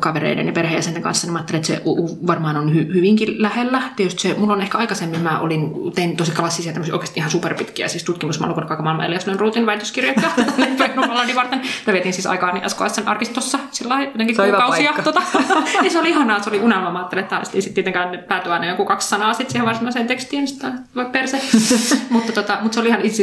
kavereiden 0.00 0.46
ja 0.46 0.52
perheenjäsenten 0.52 1.02
kanssa, 1.02 1.26
niin 1.26 1.32
mä 1.32 1.38
ajattelen, 1.38 1.60
että 1.60 1.72
se 1.72 1.82
varmaan 2.26 2.56
on 2.56 2.68
hy- 2.68 2.94
hyvinkin 2.94 3.42
lähellä. 3.42 3.82
Tietysti 3.96 4.22
se, 4.22 4.34
mulla 4.38 4.52
on 4.52 4.60
ehkä 4.60 4.78
aikaisemmin, 4.78 5.20
mä 5.20 5.40
olin, 5.40 5.72
tein 5.94 6.16
tosi 6.16 6.32
klassisia 6.32 6.72
tämmöisiä 6.72 6.94
oikeasti 6.94 7.20
ihan 7.20 7.30
superpitkiä, 7.30 7.88
siis 7.88 8.04
tutkimusmalukon 8.04 8.66
kaiken 8.66 8.84
maailman 8.84 9.06
Elias 9.06 9.26
Lönnruutin 9.26 9.66
väitöskirjoja 9.66 10.14
varten. 11.36 11.60
Mä 11.86 11.92
vietin 11.92 12.12
siis 12.12 12.26
aikaa 12.26 12.52
niin 12.52 12.70
SKSn 12.70 13.08
arkistossa 13.08 13.58
sillä 13.70 14.02
jotenkin 14.02 14.36
kuukausia. 14.36 14.92
Tota, 15.04 15.22
niin 15.82 15.92
se 15.92 15.98
oli 15.98 16.08
ihanaa, 16.08 16.42
se 16.42 16.50
oli 16.50 16.60
unelma. 16.60 16.90
Mä 16.90 16.98
ajattelin, 16.98 17.24
että 17.24 17.42
ei 17.54 17.62
sitten 17.62 17.74
tietenkään 17.74 18.24
päätyä 18.28 18.52
aina 18.52 18.66
joku 18.66 18.84
kaksi 18.84 19.08
sanaa 19.08 19.34
sit 19.34 19.50
siihen 19.50 19.66
varsinaiseen 19.66 20.06
tekstiin, 20.06 20.48
sitä 20.48 20.72
voi 20.94 21.04
perse. 21.04 21.40
mutta, 22.10 22.32
tota, 22.32 22.58
mutta 22.62 22.74
se 22.74 22.80
oli 22.80 22.88
ihan 22.88 23.00
itse 23.00 23.22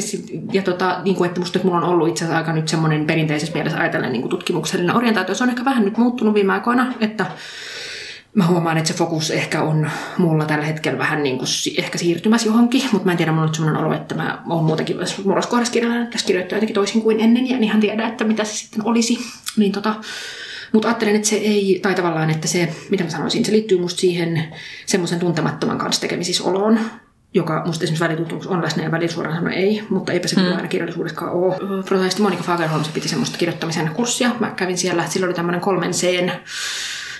ja 0.54 0.62
tota, 0.62 1.00
niin 1.04 1.16
kuin, 1.16 1.28
että 1.28 1.40
musta 1.40 1.60
että 1.60 1.68
mulla 1.68 1.86
on 1.86 1.94
ollut 1.94 2.10
itse 2.10 2.26
asiassa 2.26 2.38
aika 2.38 2.54
nyt 2.54 2.68
semmoinen 2.68 3.06
perinteisessä 3.06 3.54
mielessä 3.54 3.80
ajatellen 3.80 4.12
niin 4.12 4.22
kuin 4.22 4.30
tutkimuksellinen 4.30 4.96
orientaatio. 4.96 5.36
Se 5.36 5.44
on 5.44 5.50
ehkä 5.50 5.66
vähän 5.66 5.86
nyt 5.86 5.98
muuttunut 6.14 6.34
viime 6.34 6.54
aikoina, 6.54 6.94
että 7.00 7.26
mä 8.34 8.48
huomaan, 8.48 8.78
että 8.78 8.88
se 8.88 8.94
fokus 8.94 9.32
ehkä 9.32 9.62
on 9.62 9.90
mulla 10.18 10.46
tällä 10.46 10.66
hetkellä 10.66 10.98
vähän 10.98 11.24
niin 11.24 11.38
kuin 11.38 11.48
ehkä 11.78 11.98
siirtymässä 11.98 12.48
johonkin, 12.48 12.84
mutta 12.92 13.06
mä 13.06 13.12
en 13.12 13.18
tiedä, 13.18 13.32
mulla 13.32 13.48
on 13.48 13.56
sellainen 13.56 13.84
olo, 13.84 13.94
että 13.94 14.16
mä 14.16 14.42
oon 14.50 14.64
muutenkin 14.64 14.98
murroskohdassa 15.26 15.74
kirjallinen, 15.74 16.08
tässä 16.08 16.28
kirjoittaa 16.28 16.56
jotenkin 16.56 16.74
toisin 16.74 17.02
kuin 17.02 17.20
ennen, 17.20 17.50
ja 17.50 17.58
en 17.58 17.64
ihan 17.64 17.82
tiedä, 17.82 18.08
että 18.08 18.24
mitä 18.24 18.44
se 18.44 18.58
sitten 18.58 18.86
olisi. 18.86 19.20
Niin 19.58 19.72
tota, 19.72 19.96
mutta 20.72 20.88
ajattelen, 20.88 21.16
että 21.16 21.28
se 21.28 21.36
ei, 21.36 21.80
tai 21.82 21.96
tavallaan, 21.96 22.30
että 22.30 22.48
se, 22.48 22.76
mitä 22.90 23.04
mä 23.04 23.10
sanoisin, 23.10 23.46
se 23.46 23.52
liittyy 23.52 23.80
musta 23.80 24.02
siihen 24.02 24.44
semmoisen 24.86 25.20
tuntemattoman 25.20 25.78
kanssa 25.78 26.02
tekemisissä 26.02 26.44
oloon, 26.44 26.80
joka 27.34 27.62
musta 27.66 27.84
esimerkiksi 27.84 28.04
välitutkimus 28.04 28.48
on 28.48 28.62
läsnä 28.62 28.84
ja 28.84 28.92
välillä 28.92 29.14
suoraan 29.14 29.36
sanoi 29.36 29.54
ei, 29.54 29.84
mutta 29.90 30.12
eipä 30.12 30.28
se 30.28 30.42
mm. 30.42 30.56
aina 30.56 30.68
kirjallisuudessakaan 30.68 31.32
ole. 31.32 31.56
Protesti 31.86 32.22
Monika 32.22 32.44
Fagerholm 32.44 32.84
piti 32.94 33.08
semmoista 33.08 33.38
kirjoittamisen 33.38 33.92
kurssia. 33.94 34.32
Mä 34.40 34.52
kävin 34.52 34.78
siellä, 34.78 35.08
sillä 35.08 35.26
oli 35.26 35.34
tämmöinen 35.34 35.62
kolmen 35.62 35.92
C 35.92 36.30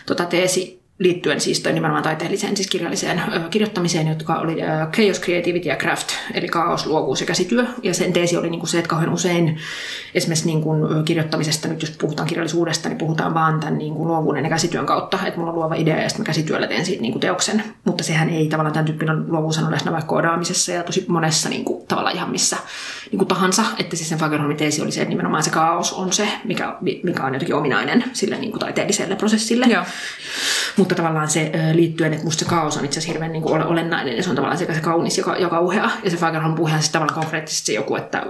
tota, 0.06 0.26
teesi 0.26 0.83
liittyen 1.00 1.42
siis 1.42 1.60
toi 1.60 1.74
nimenomaan 1.74 2.04
taiteelliseen, 2.04 2.58
siis 2.58 2.70
kirjalliseen 2.70 3.20
ö, 3.34 3.40
kirjoittamiseen, 3.50 4.08
jotka 4.08 4.36
oli 4.36 4.62
ö, 4.62 4.66
Chaos, 4.92 5.22
Creativity 5.22 5.70
ja 5.70 5.76
Craft, 5.76 6.10
eli 6.34 6.48
kaos, 6.48 6.86
luovuus 6.86 7.22
ja 7.22 7.28
käsityö. 7.28 7.66
Ja 7.84 7.94
sen 7.94 8.14
teesi 8.14 8.38
oli 8.38 8.50
niinku 8.50 8.66
se, 8.66 8.78
että 8.78 8.90
kauhean 8.90 9.14
usein 9.14 9.58
esimerkiksi 10.16 10.46
niinku, 10.46 10.70
kirjoittamisesta, 11.06 11.68
nyt 11.68 11.82
jos 11.82 11.92
puhutaan 11.92 12.28
kirjallisuudesta, 12.28 12.90
niin 12.90 12.98
puhutaan 12.98 13.34
vaan 13.34 13.60
tämän 13.60 13.78
niinku, 13.78 14.08
luovuuden 14.08 14.44
ja 14.44 14.50
käsityön 14.50 14.86
kautta, 14.86 15.20
että 15.26 15.40
mulla 15.40 15.52
on 15.52 15.58
luova 15.58 15.76
idea 15.76 16.02
ja 16.02 16.10
sitten 16.10 16.24
mä 16.24 16.26
käsityöllä 16.26 16.68
teen 16.68 16.86
siitä 16.86 17.02
niinku, 17.02 17.20
teoksen. 17.20 17.64
Mutta 17.84 18.04
sehän 18.04 18.30
ei 18.30 18.48
tavallaan 18.48 18.74
tämän 18.74 18.86
tyyppinen 18.86 19.32
luovuus 19.32 19.58
on 19.58 19.72
läsnä 19.72 19.92
vaikka 19.92 20.08
koodaamisessa 20.08 20.72
ja 20.72 20.84
tosi 20.84 21.06
monessa 21.08 21.50
niinku, 21.50 21.86
tavallaan 21.88 22.16
ihan 22.16 22.32
missä 22.32 22.58
niinku, 23.12 23.26
tahansa. 23.26 23.64
Että 23.80 23.96
siis 23.96 24.10
sen 24.10 24.20
Fagerholmin 24.20 24.58
teesi 24.58 24.82
oli 24.82 24.92
se, 24.92 25.02
että 25.02 25.10
nimenomaan 25.10 25.44
se 25.44 25.50
kaos 25.50 25.94
on 25.94 26.14
se, 26.14 26.28
mikä, 26.44 26.76
mikä 27.04 27.24
on 27.24 27.34
jotenkin 27.34 27.56
ominainen 27.56 28.04
sille 28.14 28.38
niinku, 28.38 28.60
taiteelliselle 28.60 29.16
prosessille. 29.16 29.66
Joo. 29.66 29.84
Mutta 30.84 30.96
tavallaan 30.96 31.30
se 31.30 31.52
liittyen, 31.74 32.14
että 32.14 32.26
musta 32.26 32.46
se 32.46 32.50
kaos 32.50 32.78
on 32.78 32.86
itse 32.86 33.00
asiassa 33.00 33.14
hirveän 33.14 33.32
niin 33.32 33.44
kuin 33.44 33.64
olennainen 33.64 34.18
ja 34.18 34.24
se 34.24 34.30
on 34.30 34.36
tavallaan 34.36 34.58
sekä 34.58 34.74
se 34.74 34.82
kaunis 34.82 35.18
joka, 35.18 35.38
joka 35.38 35.64
kauhea. 35.64 35.90
Ja 36.04 36.10
se 36.10 36.18
Fagerholm 36.18 36.56
puhuu 36.56 36.70
siis 36.70 36.90
tavallaan 36.90 37.20
konkreettisesti 37.20 37.66
se 37.66 37.74
joku, 37.74 37.96
että 37.96 38.24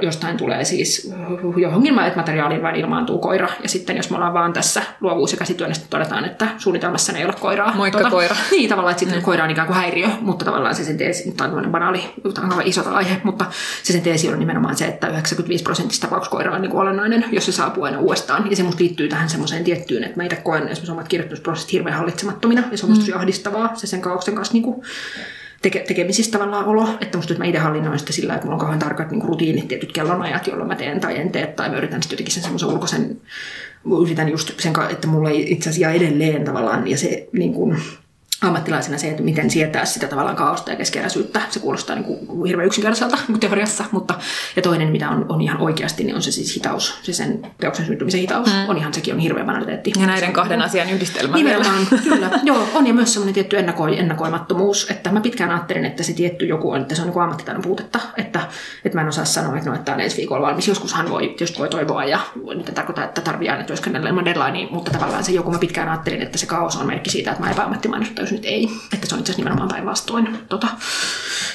jostain 0.00 0.36
tulee 0.36 0.64
siis 0.64 1.12
johonkin 1.56 1.94
materiaaliin 1.94 2.62
vain 2.62 2.76
ilmaantuu 2.76 3.18
koira. 3.18 3.48
Ja 3.62 3.68
sitten 3.68 3.96
jos 3.96 4.10
me 4.10 4.16
ollaan 4.16 4.34
vaan 4.34 4.52
tässä 4.52 4.82
luovuus- 5.00 5.32
ja 5.32 5.38
käsityö, 5.38 5.66
niin 5.66 5.76
todetaan, 5.90 6.24
että 6.24 6.48
suunnitelmassa 6.58 7.12
ei 7.12 7.24
ole 7.24 7.34
koiraa. 7.40 7.74
Moikka 7.74 7.98
tuota, 7.98 8.10
koira. 8.10 8.36
Niin, 8.50 8.68
tavallaan, 8.68 8.90
että 8.90 9.00
sitten 9.00 9.18
mm. 9.18 9.24
koira 9.24 9.44
on 9.44 9.50
ikään 9.50 9.66
kuin 9.66 9.76
häiriö, 9.76 10.08
mutta 10.20 10.44
tavallaan 10.44 10.74
se 10.74 10.84
sen 10.84 10.98
teesi, 10.98 11.32
tämä 11.32 11.56
on 11.56 11.70
banaali, 11.70 12.00
tämä 12.34 12.54
on 12.54 12.62
iso 12.64 12.94
aihe, 12.94 13.20
mutta 13.24 13.44
se 13.82 13.92
sen 13.92 14.02
teesi 14.02 14.32
on 14.32 14.38
nimenomaan 14.38 14.76
se, 14.76 14.84
että 14.86 15.08
95 15.08 15.64
prosentista 15.64 16.06
tapauksessa 16.06 16.30
koira 16.30 16.54
on 16.54 16.62
niin 16.62 16.70
kuin 16.70 16.80
olennainen, 16.80 17.24
jos 17.32 17.46
se 17.46 17.52
saapuu 17.52 17.84
aina 17.84 17.98
uudestaan. 17.98 18.50
Ja 18.50 18.56
se 18.56 18.62
musta 18.62 18.80
liittyy 18.80 19.08
tähän 19.08 19.28
semmoiseen 19.28 19.64
tiettyyn, 19.64 20.04
että 20.04 20.16
meitä 20.16 20.36
koen 20.36 20.62
esimerkiksi 20.62 20.92
omat 20.92 21.08
kirjoitusprosessit 21.08 21.72
hirveän 21.74 21.96
hallitsemattomina, 21.96 22.62
ja 22.70 22.78
se 22.78 22.86
on 22.86 22.92
musta 22.92 23.12
mm. 23.12 23.18
ahdistavaa 23.18 23.76
se 23.76 23.86
sen 23.86 24.00
kaauksen 24.00 24.34
kanssa 24.34 24.54
niin 24.54 24.62
kuin 24.62 24.82
teke, 25.62 25.84
tekemisissä 25.88 26.32
tavallaan 26.32 26.64
olo, 26.64 26.88
että 27.00 27.18
musta 27.18 27.34
mä 27.34 27.44
itse 27.44 27.58
hallinnoin 27.58 27.98
sitä 27.98 28.12
sillä, 28.12 28.34
että 28.34 28.46
mulla 28.46 28.54
on 28.54 28.60
kauhean 28.60 28.78
tarkat 28.78 29.10
niin 29.10 29.22
rutiinit, 29.22 29.68
tietyt 29.68 29.92
kellonajat, 29.92 30.46
jolloin 30.46 30.68
mä 30.68 30.76
teen 30.76 31.00
tai 31.00 31.18
en 31.18 31.30
tee, 31.30 31.46
tai 31.46 31.68
mä 31.68 31.76
yritän 31.76 32.02
sitten 32.02 32.16
jotenkin 32.16 32.34
sen 32.34 32.42
semmoisen 32.42 32.68
ulkoisen, 32.68 33.20
yritän 34.02 34.28
just 34.28 34.50
sen, 34.60 34.72
että 34.90 35.06
mulla 35.06 35.30
ei 35.30 35.52
itse 35.52 35.70
asiassa 35.70 35.94
edelleen 35.94 36.44
tavallaan, 36.44 36.88
ja 36.88 36.98
se 36.98 37.28
niin 37.32 37.54
kuin, 37.54 37.76
ammattilaisena 38.40 38.98
se, 38.98 39.08
että 39.08 39.22
miten 39.22 39.50
sietää 39.50 39.84
sitä 39.84 40.06
tavallaan 40.06 40.36
kaaosta 40.36 40.70
ja 40.70 40.76
keskeräisyyttä. 40.76 41.42
Se 41.50 41.60
kuulostaa 41.60 41.96
niin 41.96 42.04
kuin 42.04 42.44
hirveän 42.46 42.66
yksinkertaiselta 42.66 43.18
teoriassa, 43.40 43.84
mutta 43.92 44.14
ja 44.56 44.62
toinen, 44.62 44.88
mitä 44.88 45.10
on, 45.10 45.26
on 45.28 45.40
ihan 45.40 45.60
oikeasti, 45.60 46.04
niin 46.04 46.16
on 46.16 46.22
se 46.22 46.32
siis 46.32 46.54
hitaus. 46.54 46.98
Se 47.02 47.12
sen 47.12 47.46
teoksen 47.60 47.86
syntymisen 47.86 48.20
hitaus 48.20 48.46
mm. 48.46 48.68
on 48.68 48.78
ihan, 48.78 48.94
sekin 48.94 49.14
on 49.14 49.20
hirveä 49.20 49.44
banaliteetti. 49.44 49.92
Ja 50.00 50.06
näiden 50.06 50.32
kahden 50.32 50.58
on, 50.58 50.64
asian 50.64 50.90
yhdistelmä 50.90 51.36
Nimenomaan, 51.36 51.86
kyllä. 52.08 52.30
Joo, 52.42 52.68
on 52.74 52.86
ja 52.86 52.94
myös 52.94 53.12
semmoinen 53.12 53.34
tietty 53.34 53.58
ennakoi, 53.58 53.98
ennakoimattomuus, 53.98 54.90
että 54.90 55.12
mä 55.12 55.20
pitkään 55.20 55.50
ajattelin, 55.50 55.84
että 55.84 56.02
se 56.02 56.12
tietty 56.12 56.46
joku 56.46 56.70
on, 56.70 56.80
että 56.80 56.94
se 56.94 57.02
on 57.02 57.08
niin 57.08 57.20
ammattitaidon 57.20 57.62
puutetta, 57.62 58.00
että, 58.16 58.40
että 58.84 58.98
mä 58.98 59.02
en 59.02 59.08
osaa 59.08 59.24
sanoa, 59.24 59.56
että 59.56 59.70
no, 59.70 59.74
että 59.74 59.84
tämä 59.84 59.94
on 59.94 60.00
ensi 60.00 60.16
viikolla 60.16 60.46
valmis. 60.46 60.68
Joskushan 60.68 61.10
voi, 61.10 61.28
tietysti 61.28 61.58
voi 61.58 61.68
toivoa 61.68 62.04
ja 62.04 62.20
nyt 62.54 62.68
en 62.68 62.74
tarkoita, 62.74 63.04
että 63.04 63.20
tarvii 63.20 63.48
aina 63.48 63.64
työskennellä 63.64 64.08
ilman 64.08 64.24
deadlinea, 64.24 64.68
mutta 64.70 64.90
tavallaan 64.90 65.24
se 65.24 65.32
joku 65.32 65.50
mä 65.50 65.58
pitkään 65.58 65.88
ajattelin, 65.88 66.22
että 66.22 66.38
se 66.38 66.46
kaos 66.46 66.76
on 66.76 66.86
merkki 66.86 67.10
siitä, 67.10 67.30
että 67.30 67.42
mä 67.42 67.50
epäammattimainen, 67.50 68.08
jos 68.24 68.32
nyt 68.32 68.44
ei. 68.44 68.68
Että 68.92 69.06
se 69.06 69.14
on 69.14 69.20
itse 69.20 69.32
asiassa 69.32 69.40
nimenomaan 69.40 69.68
päinvastoin. 69.68 70.38
Tota, 70.48 70.66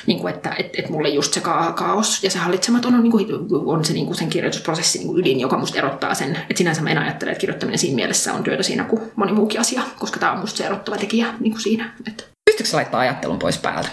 niin 0.08 0.20
kuin, 0.20 0.34
että 0.34 0.56
et, 0.58 0.70
et 0.80 0.90
mulle 0.90 1.10
just 1.10 1.34
se 1.34 1.42
ka- 1.42 1.72
kaos 1.72 2.24
ja 2.24 2.32
se 2.32 2.40
hallitsematon 2.40 2.96
on, 2.96 3.04
niin 3.04 3.12
kuin, 3.12 3.28
on 3.66 3.86
se 3.86 3.94
niin 3.94 4.06
kuin 4.06 4.18
sen 4.18 4.30
kirjoitusprosessin 4.30 5.02
niin 5.02 5.20
ydin, 5.20 5.40
joka 5.40 5.58
musta 5.58 5.78
erottaa 5.78 6.14
sen. 6.14 6.36
Että 6.36 6.58
sinänsä 6.58 6.82
mä 6.82 6.90
en 6.90 6.98
ajattele, 6.98 7.32
että 7.32 7.42
kirjoittaminen 7.42 7.80
siinä 7.80 7.96
mielessä 7.96 8.34
on 8.34 8.44
työtä 8.44 8.64
siinä 8.64 8.84
kuin 8.84 9.02
moni 9.16 9.32
muukin 9.32 9.60
asia, 9.60 9.82
koska 10.00 10.20
tämä 10.20 10.32
on 10.32 10.40
musta 10.40 10.58
se 10.58 10.66
erottava 10.66 10.98
tekijä 10.98 11.34
niin 11.40 11.52
kuin 11.52 11.62
siinä. 11.62 11.94
Että. 12.08 12.24
Pystytkö 12.46 12.78
laittaa 12.78 13.00
ajattelun 13.00 13.40
pois 13.40 13.58
päältä? 13.58 13.90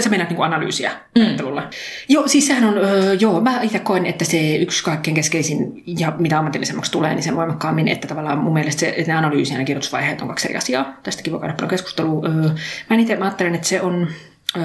Sä 0.00 0.10
mennään 0.10 0.30
niin 0.30 0.42
analyysiä 0.42 0.90
mm. 1.14 1.22
ajattelulla. 1.24 1.70
Joo, 2.08 2.28
siis 2.28 2.46
sehän 2.46 2.64
on, 2.64 2.78
öö, 2.78 3.12
joo, 3.12 3.40
mä 3.40 3.62
itse 3.62 3.78
koen, 3.78 4.06
että 4.06 4.24
se 4.24 4.56
yksi 4.56 4.84
kaikkein 4.84 5.14
keskeisin, 5.14 5.82
ja 5.86 6.12
mitä 6.18 6.38
ammatillisemmaksi 6.38 6.92
tulee, 6.92 7.14
niin 7.14 7.22
sen 7.22 7.36
voimakkaammin, 7.36 7.88
että 7.88 8.08
tavallaan 8.08 8.38
mun 8.38 8.52
mielestä 8.52 8.80
se, 8.80 8.88
että 8.88 9.12
ne 9.12 9.18
analyysi 9.18 9.52
ja 9.52 9.58
ne 9.58 9.64
kirjoitusvaiheet 9.64 10.20
on 10.20 10.28
kaksi 10.28 10.48
eri 10.48 10.56
asiaa. 10.56 11.00
Tästäkin 11.02 11.32
voi 11.32 11.40
käydä 11.40 11.54
paljon 11.54 11.70
keskustelua. 11.70 12.28
Öö, 12.28 12.50
mä 12.90 12.96
itse 12.96 13.16
ajattelen, 13.20 13.54
että 13.54 13.68
se 13.68 13.80
on, 13.80 14.08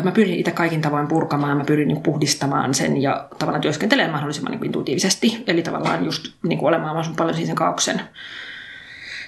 Mä 0.03 0.11
pyrin 0.11 0.39
itse 0.39 0.51
kaikin 0.51 0.81
tavoin 0.81 1.07
purkamaan, 1.07 1.57
mä 1.57 1.63
pyrin 1.63 1.87
niin 1.87 2.03
puhdistamaan 2.03 2.73
sen 2.73 3.01
ja 3.01 3.27
tavallaan 3.39 3.61
työskentelemään 3.61 4.11
mahdollisimman 4.11 4.51
niin 4.51 4.65
intuitiivisesti. 4.65 5.43
Eli 5.47 5.63
tavallaan 5.63 6.05
just 6.05 6.27
niin 6.43 6.59
kuin 6.59 6.67
olemaan 6.67 6.87
mahdollisimman 6.87 7.17
paljon 7.17 7.35
siinä 7.35 7.47
sen 7.47 7.55
kaauksen 7.55 8.01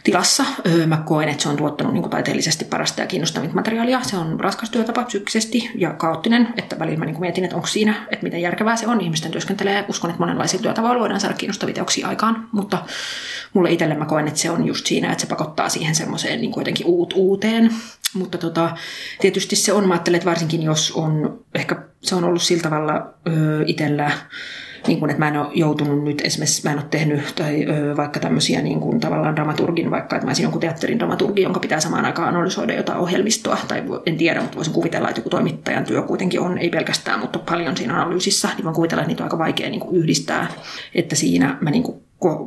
tilassa. 0.04 0.46
Mä 0.86 0.98
koen, 0.98 1.30
että 1.30 1.44
se 1.44 1.50
on 1.50 1.58
tuottanut 1.58 1.94
niin 1.94 2.02
kuin 2.02 2.12
taiteellisesti 2.12 2.66
parasta 2.66 3.02
ja 3.02 3.08
kiinnostavinta 3.08 3.56
materiaalia. 3.56 4.02
Se 4.02 4.18
on 4.18 4.40
raskas 4.40 4.70
työtapa 4.70 5.04
psyykkisesti 5.04 5.72
ja 5.76 5.94
kaoottinen, 5.94 6.54
että 6.58 6.80
välillä 6.80 7.00
mä 7.00 7.06
niin 7.06 7.16
kuin 7.16 7.22
mietin, 7.22 7.44
että 7.44 7.56
onko 7.56 7.68
siinä, 7.68 8.08
että 8.12 8.24
miten 8.24 8.42
järkevää 8.42 8.76
se 8.76 8.88
on. 8.88 9.02
Ihmisten 9.02 9.32
työskentelee, 9.32 9.86
uskon, 9.88 10.10
että 10.10 10.20
monenlaisia 10.20 10.60
työtavoilla 10.60 11.00
voidaan 11.00 11.20
saada 11.20 11.36
kiinnostavia 11.36 11.76
teoksia 11.76 12.08
aikaan, 12.08 12.50
mutta 12.52 12.86
mulle 13.54 13.72
itselle 13.72 13.96
mä 13.96 14.06
koen, 14.06 14.28
että 14.28 14.40
se 14.40 14.52
on 14.52 14.66
just 14.66 14.86
siinä, 14.86 15.12
että 15.12 15.22
se 15.22 15.28
pakottaa 15.28 15.70
siihen 15.70 15.96
semmoiseen 15.96 16.42
niin 16.42 16.54
jotenkin 16.58 16.86
uut, 16.86 17.14
uuteen. 17.16 17.70
Mutta 18.14 18.38
tota, 18.38 18.78
tietysti 19.22 19.56
se 19.56 19.74
on, 19.74 19.88
mä 19.88 19.94
ajattelen, 19.94 20.18
että 20.18 20.30
varsinkin 20.30 20.64
jos 20.64 20.92
on, 20.92 21.40
ehkä 21.56 21.76
se 22.02 22.16
on 22.16 22.24
ollut 22.24 22.42
sillä 22.42 22.64
tavalla 22.64 23.14
öö, 23.28 23.64
itsellä 23.68 24.12
niin 24.88 25.00
kuin, 25.00 25.10
että 25.10 25.20
mä 25.20 25.28
en 25.28 25.38
ole 25.38 25.48
joutunut 25.54 26.04
nyt 26.04 26.22
esimerkiksi, 26.22 26.64
mä 26.64 26.72
en 26.72 26.78
ole 26.78 26.86
tehnyt 26.90 27.34
tai 27.36 27.66
ö, 27.70 27.98
vaikka 27.98 28.20
tämmöisiä 28.20 28.62
niin 28.62 28.80
kuin, 28.80 29.00
tavallaan 29.00 29.36
dramaturgin, 29.36 29.92
vaikka 29.92 30.16
että 30.16 30.26
mä 30.26 30.30
olisin 30.30 30.44
jonkun 30.44 30.62
teatterin 30.62 31.00
dramaturgi, 31.00 31.42
jonka 31.42 31.60
pitää 31.60 31.80
samaan 31.80 32.06
aikaan 32.06 32.30
analysoida 32.30 32.74
jotain 32.74 33.00
ohjelmistoa, 33.00 33.58
tai 33.68 33.84
en 34.06 34.18
tiedä, 34.18 34.42
mutta 34.42 34.56
voisin 34.56 34.74
kuvitella, 34.74 35.10
että 35.10 35.20
joku 35.20 35.30
toimittajan 35.30 35.86
työ 35.86 36.02
kuitenkin 36.02 36.40
on, 36.40 36.58
ei 36.58 36.70
pelkästään, 36.70 37.20
mutta 37.20 37.40
paljon 37.40 37.78
siinä 37.78 38.02
analyysissä, 38.02 38.50
niin 38.56 38.64
voin 38.64 38.76
kuvitella, 38.76 39.02
että 39.02 39.10
niitä 39.10 39.24
on 39.24 39.26
aika 39.26 39.38
vaikea 39.38 39.70
niin 39.70 39.80
kuin 39.80 39.96
yhdistää, 39.96 40.48
että 40.96 41.16
siinä 41.16 41.58
mä 41.62 41.70
niin 41.70 41.84
kuin, 41.84 41.98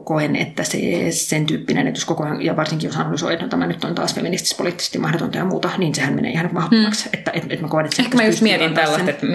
koen, 0.04 0.36
että 0.36 0.64
se, 0.64 0.78
sen 1.10 1.46
tyyppinen, 1.46 1.86
että 1.86 1.98
jos 1.98 2.04
koko 2.04 2.24
ajan, 2.24 2.42
ja 2.42 2.56
varsinkin 2.56 2.88
jos 2.88 2.96
analysoi, 2.96 3.32
että 3.32 3.44
no, 3.44 3.50
tämä 3.50 3.66
nyt 3.66 3.84
on 3.84 3.94
taas 3.94 4.14
feministis-poliittisesti 4.14 4.98
mahdotonta 4.98 5.38
ja 5.38 5.44
muuta, 5.44 5.70
niin 5.78 5.94
sehän 5.94 6.14
menee 6.14 6.30
ihan 6.30 6.50
mahdottomaksi. 6.52 7.04
Hmm. 7.04 7.10
Että, 7.18 7.30
että, 7.30 7.48
että 7.50 7.64
mä 7.64 7.68
koen, 7.68 7.86
että 7.86 8.02
Ehkä 8.02 8.16
mä 8.16 8.24
just 8.24 8.40
mietin 8.40 8.74
tällaista, 8.74 9.10
että, 9.10 9.26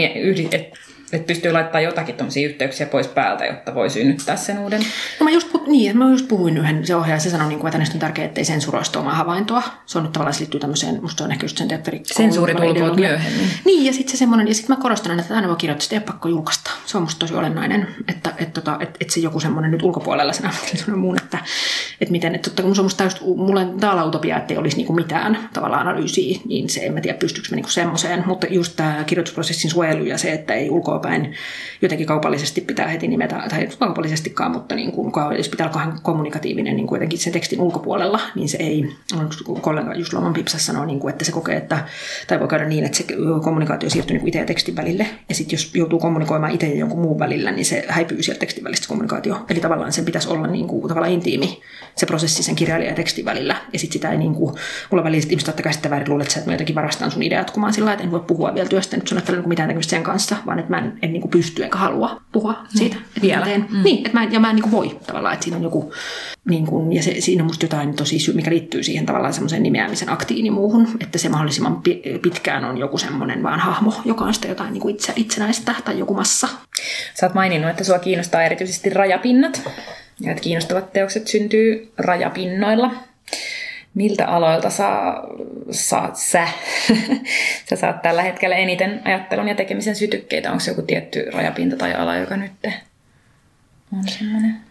että 0.51 0.77
että 1.13 1.27
pystyy 1.27 1.51
laittamaan 1.51 1.83
jotakin 1.83 2.15
tuommoisia 2.15 2.49
yhteyksiä 2.49 2.85
pois 2.85 3.07
päältä, 3.07 3.45
jotta 3.45 3.75
voi 3.75 3.89
synnyttää 3.89 4.35
sen 4.35 4.59
uuden. 4.59 4.81
No 5.19 5.23
mä 5.23 5.29
just, 5.29 5.47
niin, 5.67 5.97
mä 5.97 6.09
just 6.09 6.27
puhuin 6.27 6.57
yhden, 6.57 6.87
se 6.87 6.95
ohjaaja, 6.95 7.19
se 7.19 7.29
sanoi, 7.29 7.47
niin 7.47 7.59
kuin, 7.59 7.67
että 7.67 7.77
hänestä 7.77 7.95
on 7.95 7.99
tärkeää, 7.99 8.25
ettei 8.25 8.45
sensuroista 8.45 8.99
omaa 8.99 9.15
havaintoa. 9.15 9.63
Se 9.85 9.97
on 9.97 10.03
nyt 10.03 10.13
tavallaan, 10.13 10.33
se 10.33 10.39
liittyy 10.39 10.59
tämmöiseen, 10.59 11.01
musta 11.01 11.17
se 11.17 11.23
on 11.23 11.31
ehkä 11.31 11.43
just 11.43 11.57
sen 11.57 11.67
teatteri. 11.67 12.01
Sensuuri 12.05 12.55
tulkoon 12.55 12.99
myöhemmin. 12.99 13.47
Niin, 13.65 13.85
ja 13.85 13.93
sitten 13.93 14.11
se 14.11 14.17
semmoinen, 14.17 14.47
ja 14.47 14.55
sitten 14.55 14.75
mä 14.75 14.81
korostan, 14.81 15.19
että 15.19 15.35
aina 15.35 15.47
voi 15.47 15.55
kirjoittaa, 15.55 15.83
sitä 15.83 15.95
ei 15.95 15.99
ole 15.99 16.05
pakko 16.05 16.29
julkaista. 16.29 16.71
Se 16.85 16.97
on 16.97 17.03
musta 17.03 17.19
tosi 17.19 17.33
olennainen, 17.33 17.87
että, 18.07 18.21
että, 18.31 18.43
että, 18.43 18.61
tota, 18.61 18.77
että, 18.79 18.97
että 19.01 19.13
se 19.13 19.19
joku 19.19 19.39
semmoinen 19.39 19.71
nyt 19.71 19.83
ulkopuolella 19.83 20.33
sen 20.33 20.45
ammatillisuuden 20.45 20.99
muun, 20.99 21.17
että, 21.17 21.37
että 22.01 22.11
miten, 22.11 22.35
että 22.35 22.49
totta 22.49 22.63
kun 22.63 22.75
se 22.75 22.81
on 22.81 22.85
musta 22.85 23.03
just, 23.03 23.21
mulle 23.21 23.67
täällä 23.79 24.05
utopia, 24.05 24.37
että 24.37 24.53
ei 24.53 24.57
olisi 24.57 24.77
niin 24.77 24.87
kuin 24.87 24.95
mitään 24.95 25.49
tavallaan 25.53 25.87
analyysiä, 25.87 26.39
niin 26.45 26.69
se 26.69 26.85
en 26.85 26.93
mä 26.93 27.01
tiedä 27.01 27.17
pystyykö 27.17 27.47
mä 27.51 27.55
niin 27.55 27.63
kuin 27.63 27.71
semmoiseen, 27.71 28.23
mutta 28.25 28.47
just 28.49 28.73
tämä 28.75 29.03
kirjoitusprosessin 29.05 29.71
suojelu 29.71 30.03
ja 30.03 30.17
se, 30.17 30.31
että 30.31 30.53
ei 30.53 30.69
ulkoapäin 31.01 31.33
jotenkin 31.81 32.07
kaupallisesti 32.07 32.61
pitää 32.61 32.87
heti 32.87 33.07
nimetä, 33.07 33.43
tai 33.49 33.67
kaupallisestikaan, 33.79 34.51
mutta 34.51 34.75
niin 34.75 34.91
kuin, 34.91 35.11
jos 35.37 35.49
pitää 35.49 35.69
olla 35.75 35.93
kommunikatiivinen 36.03 36.75
niin 36.75 36.87
kuitenkin 36.87 37.19
sen 37.19 37.33
tekstin 37.33 37.61
ulkopuolella, 37.61 38.19
niin 38.35 38.49
se 38.49 38.57
ei, 38.57 38.95
kollega 39.61 39.95
just 39.95 40.13
Loman 40.13 40.33
Pipsas 40.33 40.65
sanoo, 40.65 40.85
niin 40.85 40.99
kuin, 40.99 41.11
että 41.11 41.25
se 41.25 41.31
kokee, 41.31 41.57
että, 41.57 41.85
tai 42.27 42.39
voi 42.39 42.47
käydä 42.47 42.65
niin, 42.65 42.83
että 42.83 42.97
se 42.97 43.05
kommunikaatio 43.43 43.89
siirtyy 43.89 44.17
niin 44.17 44.27
itse 44.27 44.39
ja 44.39 44.45
tekstin 44.45 44.75
välille, 44.75 45.07
ja 45.29 45.35
sitten 45.35 45.57
jos 45.57 45.75
joutuu 45.75 45.99
kommunikoimaan 45.99 46.51
itse 46.51 46.67
jonkun 46.67 46.99
muun 46.99 47.19
välillä, 47.19 47.51
niin 47.51 47.65
se 47.65 47.85
häipyy 47.87 48.23
sieltä 48.23 48.39
tekstin 48.39 48.63
välistä 48.63 48.87
kommunikaatio. 48.87 49.45
Eli 49.49 49.59
tavallaan 49.59 49.91
sen 49.91 50.05
pitäisi 50.05 50.29
olla 50.29 50.47
niin 50.47 50.67
kuin, 50.67 50.87
tavallaan 50.87 51.13
intiimi 51.13 51.61
se 51.95 52.05
prosessi 52.05 52.43
sen 52.43 52.55
kirjailijan 52.55 52.91
ja 52.91 52.95
tekstin 52.95 53.25
välillä, 53.25 53.55
ja 53.73 53.79
sitten 53.79 53.93
sitä 53.93 54.11
ei 54.11 54.17
niin 54.17 54.33
kuin, 54.33 54.55
mulla 54.91 55.03
välillä 55.03 55.25
ihmiset 55.29 55.45
totta 55.45 55.63
kai 55.63 55.73
sitten 55.73 55.91
väärin 55.91 56.09
luulet, 56.09 56.27
että 56.27 56.45
mä 56.45 56.53
jotenkin 56.53 56.75
varastan 56.75 57.11
sun 57.11 57.23
ideat 57.23 57.51
kumaan 57.51 57.73
sillä 57.73 57.93
että 57.93 58.03
en 58.03 58.11
voi 58.11 58.19
puhua 58.19 58.53
vielä 58.53 58.69
työstä, 58.69 58.97
nyt 58.97 59.07
sun 59.07 59.21
mitään 59.45 59.67
tekemistä 59.67 59.89
sen 59.89 60.03
kanssa, 60.03 60.35
vaan 60.45 60.59
että 60.59 60.71
mä 60.71 60.77
en, 60.77 60.90
en 61.01 61.13
niin 61.13 61.21
kuin 61.21 61.31
pysty 61.31 61.63
enkä 61.63 61.77
halua 61.77 62.21
puhua 62.31 62.53
mm. 62.53 62.67
siitä, 62.69 62.95
mm. 62.95 63.21
Vielä. 63.21 63.45
Mm. 63.69 63.83
Niin, 63.83 63.97
että 63.97 64.19
mä, 64.19 64.23
ja 64.31 64.39
mä 64.39 64.49
en 64.49 64.55
niin 64.55 64.63
kuin 64.63 64.71
voi 64.71 64.99
tavallaan, 65.07 65.33
että 65.33 65.43
siinä 65.43 65.57
on 65.57 65.63
joku, 65.63 65.93
niin 66.49 66.65
kuin, 66.65 66.93
ja 66.93 67.03
se, 67.03 67.15
siinä 67.19 67.43
on 67.43 67.47
musta 67.47 67.65
jotain 67.65 67.95
tosi, 67.95 68.33
mikä 68.33 68.51
liittyy 68.51 68.83
siihen 68.83 69.05
tavallaan 69.05 69.33
semmoiseen 69.33 69.63
nimeämisen 69.63 70.09
aktiin 70.09 70.45
ja 70.45 70.51
muuhun, 70.51 70.87
että 70.99 71.17
se 71.17 71.29
mahdollisimman 71.29 71.81
pitkään 72.21 72.65
on 72.65 72.77
joku 72.77 72.97
semmoinen 72.97 73.43
vaan 73.43 73.59
hahmo, 73.59 73.93
joka 74.05 74.25
on 74.25 74.33
sitä 74.33 74.47
jotain 74.47 74.73
niin 74.73 74.81
kuin 74.81 74.95
itse, 74.95 75.13
itsenäistä 75.15 75.75
tai 75.85 75.99
joku 75.99 76.13
massa. 76.13 76.47
Sä 77.19 77.25
oot 77.25 77.33
maininnut, 77.33 77.69
että 77.69 77.83
sua 77.83 77.99
kiinnostaa 77.99 78.43
erityisesti 78.43 78.89
rajapinnat 78.89 79.69
ja 80.19 80.31
että 80.31 80.43
kiinnostavat 80.43 80.93
teokset 80.93 81.27
syntyy 81.27 81.93
rajapinnoilla 81.97 82.91
miltä 83.93 84.25
aloilta 84.25 84.69
saa, 84.69 85.27
saat 85.71 86.15
sä, 86.15 86.47
sä 87.69 87.75
saat 87.75 88.01
tällä 88.01 88.21
hetkellä 88.21 88.55
eniten 88.55 89.01
ajattelun 89.05 89.47
ja 89.47 89.55
tekemisen 89.55 89.95
sytykkeitä? 89.95 90.49
Onko 90.49 90.59
se 90.59 90.71
joku 90.71 90.81
tietty 90.81 91.31
rajapinta 91.33 91.75
tai 91.75 91.93
ala, 91.93 92.15
joka 92.15 92.37
nyt 92.37 92.51
on 93.93 94.07
semmoinen? 94.07 94.70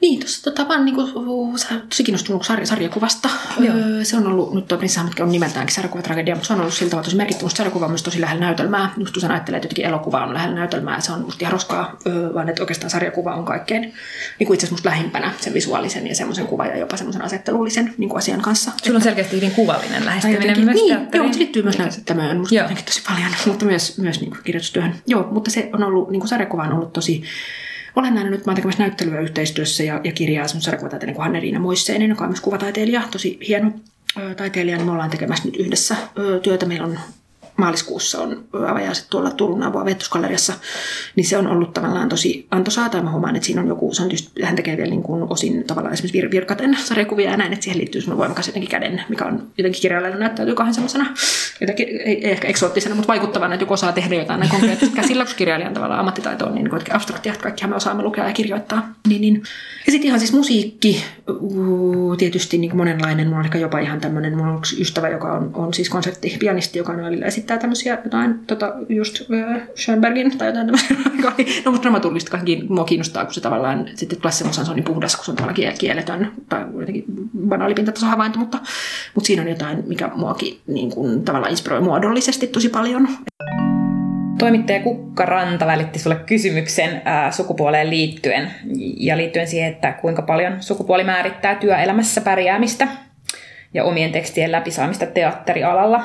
Niin, 0.00 0.20
tuossa 0.20 0.42
tota, 0.42 0.68
vaan 0.68 0.84
niinku, 0.84 1.12
sä 1.56 1.68
tosi 1.88 2.04
kiinnostunut 2.04 2.44
sarja, 2.44 2.66
sarjakuvasta. 2.66 3.28
Öö, 3.60 4.04
se 4.04 4.16
on 4.16 4.26
ollut, 4.26 4.54
nyt 4.54 4.68
tuo 4.68 4.78
Prinsessa 4.78 5.00
on 5.20 5.32
nimeltäänkin 5.32 5.74
sarjakuvatragedia, 5.74 6.34
mutta 6.34 6.46
se 6.46 6.52
on 6.52 6.60
ollut 6.60 6.74
siltä 6.74 6.90
tavalla 6.90 7.04
tosi 7.04 7.16
merkittävä. 7.16 7.50
Sarjakuva 7.50 7.84
on 7.84 7.90
myös 7.90 8.02
tosi 8.02 8.20
lähellä 8.20 8.40
näytelmää. 8.40 8.92
Just 8.96 9.16
usein 9.16 9.32
ajattelee, 9.32 9.56
että 9.56 9.66
jotenkin 9.66 9.84
elokuva 9.84 10.24
on 10.24 10.34
lähellä 10.34 10.54
näytelmää. 10.54 11.00
Se 11.00 11.12
on 11.12 11.20
musta 11.20 11.38
ihan 11.40 11.52
roskaa, 11.52 11.96
öö, 12.06 12.34
vaan 12.34 12.48
että 12.48 12.62
oikeastaan 12.62 12.90
sarjakuva 12.90 13.34
on 13.34 13.44
kaikkein 13.44 13.82
niin 13.82 14.46
kuin 14.46 14.54
itse 14.54 14.66
asiassa 14.66 14.74
musta 14.74 14.88
lähimpänä 14.88 15.32
sen 15.40 15.54
visuaalisen 15.54 16.06
ja 16.06 16.14
semmoisen 16.14 16.46
kuvan 16.46 16.68
ja 16.68 16.76
jopa 16.76 16.96
semmoisen 16.96 17.22
asettelullisen 17.22 17.94
niin 17.98 18.08
kuin 18.08 18.18
asian 18.18 18.40
kanssa. 18.40 18.70
Sulla 18.82 18.96
on 18.96 19.02
selkeästi 19.02 19.36
hyvin 19.36 19.50
kuvallinen 19.50 20.04
lähestyminen 20.04 20.64
myös 20.64 20.74
Niin, 20.74 20.94
joo, 20.94 21.22
mutta 21.22 21.32
se 21.32 21.38
liittyy 21.38 21.62
myös 21.62 21.78
näyttämään 21.78 22.36
musta 22.36 22.54
tosi 22.84 23.02
paljon, 23.08 23.30
mutta 23.46 23.64
myös, 23.64 23.98
myös 23.98 24.20
niin 24.20 24.30
kuin 24.30 24.42
kirjoitustyöhön. 24.44 24.94
Joo, 25.06 25.28
mutta 25.30 25.50
se 25.50 25.70
on 25.72 25.82
ollut, 25.82 26.10
niin 26.10 26.20
kuin 26.20 26.28
sarjakuva 26.28 26.62
on 26.62 26.72
ollut 26.72 26.92
tosi 26.92 27.22
olennainen 27.96 28.32
nyt, 28.32 28.46
mä 28.46 28.50
oon 28.50 28.56
tekemässä 28.56 28.82
näyttelyä 28.82 29.20
yhteistyössä 29.20 29.82
ja, 29.82 30.00
ja 30.04 30.12
kirjaa 30.12 30.48
semmoisen 30.48 30.64
sarjakuvataiteilijan 30.64 31.14
kuin 31.16 31.22
Hanne-Riina 31.22 31.60
Moisseinen, 31.60 32.08
joka 32.08 32.24
on 32.24 32.30
myös 32.30 32.40
kuvataiteilija, 32.40 33.02
tosi 33.10 33.38
hieno 33.48 33.70
taiteilija, 34.36 34.76
niin 34.76 34.86
me 34.86 34.92
ollaan 34.92 35.10
tekemässä 35.10 35.44
nyt 35.44 35.56
yhdessä 35.56 35.96
työtä. 36.42 36.66
Meillä 36.66 36.86
on 36.86 36.98
maaliskuussa 37.56 38.20
on 38.20 38.44
avajaiset 38.68 39.06
tuolla 39.10 39.30
Turun 39.30 39.60
Vetusgalleriassa, 39.84 40.52
niin 41.16 41.24
se 41.24 41.38
on 41.38 41.46
ollut 41.46 41.72
tavallaan 41.72 42.08
tosi 42.08 42.46
antoisaa, 42.50 42.88
tai 42.88 43.02
mä 43.02 43.10
huomaan, 43.10 43.36
että 43.36 43.46
siinä 43.46 43.60
on 43.60 43.68
joku, 43.68 43.94
se 43.94 44.02
on 44.02 44.10
just, 44.10 44.30
hän 44.42 44.56
tekee 44.56 44.76
vielä 44.76 44.90
niin 44.90 45.02
kuin 45.02 45.26
osin 45.30 45.64
tavallaan 45.64 45.94
esimerkiksi 45.94 46.20
vir- 46.20 46.30
virkaten 46.30 46.76
sarjakuvia 46.84 47.30
ja 47.30 47.36
näin, 47.36 47.52
että 47.52 47.64
siihen 47.64 47.78
liittyy 47.78 48.00
semmoinen 48.00 48.18
voimakas 48.18 48.46
jotenkin 48.46 48.70
käden, 48.70 49.04
mikä 49.08 49.24
on 49.24 49.42
jotenkin 49.58 49.82
kirjailijana 49.82 50.18
näyttäytyy 50.18 50.54
kahden 50.54 50.74
semmoisena, 50.74 51.06
jotenkin 51.60 51.88
ei, 51.88 52.30
ehkä 52.30 52.48
eksoottisena, 52.48 52.94
mutta 52.94 53.08
vaikuttavana, 53.08 53.54
että 53.54 53.62
joku 53.62 53.74
osaa 53.74 53.92
tehdä 53.92 54.14
jotain 54.14 54.40
näin 54.40 54.50
konkreettista 54.50 54.96
käsillä, 54.96 55.24
koska 55.24 55.38
kirjailijan 55.38 55.74
tavallaan 55.74 56.00
ammattitaito 56.00 56.46
on 56.46 56.54
niin 56.54 56.70
kuin 56.70 56.82
abstraktia, 56.92 57.32
että 57.32 57.42
kaikkihan 57.42 57.70
me 57.70 57.76
osaamme 57.76 58.02
lukea 58.02 58.26
ja 58.26 58.32
kirjoittaa. 58.32 58.94
Niin, 59.08 59.20
niin. 59.20 59.42
Ja 59.86 59.92
sitten 59.92 60.08
ihan 60.08 60.20
siis 60.20 60.32
musiikki, 60.32 61.04
tietysti 62.18 62.58
niin 62.58 62.70
kuin 62.70 62.78
monenlainen, 62.78 63.26
mulla 63.26 63.38
on 63.38 63.44
ehkä 63.44 63.58
jopa 63.58 63.78
ihan 63.78 64.00
tämmöinen, 64.00 64.36
mulla 64.36 64.52
on 64.52 64.58
yksi 64.58 64.82
ystävä, 64.82 65.08
joka 65.08 65.32
on, 65.32 65.50
on 65.54 65.74
siis 65.74 65.88
konserttipianisti, 65.88 66.78
joka 66.78 66.92
on 66.92 67.02
välillä 67.02 67.26
esittää 67.46 67.58
tämmöisiä 67.58 67.98
jotain, 68.04 68.38
tota, 68.46 68.72
just 68.88 69.20
äh, 69.20 69.62
Schönbergin 69.76 70.38
tai 70.38 70.48
jotain 70.48 70.66
tämmöisiä. 70.66 70.96
no 71.64 71.70
mutta 71.72 71.82
dramaturgista 71.82 72.30
kaikki 72.30 72.66
mua 72.68 72.84
kiinnostaa, 72.84 73.24
kun 73.24 73.34
se 73.34 73.40
tavallaan 73.40 73.88
sitten 73.94 74.20
klassisen 74.20 74.52
se 74.52 74.70
on 74.70 74.76
niin 74.76 74.84
puhdas, 74.84 75.16
kun 75.16 75.24
se 75.24 75.30
on 75.30 75.36
tavallaan 75.36 75.74
kieletön 75.78 76.32
tai 76.48 76.66
jotenkin 76.78 77.04
banaalipintataso 77.48 78.06
havainto, 78.06 78.38
mutta, 78.38 78.58
mutta 79.14 79.26
siinä 79.26 79.42
on 79.42 79.48
jotain, 79.48 79.84
mikä 79.86 80.10
muakin 80.14 80.60
niin 80.66 80.90
kuin, 80.90 81.24
tavallaan 81.24 81.50
inspiroi 81.50 81.80
muodollisesti 81.80 82.46
tosi 82.46 82.68
paljon. 82.68 83.08
Toimittaja 84.38 84.82
Kukka 84.82 85.26
Ranta 85.26 85.66
välitti 85.66 85.98
sulle 85.98 86.16
kysymyksen 86.16 87.02
ää, 87.04 87.30
sukupuoleen 87.30 87.90
liittyen 87.90 88.50
ja 88.96 89.16
liittyen 89.16 89.48
siihen, 89.48 89.72
että 89.72 89.92
kuinka 89.92 90.22
paljon 90.22 90.62
sukupuoli 90.62 91.04
määrittää 91.04 91.54
työelämässä 91.54 92.20
pärjäämistä 92.20 92.88
ja 93.74 93.84
omien 93.84 94.12
tekstien 94.12 94.52
läpisaamista 94.52 95.06
teatterialalla. 95.06 96.04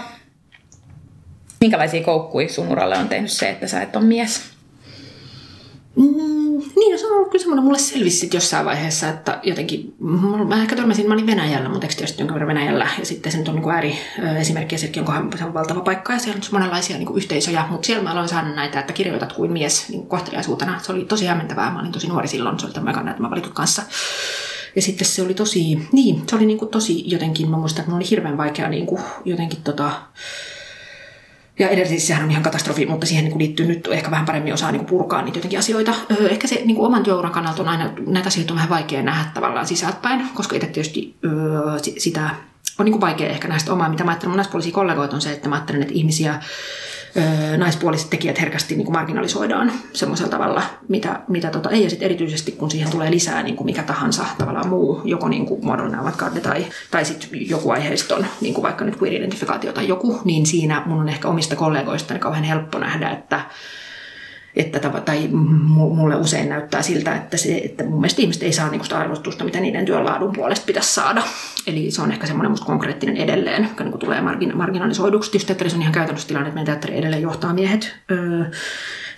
Minkälaisia 1.61 2.03
koukkuja 2.03 2.49
sun 2.49 2.67
uralle 2.67 2.97
on 2.97 3.09
tehnyt 3.09 3.31
se, 3.31 3.49
että 3.49 3.67
sä 3.67 3.81
et 3.81 3.95
ole 3.95 4.05
mies? 4.05 4.41
Mm, 5.95 6.61
niin, 6.75 6.91
no 6.91 6.97
se 6.97 7.07
on 7.07 7.13
ollut 7.13 7.31
kyllä 7.31 7.41
semmoinen, 7.41 7.65
mulle 7.65 7.79
selvisi 7.79 8.29
jossain 8.33 8.65
vaiheessa, 8.65 9.09
että 9.09 9.39
jotenkin, 9.43 9.95
mä 10.47 10.61
ehkä 10.61 10.75
törmäsin, 10.75 11.07
mä 11.07 11.13
olin 11.13 11.27
Venäjällä, 11.27 11.69
mun 11.69 11.79
tekstiöstä 11.79 12.21
jonka 12.21 12.33
verran 12.33 12.47
Venäjällä, 12.47 12.87
ja 12.99 13.05
sitten 13.05 13.31
se 13.31 13.37
on 13.47 13.55
niin 13.55 13.71
ääri 13.71 13.97
esimerkki, 14.39 14.75
ja 14.75 14.81
onkohan 14.99 15.29
se 15.37 15.45
on 15.45 15.53
valtava 15.53 15.79
paikka, 15.79 16.13
ja 16.13 16.19
siellä 16.19 16.37
on 16.37 16.49
monenlaisia 16.51 16.97
niin 16.97 17.17
yhteisöjä, 17.17 17.65
mutta 17.69 17.85
siellä 17.85 18.03
mä 18.03 18.11
aloin 18.11 18.29
saada 18.29 18.49
näitä, 18.49 18.79
että 18.79 18.93
kirjoitat 18.93 19.33
kuin 19.33 19.51
mies 19.51 19.89
niin 19.89 20.07
kohteliaisuutena. 20.07 20.79
Se 20.79 20.91
oli 20.91 21.05
tosi 21.05 21.25
hämmentävää, 21.25 21.71
mä 21.71 21.79
olin 21.79 21.91
tosi 21.91 22.07
nuori 22.07 22.27
silloin, 22.27 22.59
se 22.59 22.65
oli 22.65 22.73
tämän 22.73 23.07
että 23.07 23.21
mä 23.21 23.29
valitut 23.29 23.53
kanssa. 23.53 23.81
Ja 24.75 24.81
sitten 24.81 25.07
se 25.07 25.21
oli 25.21 25.33
tosi, 25.33 25.87
niin, 25.91 26.23
se 26.29 26.35
oli 26.35 26.45
niin 26.45 26.59
kuin 26.59 26.71
tosi 26.71 27.03
jotenkin, 27.11 27.49
mä 27.49 27.57
muistan, 27.57 27.79
että 27.79 27.91
mun 27.91 27.99
oli 28.01 28.09
hirveän 28.09 28.37
vaikea 28.37 28.69
niin 28.69 28.85
kuin, 28.85 29.01
jotenkin 29.25 29.61
tota, 29.63 29.91
ja 31.59 31.69
edelleen 31.69 32.01
sehän 32.01 32.23
on 32.23 32.31
ihan 32.31 32.43
katastrofi, 32.43 32.85
mutta 32.85 33.07
siihen 33.07 33.23
niin 33.23 33.31
kuin 33.31 33.39
liittyy 33.39 33.65
nyt 33.65 33.87
ehkä 33.91 34.11
vähän 34.11 34.25
paremmin 34.25 34.53
osaa 34.53 34.71
niin 34.71 34.79
kuin 34.79 34.89
purkaa 34.89 35.21
niitä 35.21 35.37
jotenkin 35.37 35.59
asioita. 35.59 35.93
Ehkä 36.29 36.47
se 36.47 36.61
niin 36.65 36.75
kuin 36.75 36.87
oman 36.87 37.03
työuran 37.03 37.31
kannalta 37.31 37.61
on 37.61 37.67
aina, 37.67 37.89
näitä 38.07 38.27
asioita 38.27 38.53
on 38.53 38.55
vähän 38.55 38.69
vaikea 38.69 39.03
nähdä 39.03 39.31
tavallaan 39.33 39.67
sisältäpäin, 39.67 40.29
koska 40.33 40.55
itse 40.55 40.67
tietysti 40.67 41.15
öö, 41.25 41.31
sitä 41.97 42.29
on 42.79 42.85
niin 42.85 42.93
kuin 42.93 43.01
vaikea 43.01 43.29
ehkä 43.29 43.47
näistä 43.47 43.73
omaa, 43.73 43.89
mitä 43.89 44.03
mä 44.03 44.11
ajattelen 44.11 44.29
mun 44.31 44.37
naispuolisia 44.37 44.71
kollegoita 44.71 45.15
on 45.15 45.21
se, 45.21 45.31
että 45.31 45.49
mä 45.49 45.55
ajattelen, 45.55 45.81
että 45.81 45.93
ihmisiä 45.93 46.39
naispuoliset 47.57 48.09
tekijät 48.09 48.41
herkästi 48.41 48.75
niin 48.75 48.85
kuin 48.85 48.93
marginalisoidaan 48.93 49.71
semmoisella 49.93 50.31
tavalla, 50.31 50.63
mitä, 50.87 51.19
mitä 51.27 51.49
tota, 51.49 51.69
ei. 51.69 51.83
Ja 51.83 51.89
sitten 51.89 52.05
erityisesti, 52.05 52.51
kun 52.51 52.71
siihen 52.71 52.91
tulee 52.91 53.11
lisää 53.11 53.43
niin 53.43 53.55
kuin 53.55 53.65
mikä 53.65 53.83
tahansa 53.83 54.25
tavallaan 54.37 54.69
muu, 54.69 55.01
joko 55.05 55.29
niin 55.29 55.45
kuin 55.45 55.65
muodollinen 55.65 55.99
avantgarde 55.99 56.39
tai, 56.39 56.65
tai 56.91 57.05
sitten 57.05 57.49
joku 57.49 57.71
aiheiston, 57.71 58.25
niin 58.41 58.53
kuin 58.53 58.63
vaikka 58.63 58.85
nyt 58.85 58.95
queer-identifikaatio 59.01 59.73
tai 59.73 59.87
joku, 59.87 60.21
niin 60.25 60.45
siinä 60.45 60.83
mun 60.85 60.99
on 60.99 61.09
ehkä 61.09 61.27
omista 61.27 61.55
kollegoistani 61.55 62.19
kauhean 62.19 62.43
helppo 62.43 62.79
nähdä, 62.79 63.09
että 63.09 63.41
että, 64.55 64.79
tai 64.79 65.27
mulle 65.27 66.15
usein 66.15 66.49
näyttää 66.49 66.81
siltä, 66.81 67.15
että, 67.15 67.37
se, 67.37 67.57
että 67.57 67.83
mun 67.83 68.01
mielestä 68.01 68.21
ihmiset 68.21 68.43
ei 68.43 68.53
saa 68.53 68.69
niinku 68.69 68.83
sitä 68.83 68.99
arvostusta, 68.99 69.43
mitä 69.43 69.59
niiden 69.59 69.85
työn 69.85 70.05
laadun 70.05 70.33
puolesta 70.33 70.65
pitäisi 70.65 70.93
saada. 70.93 71.23
Eli 71.67 71.91
se 71.91 72.01
on 72.01 72.11
ehkä 72.11 72.27
semmoinen 72.27 72.51
musta 72.51 72.65
konkreettinen 72.65 73.17
edelleen, 73.17 73.63
joka 73.63 73.83
niin 73.83 73.99
tulee 73.99 74.21
margin, 74.21 74.57
marginalisoiduksi. 74.57 75.31
Tietysti 75.31 75.75
on 75.75 75.81
ihan 75.81 75.93
käytännössä 75.93 76.27
tilanne, 76.27 76.47
että 76.47 76.55
meidän 76.55 76.65
teatteri 76.65 76.97
edelleen 76.97 77.21
johtaa 77.21 77.53
miehet. 77.53 77.95
Öö, 78.11 78.45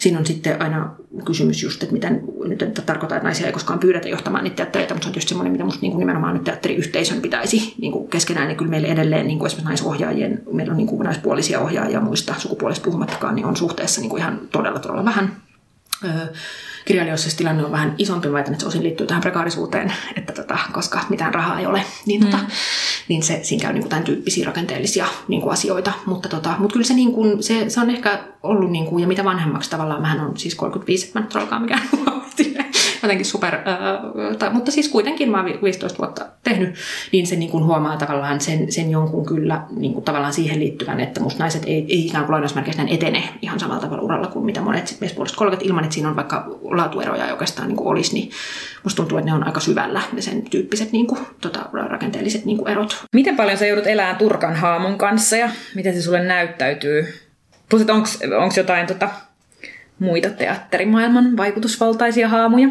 siinä 0.03 0.19
on 0.19 0.25
sitten 0.25 0.61
aina 0.61 0.95
kysymys 1.25 1.63
just, 1.63 1.83
että 1.83 1.93
miten, 1.93 2.23
nyt 2.45 2.61
en 2.61 2.73
tarkoita, 2.85 3.15
että 3.15 3.27
naisia 3.27 3.47
ei 3.47 3.53
koskaan 3.53 3.79
pyydetä 3.79 4.09
johtamaan 4.09 4.43
niitä 4.43 4.55
teattereita, 4.55 4.93
mutta 4.93 5.03
se 5.03 5.09
on 5.09 5.13
tietysti 5.13 5.29
semmoinen, 5.29 5.51
mitä 5.51 5.63
musta 5.63 5.81
niin 5.81 5.91
kuin 5.91 5.99
nimenomaan 5.99 6.33
nyt 6.33 6.43
teatteriyhteisön 6.43 7.21
pitäisi 7.21 7.73
niin 7.81 7.91
kuin 7.91 8.07
keskenään. 8.07 8.49
Ja 8.49 8.55
kyllä 8.55 8.69
meillä 8.69 8.87
edelleen 8.87 9.27
niin 9.27 9.39
kuin 9.39 9.47
esimerkiksi 9.47 9.69
naisohjaajien, 9.69 10.43
meillä 10.51 10.71
on 10.71 10.77
niin 10.77 10.87
kuin 10.87 11.03
naispuolisia 11.03 11.59
ohjaajia 11.59 12.01
muista 12.01 12.35
sukupuolista 12.37 12.83
puhumattakaan, 12.83 13.35
niin 13.35 13.45
on 13.45 13.55
suhteessa 13.55 14.01
niin 14.01 14.09
kuin 14.09 14.19
ihan 14.19 14.39
todella 14.51 14.79
todella 14.79 15.05
vähän. 15.05 15.35
Öö, 16.05 16.27
kirjailijoissa 16.85 17.29
se 17.29 17.37
tilanne 17.37 17.65
on 17.65 17.71
vähän 17.71 17.95
isompi, 17.97 18.29
mä 18.29 18.39
että 18.39 18.53
se 18.57 18.65
osin 18.65 18.83
liittyy 18.83 19.07
tähän 19.07 19.21
prekaarisuuteen, 19.21 19.93
että 20.15 20.33
tota, 20.33 20.57
koska 20.73 20.99
mitään 21.09 21.33
rahaa 21.33 21.59
ei 21.59 21.65
ole, 21.65 21.83
niin, 22.05 22.21
tota, 22.21 22.37
mm. 22.37 22.47
niin 23.07 23.23
se, 23.23 23.39
siinä 23.43 23.61
käy 23.61 23.73
niin 23.73 23.81
kuin 23.81 23.89
tämän 23.89 24.03
tyyppisiä 24.03 24.45
rakenteellisia 24.45 25.05
niin 25.27 25.41
kuin 25.41 25.53
asioita. 25.53 25.91
Mutta, 26.05 26.29
tota, 26.29 26.55
mutta 26.59 26.73
kyllä 26.73 26.85
se, 26.85 26.93
niin 26.93 27.11
kuin, 27.11 27.43
se, 27.43 27.69
se 27.69 27.81
on 27.81 27.89
ehkä 27.89 28.23
ollut, 28.43 28.71
niin 28.71 28.85
kuin, 28.85 29.01
ja 29.01 29.07
mitä 29.07 29.23
vanhemmaksi 29.23 29.69
tavallaan, 29.69 30.01
mähän 30.01 30.19
on 30.19 30.37
siis 30.37 30.55
35, 30.55 31.11
mä 31.13 31.21
nyt 31.21 31.35
olekaan 31.35 31.61
mikään 31.61 31.81
jotenkin 33.03 33.25
super, 33.25 33.55
äh, 33.55 34.53
mutta 34.53 34.71
siis 34.71 34.89
kuitenkin 34.89 35.31
mä 35.31 35.37
oon 35.37 35.61
15 35.63 35.97
vuotta 35.97 36.25
tehnyt, 36.43 36.75
niin 37.11 37.27
se 37.27 37.35
niin 37.35 37.51
kuin 37.51 37.65
huomaa 37.65 37.97
tavallaan 37.97 38.41
sen, 38.41 38.71
sen 38.71 38.91
jonkun 38.91 39.25
kyllä 39.25 39.63
niin 39.75 39.93
kuin 39.93 40.05
tavallaan 40.05 40.33
siihen 40.33 40.59
liittyvän, 40.59 40.99
että 40.99 41.19
musta 41.19 41.39
naiset 41.39 41.63
ei, 41.65 41.85
ei 41.89 42.05
ikään 42.05 42.25
kuin 42.25 42.33
lainausmerkeissä 42.33 42.83
etene 42.89 43.23
ihan 43.41 43.59
samalla 43.59 43.81
tavalla 43.81 44.03
uralla 44.03 44.27
kuin 44.27 44.45
mitä 44.45 44.61
monet 44.61 44.97
miespuoliset 44.99 45.37
kollegat, 45.37 45.61
ilman 45.63 45.83
että 45.83 45.93
siinä 45.93 46.09
on 46.09 46.15
vaikka 46.15 46.59
laatueroja 46.61 47.31
oikeastaan 47.31 47.67
niin 47.67 47.77
kuin 47.77 47.87
olisi, 47.87 48.13
niin 48.13 48.31
musta 48.83 48.97
tuntuu, 48.97 49.17
että 49.17 49.31
ne 49.31 49.35
on 49.35 49.47
aika 49.47 49.59
syvällä 49.59 50.01
ne 50.13 50.21
sen 50.21 50.41
tyyppiset 50.41 50.91
niin 50.91 51.07
kuin, 51.07 51.19
tota, 51.41 51.69
rakenteelliset 51.73 52.45
niin 52.45 52.57
kuin 52.57 52.71
erot. 52.71 53.03
Miten 53.13 53.35
paljon 53.35 53.57
sä 53.57 53.65
joudut 53.65 53.87
elämään 53.87 54.15
Turkan 54.15 54.55
haamun 54.55 54.97
kanssa 54.97 55.37
ja 55.37 55.49
miten 55.75 55.93
se 55.93 56.01
sulle 56.01 56.23
näyttäytyy? 56.23 57.13
Plus, 57.69 57.81
onko 58.39 58.53
jotain 58.57 58.87
tota, 58.87 59.09
muita 59.99 60.29
teatterimaailman 60.29 61.37
vaikutusvaltaisia 61.37 62.29
haamuja? 62.29 62.67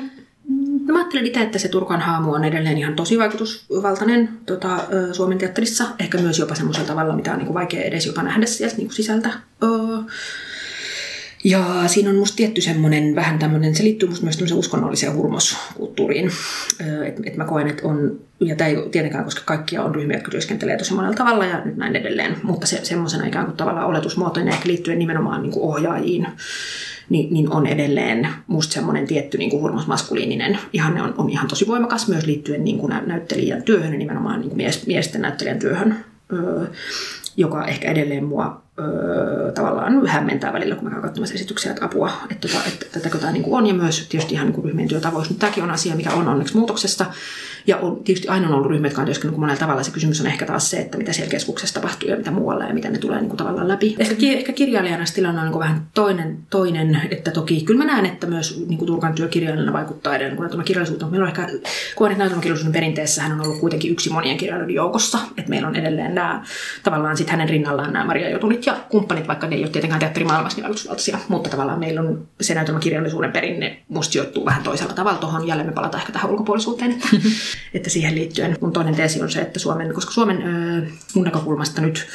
Mä 0.86 0.98
ajattelen 0.98 1.26
itse, 1.26 1.40
että 1.40 1.58
se 1.58 1.68
Turkan 1.68 2.00
haamu 2.00 2.32
on 2.32 2.44
edelleen 2.44 2.78
ihan 2.78 2.94
tosi 2.94 3.18
vaikutusvaltainen 3.18 4.28
tota, 4.46 4.78
Suomen 5.12 5.38
teatterissa. 5.38 5.84
Ehkä 5.98 6.18
myös 6.18 6.38
jopa 6.38 6.54
semmoisella 6.54 6.88
tavalla, 6.88 7.16
mitä 7.16 7.32
on 7.32 7.38
niin 7.38 7.46
kuin 7.46 7.54
vaikea 7.54 7.82
edes 7.82 8.06
jopa 8.06 8.22
nähdä 8.22 8.46
sieltä 8.46 8.76
niin 8.76 8.86
kuin 8.86 8.96
sisältä. 8.96 9.30
Ja 11.44 11.82
siinä 11.86 12.10
on 12.10 12.16
musta 12.16 12.36
tietty 12.36 12.60
semmoinen 12.60 13.14
vähän 13.14 13.38
tämmöinen, 13.38 13.74
se 13.74 13.84
liittyy 13.84 14.08
musta 14.08 14.24
myös 14.24 14.36
tämmöiseen 14.36 14.58
uskonnolliseen 14.58 15.14
hurmoskulttuuriin. 15.14 16.30
Että 17.06 17.22
et 17.26 17.36
mä 17.36 17.44
koen, 17.44 17.68
että 17.68 17.88
on, 17.88 18.20
ja 18.40 18.56
tämä 18.56 18.70
ei 18.70 18.76
tietenkään 18.90 19.24
koska 19.24 19.42
kaikkia 19.44 19.82
on 19.82 19.94
ryhmiä, 19.94 20.16
jotka 20.16 20.30
työskentelee 20.30 20.76
tosi 20.76 20.94
monella 20.94 21.16
tavalla 21.16 21.44
ja 21.44 21.64
nyt 21.64 21.76
näin 21.76 21.96
edelleen, 21.96 22.36
mutta 22.42 22.66
se, 22.66 22.80
semmoisena 22.82 23.26
ikään 23.26 23.46
kuin 23.46 23.56
tavallaan 23.56 23.86
oletusmuotoinen 23.86 24.54
ehkä 24.54 24.68
liittyen 24.68 24.98
nimenomaan 24.98 25.42
niin 25.42 25.52
kuin 25.52 25.64
ohjaajiin 25.64 26.26
niin, 27.12 27.34
niin 27.34 27.52
on 27.52 27.66
edelleen 27.66 28.28
musta 28.46 28.72
semmoinen 28.72 29.06
tietty 29.06 29.38
niin 29.38 29.50
kuin 29.50 29.74
maskuliininen. 29.86 30.58
Ihanne 30.72 31.02
on, 31.02 31.14
on 31.18 31.30
ihan 31.30 31.48
tosi 31.48 31.66
voimakas 31.66 32.08
myös 32.08 32.26
liittyen 32.26 32.64
niin 32.64 32.78
kuin 32.78 32.94
näyttelijän 33.06 33.62
työhön 33.62 33.92
ja 33.92 33.98
nimenomaan 33.98 34.40
niin 34.40 34.48
kuin 34.48 34.56
mies, 34.56 34.86
miesten 34.86 35.22
näyttelijän 35.22 35.58
työhön, 35.58 36.04
öö, 36.32 36.66
joka 37.36 37.66
ehkä 37.66 37.90
edelleen 37.90 38.24
mua 38.24 38.62
öö, 38.78 39.52
tavallaan 39.52 40.06
hämmentää 40.06 40.52
välillä, 40.52 40.74
kun 40.74 40.84
mä 40.84 40.90
käyn 40.90 41.02
katsomassa 41.02 41.34
esityksiä, 41.34 41.72
että 41.72 41.84
apua, 41.84 42.12
että, 42.30 42.48
tota, 42.48 42.64
että 42.68 42.86
tätäkö 42.92 43.18
tämä 43.18 43.32
niin 43.32 43.44
on, 43.46 43.66
ja 43.66 43.74
myös 43.74 44.06
tietysti 44.08 44.34
ihan 44.34 44.50
niin 44.50 44.64
ryhmien 44.64 44.88
työtavoissa. 44.88 45.30
Mutta 45.30 45.40
tämäkin 45.40 45.64
on 45.64 45.70
asia, 45.70 45.96
mikä 45.96 46.12
on 46.12 46.28
onneksi 46.28 46.56
muutoksessa, 46.56 47.06
ja 47.66 47.76
on 47.76 48.04
tietysti 48.04 48.28
aina 48.28 48.48
on 48.48 48.54
ollut 48.54 48.70
ryhmät, 48.70 48.90
jotka 48.90 49.02
on 49.02 49.06
työskennellyt 49.06 49.40
monella 49.40 49.60
tavalla. 49.60 49.82
Se 49.82 49.90
kysymys 49.90 50.20
on 50.20 50.26
ehkä 50.26 50.46
taas 50.46 50.70
se, 50.70 50.80
että 50.80 50.98
mitä 50.98 51.12
siellä 51.12 51.30
keskuksessa 51.30 51.74
tapahtuu 51.74 52.08
ja 52.08 52.16
mitä 52.16 52.30
muualla 52.30 52.64
ja 52.64 52.74
miten 52.74 52.92
ne 52.92 52.98
tulee 52.98 53.18
niin 53.20 53.28
kuin 53.28 53.38
tavallaan 53.38 53.68
läpi. 53.68 53.96
Ehkä, 53.98 54.14
ehkä 54.20 54.52
kirjailijana 54.52 55.04
tilanne 55.14 55.40
on 55.40 55.46
niin 55.46 55.58
vähän 55.58 55.86
toinen, 55.94 56.38
toinen, 56.50 57.00
että 57.10 57.30
toki 57.30 57.60
kyllä 57.60 57.84
mä 57.84 57.92
näen, 57.92 58.06
että 58.06 58.26
myös 58.26 58.64
niin 58.68 58.78
kuin 58.78 58.86
Turkan 58.86 59.14
työ 59.14 59.28
kirjailijana 59.28 59.72
vaikuttaa 59.72 60.16
edelleen 60.16 60.40
näytelmä 60.40 60.64
kirjallisuuteen. 60.64 61.10
Meillä 61.10 61.24
on 61.24 61.28
ehkä, 61.28 61.48
kun 61.96 62.08
näytelmäkirjallisuuden 62.08 62.72
perinteessä 62.72 63.22
hän 63.22 63.32
on 63.32 63.40
ollut 63.40 63.60
kuitenkin 63.60 63.92
yksi 63.92 64.10
monien 64.10 64.36
kirjailijoiden 64.36 64.74
joukossa, 64.74 65.18
että 65.36 65.50
meillä 65.50 65.68
on 65.68 65.76
edelleen 65.76 66.14
nämä, 66.14 66.44
tavallaan 66.82 67.16
sitten 67.16 67.30
hänen 67.30 67.48
rinnallaan 67.48 67.92
nämä 67.92 68.04
Maria 68.04 68.30
Jotunit 68.30 68.61
ja 68.66 68.76
kumppanit, 68.88 69.28
vaikka 69.28 69.46
ne 69.46 69.56
ei 69.56 69.62
ole 69.62 69.70
tietenkään 69.70 70.00
teatterimaailmassa 70.00 70.56
niin 70.56 70.62
vaikutusvaltaisia, 70.62 71.18
mutta 71.28 71.50
tavallaan 71.50 71.80
meillä 71.80 72.00
on 72.00 72.28
se 72.40 72.54
näytelmäkirjallisuuden 72.54 73.32
perinne. 73.32 73.82
Musta 73.88 74.12
sijoittuu 74.12 74.44
vähän 74.44 74.62
toisella 74.62 74.94
tavalla 74.94 75.18
tuohon, 75.18 75.46
jälleen 75.46 75.68
me 75.68 75.72
palataan 75.72 76.00
ehkä 76.00 76.12
tähän 76.12 76.30
ulkopuolisuuteen, 76.30 76.90
että, 76.90 77.08
että 77.74 77.90
siihen 77.90 78.14
liittyen 78.14 78.56
mun 78.60 78.72
toinen 78.72 78.94
teesi 78.94 79.22
on 79.22 79.30
se, 79.30 79.40
että 79.40 79.58
Suomen, 79.58 79.94
koska 79.94 80.12
Suomen 80.12 80.44
mun 81.14 81.24
näkökulmasta 81.24 81.80
nyt 81.80 82.06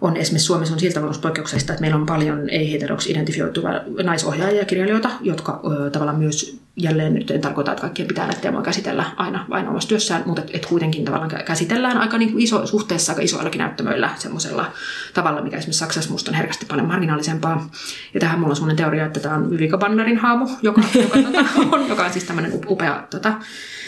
on 0.00 0.16
esimerkiksi 0.16 0.46
Suomessa 0.46 0.74
on 0.74 0.80
siltä 0.80 0.94
tavalla 0.94 1.18
poikkeuksesta, 1.22 1.72
että 1.72 1.80
meillä 1.80 1.96
on 1.96 2.06
paljon 2.06 2.50
ei-heteroksi 2.50 3.10
identifioituvia 3.10 3.80
naisohjaajia 4.02 4.58
ja 4.58 4.64
kirjailijoita, 4.64 5.10
jotka 5.20 5.60
ö, 5.64 5.90
tavallaan 5.90 6.18
myös 6.18 6.63
jälleen 6.76 7.14
nyt 7.14 7.30
en 7.30 7.40
tarkoita, 7.40 7.72
että 7.72 7.80
kaikkien 7.80 8.08
pitää 8.08 8.26
näitä 8.26 8.40
teemoja 8.40 8.64
käsitellä 8.64 9.04
aina 9.16 9.46
vain 9.50 9.68
omassa 9.68 9.88
työssään, 9.88 10.22
mutta 10.26 10.42
et, 10.42 10.50
et 10.52 10.66
kuitenkin 10.66 11.04
tavallaan 11.04 11.44
käsitellään 11.44 11.98
aika 11.98 12.18
niin 12.18 12.32
kuin 12.32 12.44
iso, 12.44 12.66
suhteessa 12.66 13.12
aika 13.12 13.22
isoillakin 13.22 13.58
näyttämöillä 13.58 14.10
semmoisella 14.16 14.72
tavalla, 15.14 15.42
mikä 15.42 15.56
esimerkiksi 15.56 15.78
Saksassa 15.78 16.10
musta 16.10 16.30
on 16.30 16.34
herkästi 16.34 16.66
paljon 16.66 16.86
marginaalisempaa. 16.86 17.68
Ja 18.14 18.20
tähän 18.20 18.38
mulla 18.38 18.52
on 18.52 18.56
semmoinen 18.56 18.76
teoria, 18.76 19.06
että 19.06 19.20
tämä 19.20 19.34
on 19.34 19.50
Vivika 19.50 19.78
Bannerin 19.78 20.18
haamu, 20.18 20.48
joka, 20.62 20.82
joka, 21.02 21.18
tota, 21.18 21.44
on, 21.72 21.88
joka 21.88 22.04
on 22.04 22.12
siis 22.12 22.24
tämmöinen 22.24 22.60
upea 22.68 23.06
tota, 23.10 23.32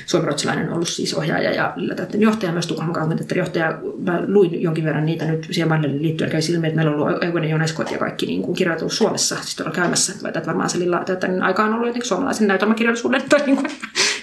suomiruotsalainen 0.07 0.73
ollut 0.73 0.89
siis 0.89 1.15
ohjaaja 1.15 1.51
ja 1.51 1.75
johtaja, 2.19 2.53
myös 2.53 2.67
Tukholman 2.67 2.95
kaupunginteatterin 2.95 3.41
johtaja. 3.41 3.79
Mä 3.99 4.23
luin 4.27 4.63
jonkin 4.63 4.85
verran 4.85 5.07
niitä 5.07 5.25
nyt 5.25 5.47
siihen 5.51 5.69
Bannerin 5.69 6.03
liittyen, 6.03 6.31
käy 6.31 6.41
ilmi, 6.51 6.67
että 6.67 6.77
meillä 6.77 6.93
on 6.93 7.03
ollut 7.03 7.25
Eugene 7.25 7.49
Joneskot 7.49 7.91
ja 7.91 7.99
kaikki 7.99 8.27
niin 8.27 8.43
kuin 8.43 8.57
kirjoitettu 8.57 8.95
Suomessa, 8.95 9.35
siis 9.35 9.57
tuolla 9.57 9.73
käymässä. 9.73 10.13
Että 10.29 10.47
varmaan 10.47 10.71
se 10.71 10.79
lilla, 10.79 11.01
että 11.01 11.29
aika 11.43 11.65
on 11.65 11.73
ollut 11.75 11.87
jotenkin 11.87 12.09
suomalaisen 12.09 12.47
näytelmäkirjallisuuden, 12.85 13.23
tai 13.29 13.47
niin 13.47 13.57
kuin, 13.57 13.71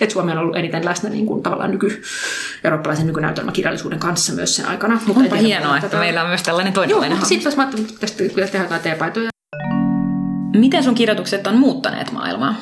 että 0.01 0.13
Suomi 0.13 0.31
on 0.31 0.37
ollut 0.37 0.55
eniten 0.55 0.85
läsnä 0.85 1.09
niin 1.09 1.25
kuin, 1.25 1.43
tavallaan 1.43 1.71
nyky, 1.71 2.01
eurooppalaisen 2.63 3.07
nykynäytelmäkirjallisuuden 3.07 3.99
kanssa 3.99 4.33
myös 4.33 4.55
sen 4.55 4.65
aikana. 4.65 4.99
Mutta 5.05 5.21
Onpa 5.23 5.35
hienoa, 5.35 5.75
että, 5.75 5.87
että 5.87 5.99
meillä 5.99 6.21
on 6.21 6.27
myös 6.27 6.43
tällainen 6.43 6.73
toinen 6.73 6.91
Joo, 6.91 7.25
sitten 7.25 7.45
jos 7.45 7.57
mä 7.57 7.63
ajattelin, 7.63 7.85
että 7.85 7.99
tästä 7.99 8.17
tehdä 8.17 8.65
jotain 8.65 8.81
teepaitoja. 8.81 9.29
Miten 10.55 10.83
sun 10.83 10.95
kirjoitukset 10.95 11.47
on 11.47 11.57
muuttaneet 11.57 12.11
maailmaa? 12.11 12.55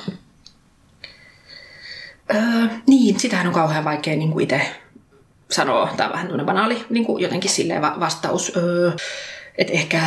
Öö, 2.33 2.41
niin, 2.87 3.19
sitähän 3.19 3.47
on 3.47 3.53
kauhean 3.53 3.83
vaikea 3.83 4.15
niin 4.15 4.31
kuin 4.31 4.43
itse 4.43 4.61
sanoa. 5.51 5.89
Tämä 5.97 6.09
on 6.09 6.13
vähän 6.13 6.45
banaali 6.45 6.85
niin 6.89 7.05
kuin 7.05 7.23
jotenkin 7.23 7.51
silleen 7.51 7.81
vastaus. 7.81 8.51
Öö, 8.57 8.91
et 9.57 9.69
ehkä 9.71 10.01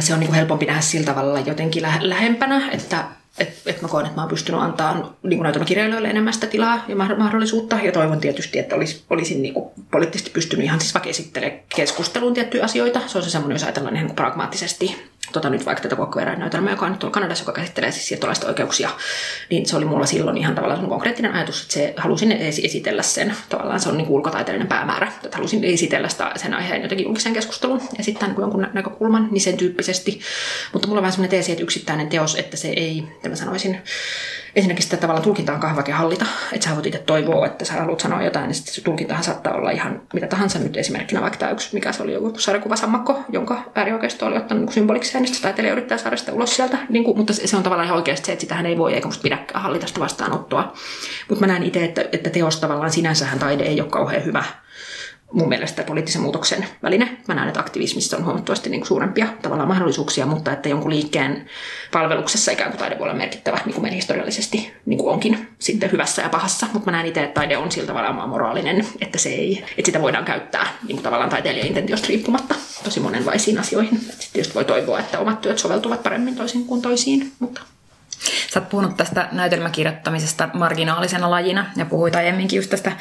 se 0.00 0.14
on 0.14 0.20
niin 0.20 0.28
kuin 0.28 0.36
helpompi 0.36 0.66
nähdä 0.66 0.80
sillä 0.80 1.06
tavalla 1.06 1.40
jotenkin 1.40 1.82
lähempänä, 2.00 2.70
että 2.70 3.04
et, 3.38 3.62
et 3.66 3.82
mä 3.82 3.88
koen, 3.88 4.06
että 4.06 4.16
mä 4.16 4.22
oon 4.22 4.30
pystynyt 4.30 4.60
antaa 4.60 5.16
niin 5.22 5.42
näytelmäkirjailijoille 5.42 6.08
enemmän 6.08 6.32
sitä 6.32 6.46
tilaa 6.46 6.84
ja 6.88 6.96
mahdollisuutta. 6.96 7.76
Ja 7.82 7.92
toivon 7.92 8.20
tietysti, 8.20 8.58
että 8.58 8.76
olis, 8.76 9.04
olisin 9.10 9.42
niin 9.42 9.54
kuin 9.54 9.70
poliittisesti 9.90 10.30
pystynyt 10.30 10.64
ihan 10.64 10.80
siis 10.80 10.94
vaikka 10.94 11.10
esittelemään 11.10 11.60
keskusteluun 11.76 12.34
tiettyjä 12.34 12.64
asioita. 12.64 13.00
Se 13.06 13.18
on 13.18 13.24
se 13.24 13.30
semmoinen, 13.30 13.54
jos 13.54 13.62
ajatellaan 13.62 13.96
ihan 13.96 14.10
pragmaattisesti 14.10 14.96
tota 15.32 15.50
nyt 15.50 15.66
vaikka 15.66 15.82
tätä 15.82 15.96
Kokkoverän 15.96 16.38
näytelmää, 16.38 16.72
joka 16.72 16.86
on 16.86 16.92
nyt 16.92 16.98
tuolla 16.98 17.14
Kanadassa, 17.14 17.42
joka 17.42 17.52
käsittelee 17.52 17.92
siis 17.92 18.08
siirtolaisten 18.08 18.48
oikeuksia, 18.48 18.90
niin 19.50 19.66
se 19.66 19.76
oli 19.76 19.84
mulla 19.84 20.06
silloin 20.06 20.36
ihan 20.36 20.54
tavallaan 20.54 20.88
konkreettinen 20.88 21.32
ajatus, 21.32 21.62
että 21.62 21.74
se, 21.74 21.94
halusin 21.96 22.32
esitellä 22.32 23.02
sen, 23.02 23.34
tavallaan 23.48 23.80
se 23.80 23.88
on 23.88 23.96
niin 23.96 24.08
ulkotaiteellinen 24.08 24.68
päämäärä, 24.68 25.12
että 25.24 25.36
halusin 25.36 25.64
esitellä 25.64 26.08
sitä, 26.08 26.32
sen 26.36 26.54
aiheen 26.54 26.82
jotenkin 26.82 27.04
julkiseen 27.04 27.34
keskusteluun 27.34 27.80
ja 27.98 28.04
sitten 28.04 28.28
niin 28.28 28.40
jonkun 28.40 28.66
näkökulman, 28.72 29.28
niin 29.30 29.40
sen 29.40 29.56
tyyppisesti. 29.56 30.20
Mutta 30.72 30.88
mulla 30.88 30.98
on 30.98 31.02
vähän 31.02 31.12
sellainen 31.12 31.30
teesi, 31.30 31.52
että 31.52 31.64
yksittäinen 31.64 32.08
teos, 32.08 32.34
että 32.34 32.56
se 32.56 32.68
ei, 32.68 33.00
mitä 33.00 33.28
mä 33.28 33.36
sanoisin, 33.36 33.82
ensinnäkin 34.56 34.82
sitä 34.82 34.96
tavallaan 34.96 35.24
tulkintaa 35.24 35.54
on 35.54 35.60
kahvakin 35.60 35.94
hallita, 35.94 36.26
että 36.52 36.68
sä 36.68 36.74
voit 36.74 36.86
itse 36.86 36.98
toivoa, 36.98 37.46
että 37.46 37.64
sä 37.64 37.72
haluat 37.72 38.00
sanoa 38.00 38.22
jotain, 38.22 38.46
niin 38.46 38.54
sitten 38.54 38.74
se 38.74 38.80
tulkintahan 38.80 39.24
saattaa 39.24 39.54
olla 39.54 39.70
ihan 39.70 40.02
mitä 40.14 40.26
tahansa 40.26 40.58
nyt 40.58 40.76
esimerkkinä, 40.76 41.20
vaikka 41.20 41.38
tämä 41.38 41.50
yksi, 41.50 41.74
mikä 41.74 41.92
se 41.92 42.02
oli 42.02 42.12
joku 42.12 42.38
sarjakuvasammakko, 42.38 43.24
jonka 43.28 43.62
äärioikeisto 43.74 44.26
oli 44.26 44.36
ottanut 44.36 44.64
niin 44.64 44.72
symbolikseen, 44.72 45.24
niin 45.24 45.42
taiteilija 45.42 45.72
yrittää 45.72 45.98
saada 45.98 46.16
sitä 46.16 46.32
ulos 46.32 46.56
sieltä, 46.56 46.78
niin 46.88 47.04
kuin, 47.04 47.16
mutta 47.16 47.32
se 47.32 47.56
on 47.56 47.62
tavallaan 47.62 47.86
ihan 47.86 47.98
oikeasti 47.98 48.26
se, 48.26 48.32
että 48.32 48.40
sitähän 48.40 48.66
ei 48.66 48.78
voi 48.78 48.94
eikä 48.94 49.06
musta 49.06 49.22
pidäkään 49.22 49.62
hallita 49.62 49.86
sitä 49.86 50.00
vastaanottoa. 50.00 50.72
Mutta 51.28 51.46
mä 51.46 51.52
näen 51.52 51.62
itse, 51.62 51.84
että, 51.84 52.04
että 52.12 52.30
teos 52.30 52.60
tavallaan 52.60 52.90
sinänsähän 52.90 53.38
taide 53.38 53.62
ei 53.62 53.80
ole 53.80 53.88
kauhean 53.88 54.24
hyvä 54.24 54.44
mun 55.34 55.48
mielestä 55.48 55.82
poliittisen 55.82 56.22
muutoksen 56.22 56.66
väline. 56.82 57.16
Mä 57.28 57.34
näen, 57.34 57.48
että 57.48 57.60
aktivismissa 57.60 58.16
on 58.16 58.24
huomattavasti 58.24 58.70
niin 58.70 58.86
suurempia 58.86 59.26
tavallaan 59.42 59.68
mahdollisuuksia, 59.68 60.26
mutta 60.26 60.52
että 60.52 60.68
jonkun 60.68 60.90
liikkeen 60.90 61.46
palveluksessa 61.92 62.52
ikään 62.52 62.70
kuin 62.70 62.78
taide 62.78 62.98
voi 62.98 63.04
olla 63.04 63.14
merkittävä, 63.14 63.60
niin 63.64 63.74
kuin 63.74 63.82
meidän 63.82 63.96
historiallisesti 63.96 64.72
niin 64.86 64.98
kuin 64.98 65.12
onkin 65.12 65.48
sitten 65.58 65.92
hyvässä 65.92 66.22
ja 66.22 66.28
pahassa. 66.28 66.66
Mutta 66.72 66.90
mä 66.90 66.96
näen 66.96 67.06
itse, 67.06 67.22
että 67.22 67.40
taide 67.40 67.56
on 67.56 67.72
sillä 67.72 67.86
tavalla 67.86 68.26
moraalinen, 68.26 68.86
että, 69.00 69.18
se 69.18 69.28
ei, 69.28 69.64
että 69.78 69.86
sitä 69.86 70.02
voidaan 70.02 70.24
käyttää 70.24 70.66
niin 70.82 70.96
kuin 70.96 71.02
tavallaan 71.02 71.30
taiteilijan 71.30 71.66
intentiosta 71.66 72.08
riippumatta 72.08 72.54
tosi 72.84 73.00
monenlaisiin 73.00 73.58
asioihin. 73.58 73.98
Sitten 73.98 74.28
tietysti 74.32 74.54
voi 74.54 74.64
toivoa, 74.64 75.00
että 75.00 75.20
omat 75.20 75.40
työt 75.40 75.58
soveltuvat 75.58 76.02
paremmin 76.02 76.36
toisin 76.36 76.64
kuin 76.64 76.82
toisiin, 76.82 77.32
mutta 77.38 77.60
Sä 78.52 78.60
oot 78.60 78.68
puhunut 78.68 78.96
tästä 78.96 79.28
näytelmäkirjoittamisesta 79.32 80.48
marginaalisena 80.52 81.30
lajina 81.30 81.66
ja 81.76 81.86
puhuit 81.86 82.16
aiemminkin 82.16 82.56
just 82.56 82.70
tästä 82.70 82.92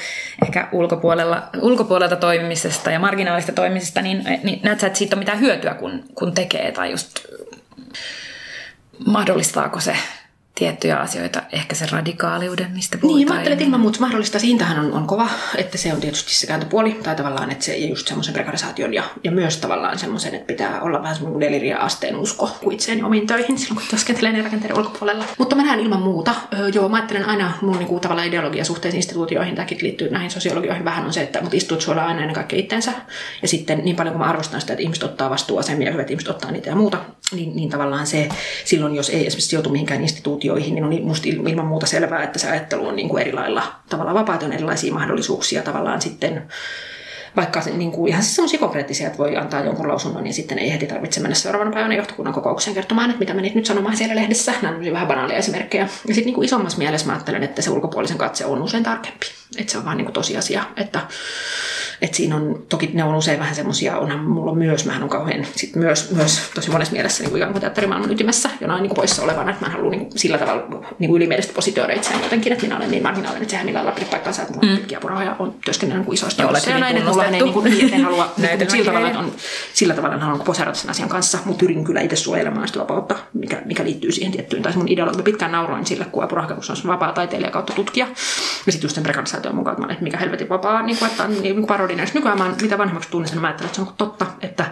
ehkä 0.46 0.68
ulkopuolella, 0.72 1.50
ulkopuolelta 1.62 2.16
toimimisesta 2.16 2.92
ja 2.92 3.00
marginaalista 3.00 3.52
toimimisesta, 3.52 4.02
niin, 4.02 4.24
niin 4.44 4.60
näet 4.64 4.80
sä, 4.80 4.88
että 4.88 5.00
siitä 5.00 5.16
on 5.16 5.20
mitään 5.20 5.40
hyötyä, 5.40 5.74
kun, 5.74 6.04
kun 6.16 6.34
tekee 6.34 6.72
tai 6.72 6.92
just 6.92 7.20
mahdollistaako 9.06 9.80
se 9.80 9.96
tiettyjä 10.56 10.98
asioita, 10.98 11.44
ehkä 11.52 11.76
se 11.76 11.86
radikaaliuden, 11.92 12.72
mistä 12.72 12.98
puhutaan. 12.98 13.18
Niin, 13.18 13.28
mä 13.28 13.34
ajattelen, 13.34 13.54
että 13.54 13.66
ilman 13.66 13.80
muuta 13.80 14.00
mahdollista. 14.00 14.40
Se 14.40 14.48
hintahan 14.48 14.86
on, 14.86 14.94
on 14.94 15.08
kova, 15.08 15.30
että 15.56 15.78
se 15.78 15.94
on 15.94 16.02
tietysti 16.02 16.36
se 16.36 16.48
kääntöpuoli, 16.48 17.00
tai 17.04 17.16
tavallaan, 17.16 17.52
että 17.52 17.66
se 17.66 17.78
just 17.78 18.08
semmoisen 18.08 18.34
prekarisaation 18.34 18.94
ja, 18.94 19.04
ja 19.24 19.32
myös 19.32 19.58
tavallaan 19.58 20.00
semmoisen, 20.00 20.36
että 20.36 20.48
pitää 20.48 20.82
olla 20.82 21.02
vähän 21.02 21.16
semmoinen 21.16 21.42
deliria-asteen 21.42 22.16
usko 22.16 22.58
kuin 22.62 22.74
itseeni 22.74 23.04
omiin 23.04 23.28
töihin 23.28 23.58
silloin, 23.58 23.76
kun 23.76 23.90
työskentelee 23.90 24.42
rakenteiden 24.42 24.78
ulkopuolella. 24.78 25.26
Mutta 25.38 25.56
mä 25.56 25.64
näen 25.64 25.80
ilman 25.80 26.02
muuta, 26.02 26.36
öö, 26.60 26.68
joo, 26.68 26.90
mä 26.90 26.98
ajattelen 26.98 27.26
aina 27.26 27.52
mun 27.62 27.78
niinku, 27.78 28.00
tavallaan 28.00 28.28
ideologia 28.28 28.66
suhteessa 28.66 28.98
instituutioihin, 28.98 29.56
tämäkin 29.56 29.78
liittyy 29.82 30.10
näihin 30.10 30.32
sosiologioihin 30.32 30.86
vähän 30.86 31.06
on 31.06 31.14
se, 31.14 31.22
että 31.22 31.42
mut 31.42 31.54
istuut 31.54 31.82
suolla 31.82 32.06
aina 32.06 32.20
ennen 32.20 32.36
kaikkea 32.36 32.60
itsensä. 32.60 32.92
Ja 33.42 33.48
sitten 33.48 33.82
niin 33.84 33.96
paljon 33.96 34.14
kuin 34.14 34.26
mä 34.26 34.30
arvostan 34.30 34.62
sitä, 34.62 34.74
että 34.74 34.84
ihmiset 34.84 35.04
ottaa 35.04 35.30
vastuuasemia 35.30 35.88
ja 35.88 35.92
hyvät 35.92 36.10
ihmiset 36.10 36.30
ottaa 36.30 36.52
niitä 36.52 36.70
ja 36.70 36.76
muuta, 36.76 36.98
niin, 37.36 37.56
niin 37.56 37.70
tavallaan 37.70 38.08
se 38.08 38.30
silloin, 38.66 38.96
jos 38.96 39.10
ei 39.10 39.28
esimerkiksi 39.28 39.50
sijoitu 39.50 39.70
mihinkään 39.70 40.02
instituutioihin, 40.44 40.76
niin 40.76 41.02
on 41.02 41.08
musta 41.08 41.30
ilman 41.30 41.66
muuta 41.66 41.86
selvää, 41.86 42.24
että 42.24 42.40
se 42.40 42.50
ajattelu 42.50 42.88
on 42.88 42.96
niin 42.96 43.10
kuin 43.10 43.22
eri 43.22 43.34
lailla 43.34 43.64
tavallaan 43.90 44.16
vapaata, 44.16 44.46
on 44.46 44.54
erilaisia 44.54 44.94
mahdollisuuksia 44.94 45.62
tavallaan 45.62 46.02
sitten 46.02 46.48
vaikka 47.36 47.62
niin 47.74 47.92
kuin 47.92 48.10
ihan 48.10 48.24
siis 48.24 48.36
sellaisia 48.36 48.60
konkreettisia, 48.60 49.08
että 49.08 49.18
voi 49.18 49.38
antaa 49.38 49.64
jonkun 49.64 49.88
lausunnon 49.88 50.28
ja 50.28 50.34
sitten 50.34 50.60
ei 50.60 50.74
heti 50.74 50.88
tarvitse 50.88 51.20
mennä 51.20 51.36
seuraavana 51.36 51.72
päivänä 51.72 51.96
johtokunnan 51.96 52.34
kokoukseen 52.34 52.74
kertomaan, 52.74 53.10
että 53.10 53.20
mitä 53.20 53.34
menit 53.34 53.56
nyt 53.56 53.66
sanomaan 53.66 53.98
siellä 53.98 54.16
lehdessä. 54.16 54.54
Nämä 54.62 54.76
on 54.76 54.94
vähän 54.94 55.08
banaalia 55.08 55.38
esimerkkejä. 55.38 55.88
Ja 56.08 56.16
sitten 56.16 56.34
niin 56.34 56.44
isommassa 56.44 56.78
mielessä 56.78 57.08
mä 57.08 57.14
ajattelen, 57.14 57.44
että 57.44 57.62
se 57.62 57.70
ulkopuolisen 57.70 58.18
katse 58.18 58.46
on 58.46 58.62
usein 58.62 58.84
tarkempi. 58.84 59.26
Että 59.58 59.72
se 59.72 59.78
on 59.78 59.86
vaan 59.86 59.98
niin 59.98 60.06
kuin 60.06 60.14
tosiasia, 60.14 60.64
että 60.78 61.00
et 62.02 62.14
siinä 62.14 62.36
on, 62.36 62.66
toki 62.70 62.92
ne 62.94 63.04
on 63.04 63.16
usein 63.16 63.40
vähän 63.40 63.56
semmoisia, 63.56 63.98
onhan 63.98 64.20
mulla 64.20 64.56
myös, 64.56 64.86
mä 64.86 65.00
on 65.02 65.10
kauhean 65.10 65.48
sit 65.56 65.76
myös, 65.76 66.12
myös 66.12 66.42
tosi 66.56 66.72
monessa 66.72 66.94
mielessä 66.94 67.24
niin 67.24 67.30
kuin 67.30 67.40
ikään 67.40 67.52
kuin 67.52 67.62
teatterimaailman 67.62 68.12
ytimessä 68.12 68.50
jonain 68.62 68.82
niin 68.82 68.90
kuin 68.90 68.96
poissa 68.96 69.24
olevana, 69.24 69.52
että 69.52 69.66
mä 69.66 69.72
haluan 69.72 69.92
niin 69.92 70.06
kuin 70.06 70.20
sillä 70.20 70.38
tavalla 70.38 70.86
niin 71.00 71.10
kuin 71.10 71.18
ylimielisesti 71.18 71.56
positioida 71.56 71.94
itseäni 71.94 72.24
jotenkin, 72.24 72.54
että 72.54 72.66
minä 72.66 72.78
olen 72.78 72.92
niin 72.92 73.04
marginaalinen, 73.04 73.42
että 73.42 73.52
sehän 73.52 73.66
millään 73.66 73.86
lailla 73.86 74.06
paikkaansa, 74.10 74.42
että 74.42 74.54
mulla 74.54 74.68
on 74.68 74.74
mm. 74.74 74.78
pitkiä 74.78 75.00
on 75.40 75.56
työskennellyt 75.66 76.00
niin 76.00 76.06
kuin 76.06 76.14
isoista 76.14 76.42
ja 76.42 76.74
ja 76.74 76.80
näin, 76.80 76.98
että 76.98 77.10
mulla 77.10 77.23
ei 77.26 77.32
niin 77.32 77.54
kuin, 77.54 77.64
niin, 77.64 77.94
en 77.94 78.04
halua 78.04 78.34
niin 78.38 78.72
sillä 78.72 78.86
tavalla, 78.92 79.08
että 79.08 79.20
on, 79.20 79.32
sillä 79.74 79.94
tavalla 79.94 80.18
haluan 80.18 80.42
poseerata 80.42 80.80
sen 80.80 80.90
asian 80.90 81.10
kanssa, 81.10 81.38
mutta 81.46 81.66
yritin 81.66 81.84
kyllä 81.84 82.02
itse 82.02 82.16
suojelemaan 82.16 82.68
sitä 82.68 82.80
vapautta, 82.80 83.16
mikä, 83.34 83.62
mikä 83.66 83.84
liittyy 83.84 84.12
siihen 84.12 84.32
tiettyyn, 84.32 84.64
tai 84.64 84.74
mun 84.76 84.88
ideologia 84.88 85.24
pitkään 85.24 85.52
nauroin 85.52 85.86
sille, 85.86 86.06
kun 86.06 86.24
se 86.62 86.72
on 86.72 86.78
vapaa 86.86 87.12
taiteilija 87.12 87.52
kautta 87.52 87.74
tutkija, 87.74 88.08
ja 88.66 88.72
sitten 88.72 88.86
just 88.86 88.96
sen 88.96 89.04
prekarisaation 89.04 89.56
mukaan, 89.56 89.92
että 89.92 90.04
mikä 90.04 90.18
helvetin 90.18 90.50
vapaa, 90.50 90.82
niin 90.82 90.98
kuin, 90.98 91.12
että 91.12 91.24
on 91.24 91.42
niin 91.42 91.68
parodina, 91.68 92.04
nykyään 92.14 92.38
mä 92.38 92.54
mitä 92.62 92.78
vanhemmaksi 92.78 93.10
tunnen 93.10 93.30
sen, 93.30 93.42
mä 93.42 93.48
ajattelen, 93.48 93.68
että 93.68 93.76
se 93.76 93.82
on 93.82 93.94
totta, 93.98 94.26
että 94.42 94.66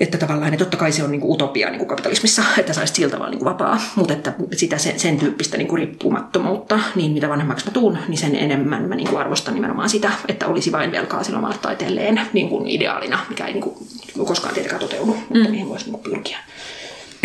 että 0.00 0.18
tavallaan, 0.18 0.54
että 0.54 0.64
totta 0.64 0.76
kai 0.76 0.92
se 0.92 1.02
on 1.02 1.10
niin 1.10 1.20
kuin 1.20 1.32
utopia 1.32 1.68
niin 1.70 1.78
kuin 1.78 1.88
kapitalismissa, 1.88 2.42
että 2.58 2.72
saisi 2.72 2.94
sillä 2.94 3.10
tavalla 3.10 3.30
niin 3.30 3.38
kuin 3.38 3.50
vapaa, 3.50 3.80
mutta 3.96 4.12
että 4.12 4.32
sitä 4.56 4.78
sen, 4.78 5.00
sen 5.00 5.18
tyyppistä 5.18 5.56
niin 5.56 5.68
kuin 5.68 5.78
riippumattomuutta, 5.78 6.80
niin 6.94 7.12
mitä 7.12 7.28
vanhemmaksi 7.28 7.66
mä 7.66 7.72
tuun, 7.72 7.98
niin 8.08 8.18
sen 8.18 8.36
enemmän 8.36 8.82
mä 8.82 8.94
niin 8.94 9.08
kuin 9.08 9.20
arvostan 9.20 9.54
nimenomaan 9.54 9.88
sitä, 9.88 10.10
että 10.28 10.46
olisi 10.46 10.72
vain 10.72 10.92
velkaa 10.92 11.22
sillä 11.22 11.38
omalle 11.38 11.58
taiteelleen 11.62 12.20
niin 12.32 12.48
kuin 12.48 12.66
ideaalina, 12.66 13.18
mikä 13.28 13.46
ei 13.46 13.52
niin 13.52 13.62
kuin 13.62 14.26
koskaan 14.26 14.54
tietenkään 14.54 14.80
toteudu, 14.80 15.06
mutta 15.06 15.34
mm. 15.34 15.50
mihin 15.50 15.68
voisi 15.68 15.84
niin 15.84 15.92
kuin 15.92 16.02
pyrkiä. 16.02 16.38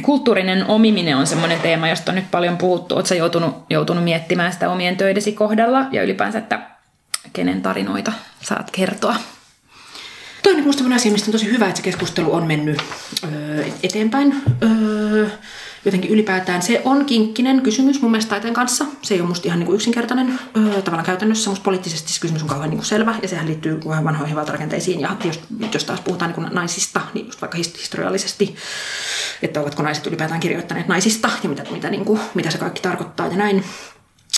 Kulttuurinen 0.04 0.66
omiminen 0.66 1.18
on 1.18 1.28
semmoinen 1.28 1.60
teema, 1.60 1.88
josta 1.88 2.12
on 2.12 2.16
nyt 2.16 2.32
paljon 2.32 2.58
puhuttu. 2.58 2.96
Oletko 2.96 3.14
joutunut, 3.14 3.56
joutunut 3.70 4.04
miettimään 4.04 4.54
sitä 4.54 4.70
omien 4.70 4.98
töidesi 4.98 5.32
kohdalla 5.32 5.86
ja 5.92 6.04
ylipäänsä, 6.04 6.38
että 6.38 6.60
kenen 7.34 7.62
tarinoita 7.62 8.14
saat 8.42 8.72
kertoa? 8.72 9.16
Toinen 10.44 10.64
minusta 10.64 10.84
asia, 10.96 11.12
mistä 11.12 11.28
on 11.28 11.32
tosi 11.32 11.52
hyvä, 11.52 11.66
että 11.66 11.78
se 11.78 11.84
keskustelu 11.84 12.34
on 12.34 12.48
mennyt 12.48 12.82
öö, 13.24 13.66
eteenpäin. 13.84 14.36
Öö, 14.64 15.30
jotenkin 15.86 16.12
ylipäätään 16.12 16.62
se 16.62 16.82
on 16.86 17.06
kinkkinen 17.06 17.62
kysymys 17.62 18.02
mun 18.02 18.12
mielestä 18.12 18.30
taiteen 18.30 18.54
kanssa. 18.54 18.86
Se 19.02 19.14
ei 19.14 19.20
ole 19.20 19.30
musta 19.30 19.48
ihan 19.48 19.60
niin 19.60 19.66
kuin 19.66 19.76
yksinkertainen 19.76 20.40
öö, 20.58 20.82
tavallaan 20.82 21.06
käytännössä. 21.06 21.50
Musta 21.50 21.64
poliittisesti 21.64 22.14
se 22.14 22.22
kysymys 22.22 22.42
on 22.42 22.48
kauhean 22.48 22.70
niin 22.70 22.78
kuin 22.78 22.86
selvä 22.86 23.16
ja 23.22 23.28
sehän 23.28 23.48
liittyy 23.48 23.80
vanhoihin 23.86 24.36
valtarakenteisiin. 24.36 25.00
Ja 25.00 25.18
jos, 25.24 25.40
jos 25.74 25.84
taas 25.84 26.02
puhutaan 26.02 26.30
niin 26.30 26.36
kuin 26.36 26.56
naisista, 26.56 27.02
niin 27.14 27.26
just 27.26 27.42
vaikka 27.42 27.58
historiallisesti, 27.58 28.56
että 29.42 29.62
ovatko 29.62 29.84
naiset 29.84 30.08
ylipäätään 30.08 30.40
kirjoittaneet 30.40 30.88
naisista 30.88 31.30
ja 31.44 31.50
mitä, 31.50 31.64
mitä, 31.72 31.90
niin 31.90 32.06
kuin, 32.06 32.20
mitä 32.34 32.52
se 32.52 32.58
kaikki 32.58 32.82
tarkoittaa 32.82 33.28
ja 33.28 33.38
näin. 33.38 33.64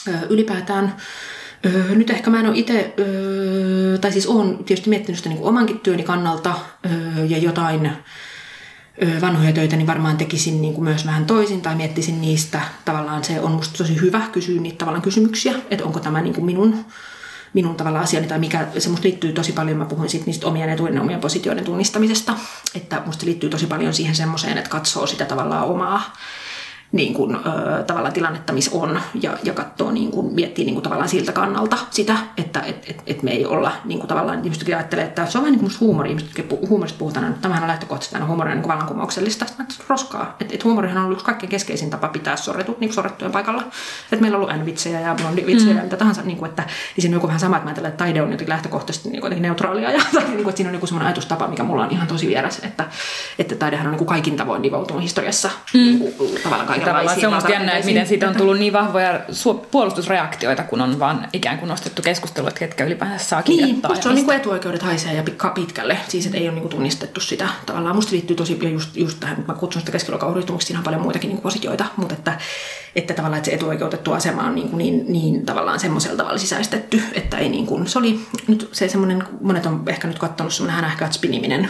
Öö, 0.08 0.20
ylipäätään 0.30 0.96
Öö, 1.66 1.96
nyt 1.96 2.10
ehkä 2.10 2.30
mä 2.30 2.40
en 2.40 2.48
ole 2.48 2.58
itse, 2.58 2.94
öö, 3.00 3.98
tai 3.98 4.12
siis 4.12 4.28
olen 4.28 4.58
tietysti 4.58 4.90
miettinyt 4.90 5.18
sitä 5.18 5.30
niin 5.30 5.40
kuin 5.40 5.50
omankin 5.50 5.80
työni 5.80 6.04
kannalta 6.04 6.56
öö, 6.86 7.26
ja 7.26 7.38
jotain 7.38 7.92
vanhoja 9.22 9.54
töitä, 9.54 9.76
niin 9.76 9.88
varmaan 9.88 10.18
tekisin 10.18 10.62
niin 10.62 10.74
kuin 10.74 10.84
myös 10.84 11.06
vähän 11.06 11.26
toisin 11.26 11.62
tai 11.62 11.76
miettisin 11.76 12.22
niistä. 12.22 12.62
Tavallaan 12.86 13.24
se 13.24 13.40
on 13.40 13.52
musta 13.52 13.78
tosi 13.78 14.02
hyvä 14.02 14.22
kysyä 14.32 14.62
niitä 14.62 14.78
tavallaan 14.78 15.02
kysymyksiä, 15.02 15.54
että 15.72 15.86
onko 15.86 16.00
tämä 16.00 16.22
niin 16.22 16.34
kuin 16.34 16.46
minun 16.46 16.86
minun 17.54 17.76
tavalla 17.76 18.00
asiani 18.00 18.28
tai 18.28 18.40
mikä, 18.40 18.68
se 18.78 18.90
musta 18.90 19.04
liittyy 19.04 19.34
tosi 19.34 19.52
paljon, 19.52 19.78
mä 19.78 19.86
puhuin 19.86 20.10
siitä 20.10 20.26
niistä 20.26 20.48
omien 20.48 20.70
etujen 20.70 20.96
ja 20.96 21.02
omien 21.02 21.20
positioiden 21.20 21.64
tunnistamisesta, 21.64 22.34
että 22.76 23.02
musta 23.06 23.26
liittyy 23.26 23.50
tosi 23.50 23.68
paljon 23.68 23.94
siihen 23.94 24.16
semmoiseen, 24.16 24.58
että 24.58 24.70
katsoo 24.70 25.08
sitä 25.08 25.26
tavallaan 25.26 25.66
omaa 25.66 26.14
niin 26.92 27.14
kuin, 27.14 27.36
ö, 27.36 27.84
tavallaan 27.84 28.14
tilannetta, 28.14 28.54
missä 28.54 28.72
on, 28.74 29.00
ja, 29.22 29.38
ja 29.44 29.54
katsoo, 29.54 29.92
niin 29.92 30.12
kuin, 30.12 30.34
miettii 30.34 30.66
niin 30.66 30.76
kuin, 30.76 30.84
tavallaan 30.84 31.10
siltä 31.10 31.32
kannalta 31.32 31.78
sitä, 31.90 32.18
että 32.38 32.60
et, 32.60 32.90
et, 32.90 33.04
et 33.08 33.24
me 33.24 33.32
ei 33.32 33.46
olla 33.46 33.72
niin 33.86 34.00
kuin, 34.00 34.08
tavallaan, 34.08 34.44
ihmiset 34.44 34.68
ajattelee, 34.68 35.06
että 35.06 35.26
se 35.26 35.38
on 35.38 35.44
vähän 35.44 35.52
niin 35.52 35.60
kuin 35.60 35.80
huumori, 35.80 36.10
ihmiset, 36.10 36.46
huumorista 36.70 37.00
puhutaan, 37.00 37.26
että 37.26 37.42
tämähän 37.42 37.64
on 37.64 37.70
lähtökohtaisesti 37.70 38.16
aina 38.16 38.28
huumori 38.28 38.50
niin 38.50 38.62
kuin 38.62 38.72
vallankumouksellista, 38.72 39.46
että 39.46 39.64
roskaa, 39.88 40.36
että 40.40 40.56
et 40.56 40.64
huumorihan 40.64 40.98
on 40.98 41.04
ollut 41.04 41.16
yksi 41.16 41.26
kaikkein 41.26 41.50
keskeisin 41.50 41.90
tapa 41.90 42.08
pitää 42.08 42.36
sorretut 42.36 42.80
niin 42.80 42.94
sorrettujen 42.94 43.32
paikalla, 43.32 43.64
että 44.12 44.22
meillä 44.22 44.38
on 44.38 44.44
ollut 44.44 44.62
N-vitsejä 44.62 45.00
ja 45.00 45.16
blondivitsejä 45.16 45.72
mm. 45.72 45.78
ja 45.78 45.84
mitä 45.84 45.98
tahansa, 45.98 46.22
niin 46.22 46.38
kuin, 46.38 46.50
että 46.50 46.62
niin 46.62 47.02
siinä 47.02 47.14
on 47.14 47.18
joku 47.18 47.28
vähän 47.28 47.40
sama, 47.40 47.56
että 47.56 47.66
mä 47.66 47.70
ajattelen, 47.70 47.90
että 47.90 48.04
taide 48.04 48.22
on 48.22 48.28
jotenkin 48.28 48.50
lähtökohtaisesti 48.50 49.10
niin 49.10 49.22
kuin, 49.22 49.42
neutraalia, 49.42 49.92
ja 49.92 50.02
tai, 50.14 50.24
niin 50.24 50.36
kuin, 50.36 50.50
että 50.50 50.58
siinä 50.58 50.70
on 50.70 50.74
joku 50.74 50.88
semmoinen 50.88 51.08
ajatustapa, 51.08 51.48
mikä 51.48 51.64
mulla 51.64 51.84
on 51.84 51.92
ihan 51.92 52.08
tosi 52.08 52.28
vieras, 52.28 52.60
että, 52.64 52.86
että 53.40 53.56
taidehan 53.56 53.88
on 53.88 53.92
niin 53.92 53.98
kuin 53.98 54.08
kaikin 54.08 54.38
tavoin 54.38 54.62
nivoutunut 54.62 55.04
historiassa 55.04 55.50
mm. 55.74 55.80
niin 55.80 56.14
kuin, 56.14 56.32
tavallaan 56.44 56.68
kaikenlaisiin 56.80 57.22
se 57.22 57.28
on 57.28 57.34
musta 57.34 57.52
jännä, 57.52 57.72
että 57.72 57.86
miten 57.86 58.08
siitä 58.08 58.30
on 58.30 58.36
tullut 58.36 58.58
niin 58.58 58.74
vahvoja 58.74 59.20
puolustusreaktioita, 59.72 60.64
kun 60.64 60.82
on 60.82 61.00
vaan 61.00 61.28
ikään 61.34 61.58
kuin 61.58 61.70
nostettu 61.70 62.02
keskustelua, 62.02 62.48
että 62.48 62.60
ketkä 62.60 62.84
ylipäänsä 62.84 63.26
saa 63.26 63.42
niin, 63.48 63.60
kirjoittaa. 63.60 63.96
se 63.96 64.10
on 64.10 64.16
niin 64.16 64.26
kuin 64.26 64.38
etuoikeudet 64.38 64.82
haisee 64.82 65.14
ja 65.14 65.24
pitkälle, 65.56 65.98
siis 66.08 66.26
että 66.26 66.38
ei 66.38 66.44
ole 66.44 66.52
niin 66.52 66.62
kuin 66.62 66.72
tunnistettu 66.72 67.20
sitä. 67.20 67.50
Tavallaan 67.66 67.96
musta 67.96 68.12
liittyy 68.12 68.36
tosi 68.36 68.60
just, 68.72 68.98
just 68.98 69.20
tähän, 69.20 69.46
mä 69.48 69.54
kutsun 69.54 69.82
sitä 69.82 69.92
keskiluokan 69.92 70.44
siinä 70.60 70.80
on 70.80 70.84
paljon 70.84 71.02
muitakin 71.02 71.30
niin 71.30 71.42
positioita, 71.42 71.86
mutta 71.98 72.16
että, 72.16 72.38
että 72.96 73.14
tavallaan 73.14 73.38
että 73.38 73.50
se 73.50 73.56
etuoikeutettu 73.56 74.12
asema 74.12 74.44
on 74.44 74.56
niin, 74.56 74.70
kuin 74.70 74.78
niin, 74.78 75.06
niin 75.08 75.46
tavallaan 75.46 75.80
semmoisella 75.80 76.18
tavalla 76.18 76.38
sisäistetty, 76.38 77.02
että 77.14 77.38
ei 77.38 77.50
niin 77.50 77.66
kuin, 77.66 77.88
se 77.88 78.00
oli 78.00 78.20
nyt 78.48 78.70
se 78.72 78.88
semmoinen, 78.88 79.24
monet 79.42 79.66
on 79.66 79.84
ehkä 79.88 80.08
nyt 80.08 80.20
katsonut 80.20 80.54
semmoinen 80.54 80.76
hänähkät 80.76 81.14
spiniminen 81.14 81.70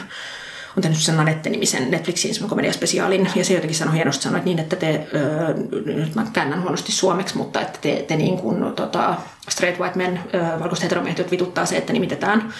on 0.77 0.81
tehnyt 0.81 0.99
sen 0.99 1.17
Nanette-nimisen 1.17 1.91
Netflixin 1.91 2.49
komediaspesiaalin, 2.49 3.29
ja 3.35 3.45
se 3.45 3.53
jotenkin 3.53 3.77
sanoi 3.77 3.95
hienosti 3.95 4.23
sanoa, 4.23 4.37
että 4.37 4.45
niin, 4.45 4.59
että 4.59 4.75
te, 4.75 5.07
öö, 5.13 5.53
nyt 5.85 6.15
mä 6.15 6.25
käännän 6.33 6.61
huonosti 6.61 6.91
suomeksi, 6.91 7.37
mutta 7.37 7.61
että 7.61 7.79
te, 7.81 8.05
te 8.07 8.15
niin 8.15 8.37
kuin, 8.37 8.73
tota, 8.75 9.15
straight 9.49 9.81
white 9.81 9.97
men, 9.97 10.19
öö, 10.33 10.59
valkoiset 10.59 10.83
heteromiehet, 10.83 11.31
vituttaa 11.31 11.65
se, 11.65 11.77
että 11.77 11.93
nimitetään 11.93 12.53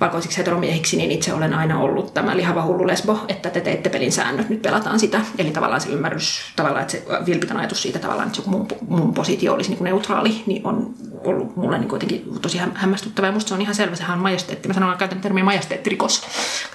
valkoisiksi 0.00 0.38
heteromiehiksi, 0.38 0.96
niin 0.96 1.10
itse 1.10 1.34
olen 1.34 1.54
aina 1.54 1.80
ollut 1.80 2.14
tämä 2.14 2.36
lihava 2.36 2.62
hullu 2.62 2.86
lesbo, 2.86 3.20
että 3.28 3.50
te 3.50 3.60
teette 3.60 3.90
pelin 3.90 4.12
säännöt, 4.12 4.48
nyt 4.48 4.62
pelataan 4.62 5.00
sitä. 5.00 5.20
Eli 5.38 5.50
tavallaan 5.50 5.80
se 5.80 5.88
ymmärrys, 5.88 6.40
tavallaan, 6.56 6.82
että 6.82 6.92
se 6.92 7.04
vilpitön 7.26 7.56
ajatus 7.56 7.82
siitä 7.82 7.98
tavallaan, 7.98 8.28
että 8.28 8.42
mun, 8.46 8.68
mun 8.88 9.14
positio 9.14 9.54
olisi 9.54 9.70
niin 9.70 9.78
kuin 9.78 9.86
neutraali, 9.86 10.42
niin 10.46 10.66
on 10.66 10.94
ollut 11.24 11.56
mulle 11.56 11.78
niin 11.78 11.88
kuitenkin 11.88 12.24
tosi 12.42 12.58
hämmästyttävä. 12.74 13.26
Ja 13.26 13.32
musta 13.32 13.48
se 13.48 13.54
on 13.54 13.62
ihan 13.62 13.74
selvä, 13.74 13.96
sehän 13.96 14.16
on 14.16 14.22
majesteetti. 14.22 14.68
Mä 14.68 14.74
sanon, 14.74 14.96
käytän 14.96 15.20
termiä 15.20 15.44
majesteettirikos. 15.44 16.22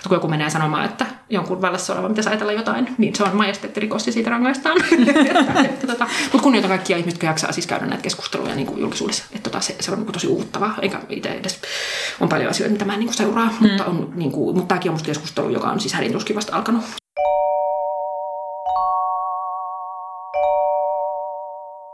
Kun 0.08 0.16
joku 0.16 0.28
menee 0.28 0.50
sanomaan, 0.50 0.86
että 0.86 1.06
jonkun 1.30 1.62
vallassa 1.62 1.94
oleva 1.94 2.10
pitäisi 2.10 2.30
ajatella 2.30 2.52
jotain, 2.52 2.96
niin 2.98 3.16
se 3.16 3.24
on 3.24 3.36
majesteettirikos 3.36 4.08
ja 4.08 4.14
siitä 4.14 4.30
rangaistaan. 4.30 4.78
tota, 5.88 6.08
mutta 6.24 6.44
kunnioitan 6.44 6.70
kaikkia 6.70 6.98
ihmisiä, 6.98 7.16
jotka 7.16 7.28
jaksaa 7.28 7.52
siis 7.52 7.68
käydä 7.68 7.86
näitä 7.86 8.04
keskusteluja 8.04 8.56
niin 8.56 8.68
kuin 8.68 8.82
julkisuudessa. 8.82 9.24
Että 9.32 9.50
tota, 9.50 9.62
se, 9.62 9.76
se, 9.80 9.92
on 9.92 9.98
niin 9.98 10.06
kuin 10.06 10.14
tosi 10.14 10.28
uuttavaa. 10.28 10.76
Eikä 10.82 11.00
itse 11.10 11.30
edes 11.30 11.62
on 12.20 12.30
paljon 12.30 12.50
asioita, 12.50 12.74
mitä 12.74 12.86
mä 12.86 12.94
en 12.94 13.00
niin 13.00 13.13
seuraa. 13.18 13.50
Mm. 13.60 13.68
Mutta, 13.68 13.86
on, 13.86 14.12
niin 14.16 14.32
kuin, 14.32 14.56
mutta 14.56 14.68
tämäkin 14.68 14.90
on 14.90 14.94
musta 14.94 15.06
keskustelu, 15.06 15.50
joka 15.50 15.68
on 15.68 15.80
siis 15.80 15.94
hädintuskin 15.94 16.36
vasta 16.36 16.56
alkanut. 16.56 16.84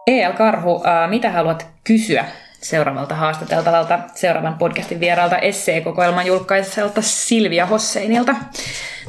E.L. 0.07 0.33
Karhu, 0.33 0.83
äh, 0.85 1.09
mitä 1.09 1.31
haluat 1.31 1.67
kysyä 1.83 2.25
seuraavalta 2.61 3.15
haastateltavalta, 3.15 3.99
seuraavan 4.15 4.57
podcastin 4.57 4.99
vieraalta 4.99 5.37
esseekokoelman 5.37 6.25
julkaiselta 6.25 7.01
Silvia 7.01 7.65
Hosseinilta 7.65 8.35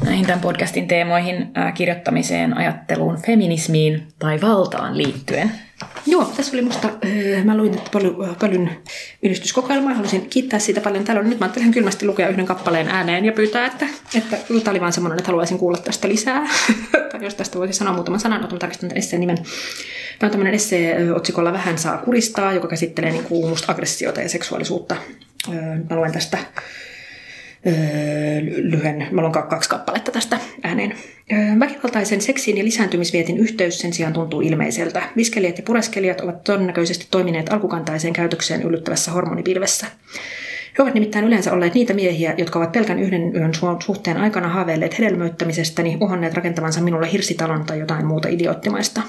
näihin 0.04 0.26
tämän 0.26 0.40
podcastin 0.40 0.88
teemoihin, 0.88 1.50
äh, 1.58 1.74
kirjoittamiseen, 1.74 2.56
ajatteluun, 2.56 3.22
feminismiin 3.26 4.08
tai 4.18 4.40
valtaan 4.40 4.98
liittyen? 4.98 5.52
Joo, 6.06 6.24
tässä 6.24 6.56
oli 6.56 6.62
musta, 6.62 6.88
äh, 6.88 7.44
mä 7.44 7.56
luin 7.56 7.74
että 7.74 7.90
paljon, 7.92 8.36
paljon 8.40 8.70
yhdistyskokoelmaa, 9.22 9.94
haluaisin 9.94 10.30
kiittää 10.30 10.58
siitä 10.58 10.80
paljon. 10.80 11.04
Täällä 11.04 11.20
on, 11.20 11.30
nyt 11.30 11.40
mä 11.40 11.46
ajattelin 11.46 11.72
kylmästi 11.72 12.06
lukea 12.06 12.28
yhden 12.28 12.46
kappaleen 12.46 12.88
ääneen 12.88 13.24
ja 13.24 13.32
pyytää, 13.32 13.66
että, 13.66 13.86
että 14.14 14.36
tämä 14.36 14.70
oli 14.70 14.80
vaan 14.80 14.92
semmoinen, 14.92 15.18
että 15.18 15.30
haluaisin 15.30 15.58
kuulla 15.58 15.78
tästä 15.78 16.08
lisää. 16.08 16.48
tai 17.12 17.24
jos 17.24 17.34
tästä 17.34 17.58
voisi 17.58 17.72
sanoa 17.72 17.94
muutaman 17.94 18.20
sanan, 18.20 18.44
otan 18.44 18.58
tarkistan 18.58 18.90
tämän 18.90 19.20
nimen. 19.20 19.38
Tämä 20.20 20.28
on 20.28 20.30
tämmöinen 20.30 20.54
essee 20.54 21.12
otsikolla 21.12 21.52
Vähän 21.52 21.78
saa 21.78 21.98
kuristaa, 21.98 22.52
joka 22.52 22.68
käsittelee 22.68 23.10
niin 23.10 23.24
kuin 23.24 23.48
musta 23.48 23.72
aggressiota 23.72 24.20
ja 24.20 24.28
seksuaalisuutta. 24.28 24.96
Mä 25.90 25.96
luen 25.96 26.12
tästä 26.12 26.38
lyhyen, 28.62 29.06
mä 29.10 29.20
luen 29.20 29.32
kaksi 29.32 29.68
kappaletta 29.68 30.10
tästä 30.10 30.38
ääneen. 30.62 30.94
Väkivaltaisen 31.60 32.20
seksiin 32.20 32.58
ja 32.58 32.64
lisääntymisvietin 32.64 33.38
yhteys 33.38 33.78
sen 33.78 33.92
sijaan 33.92 34.12
tuntuu 34.12 34.40
ilmeiseltä. 34.40 35.02
Viskelijät 35.16 35.58
ja 35.58 35.62
pureskelijat 35.62 36.20
ovat 36.20 36.44
todennäköisesti 36.44 37.06
toimineet 37.10 37.52
alkukantaiseen 37.52 38.12
käytökseen 38.12 38.62
yllyttävässä 38.62 39.10
hormonipilvessä. 39.10 39.86
He 40.78 40.82
ovat 40.82 40.94
nimittäin 40.94 41.24
yleensä 41.24 41.52
olleet 41.52 41.74
niitä 41.74 41.94
miehiä, 41.94 42.34
jotka 42.38 42.58
ovat 42.58 42.72
pelkän 42.72 42.98
yhden 42.98 43.36
yön 43.36 43.52
suhteen 43.84 44.16
aikana 44.16 44.48
haaveilleet 44.48 44.98
hedelmöittämisestäni, 44.98 45.98
uhonneet 46.00 46.34
rakentavansa 46.34 46.80
minulle 46.80 47.12
hirsitalon 47.12 47.64
tai 47.64 47.78
jotain 47.78 48.06
muuta 48.06 48.28
idioottimaista. 48.28 49.02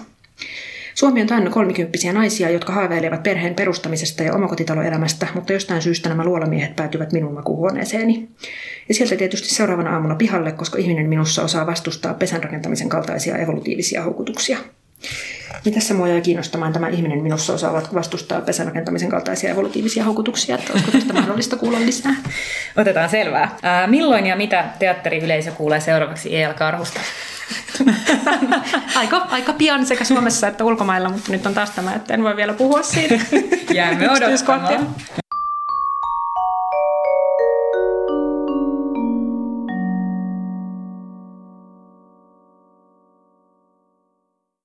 Suomi 0.95 1.21
on 1.21 1.27
täynnä 1.27 1.49
kolmikymppisiä 1.49 2.13
naisia, 2.13 2.49
jotka 2.49 2.73
haaveilevat 2.73 3.23
perheen 3.23 3.55
perustamisesta 3.55 4.23
ja 4.23 4.33
omakotitaloelämästä, 4.33 5.27
mutta 5.35 5.53
jostain 5.53 5.81
syystä 5.81 6.09
nämä 6.09 6.25
luolamiehet 6.25 6.75
päätyvät 6.75 7.11
minun 7.11 7.33
makuuhuoneeseeni. 7.33 8.29
Ja 8.89 8.95
sieltä 8.95 9.15
tietysti 9.15 9.49
seuraavana 9.49 9.93
aamulla 9.93 10.15
pihalle, 10.15 10.51
koska 10.51 10.77
ihminen 10.77 11.09
minussa 11.09 11.43
osaa 11.43 11.67
vastustaa 11.67 12.13
pesän 12.13 12.43
rakentamisen 12.43 12.89
kaltaisia 12.89 13.37
evolutiivisia 13.37 14.03
houkutuksia. 14.03 14.57
Niin 15.65 15.75
tässä 15.75 15.93
mua 15.93 16.07
jäi 16.07 16.21
kiinnostamaan 16.21 16.73
tämä 16.73 16.87
ihminen 16.87 17.23
minussa 17.23 17.53
osaa 17.53 17.73
vastustaa 17.93 18.41
pesän 18.41 18.67
rakentamisen 18.67 19.09
kaltaisia 19.09 19.51
evolutiivisia 19.51 20.03
houkutuksia, 20.03 20.55
että 20.55 20.73
olisiko 20.73 20.91
tästä 20.91 21.13
mahdollista 21.13 21.55
kuulla 21.55 21.79
lisää? 21.79 22.15
Otetaan 22.77 23.09
selvää. 23.09 23.57
Ää, 23.63 23.87
milloin 23.87 24.25
ja 24.25 24.35
mitä 24.35 24.65
teatteriyleisö 24.79 25.51
kuulee 25.51 25.79
seuraavaksi 25.79 26.37
E.L. 26.37 26.53
Karhusta? 26.53 26.99
aika, 28.95 29.17
aika 29.17 29.53
pian 29.53 29.85
sekä 29.85 30.03
Suomessa 30.03 30.47
että 30.47 30.63
ulkomailla, 30.63 31.09
mutta 31.09 31.31
nyt 31.31 31.45
on 31.45 31.53
taas 31.53 31.69
tämä, 31.71 31.93
että 31.93 32.13
en 32.13 32.23
voi 32.23 32.35
vielä 32.35 32.53
puhua 32.53 32.83
siitä. 32.83 33.19
Jäämme 33.73 34.09
odottamaan. 34.11 34.95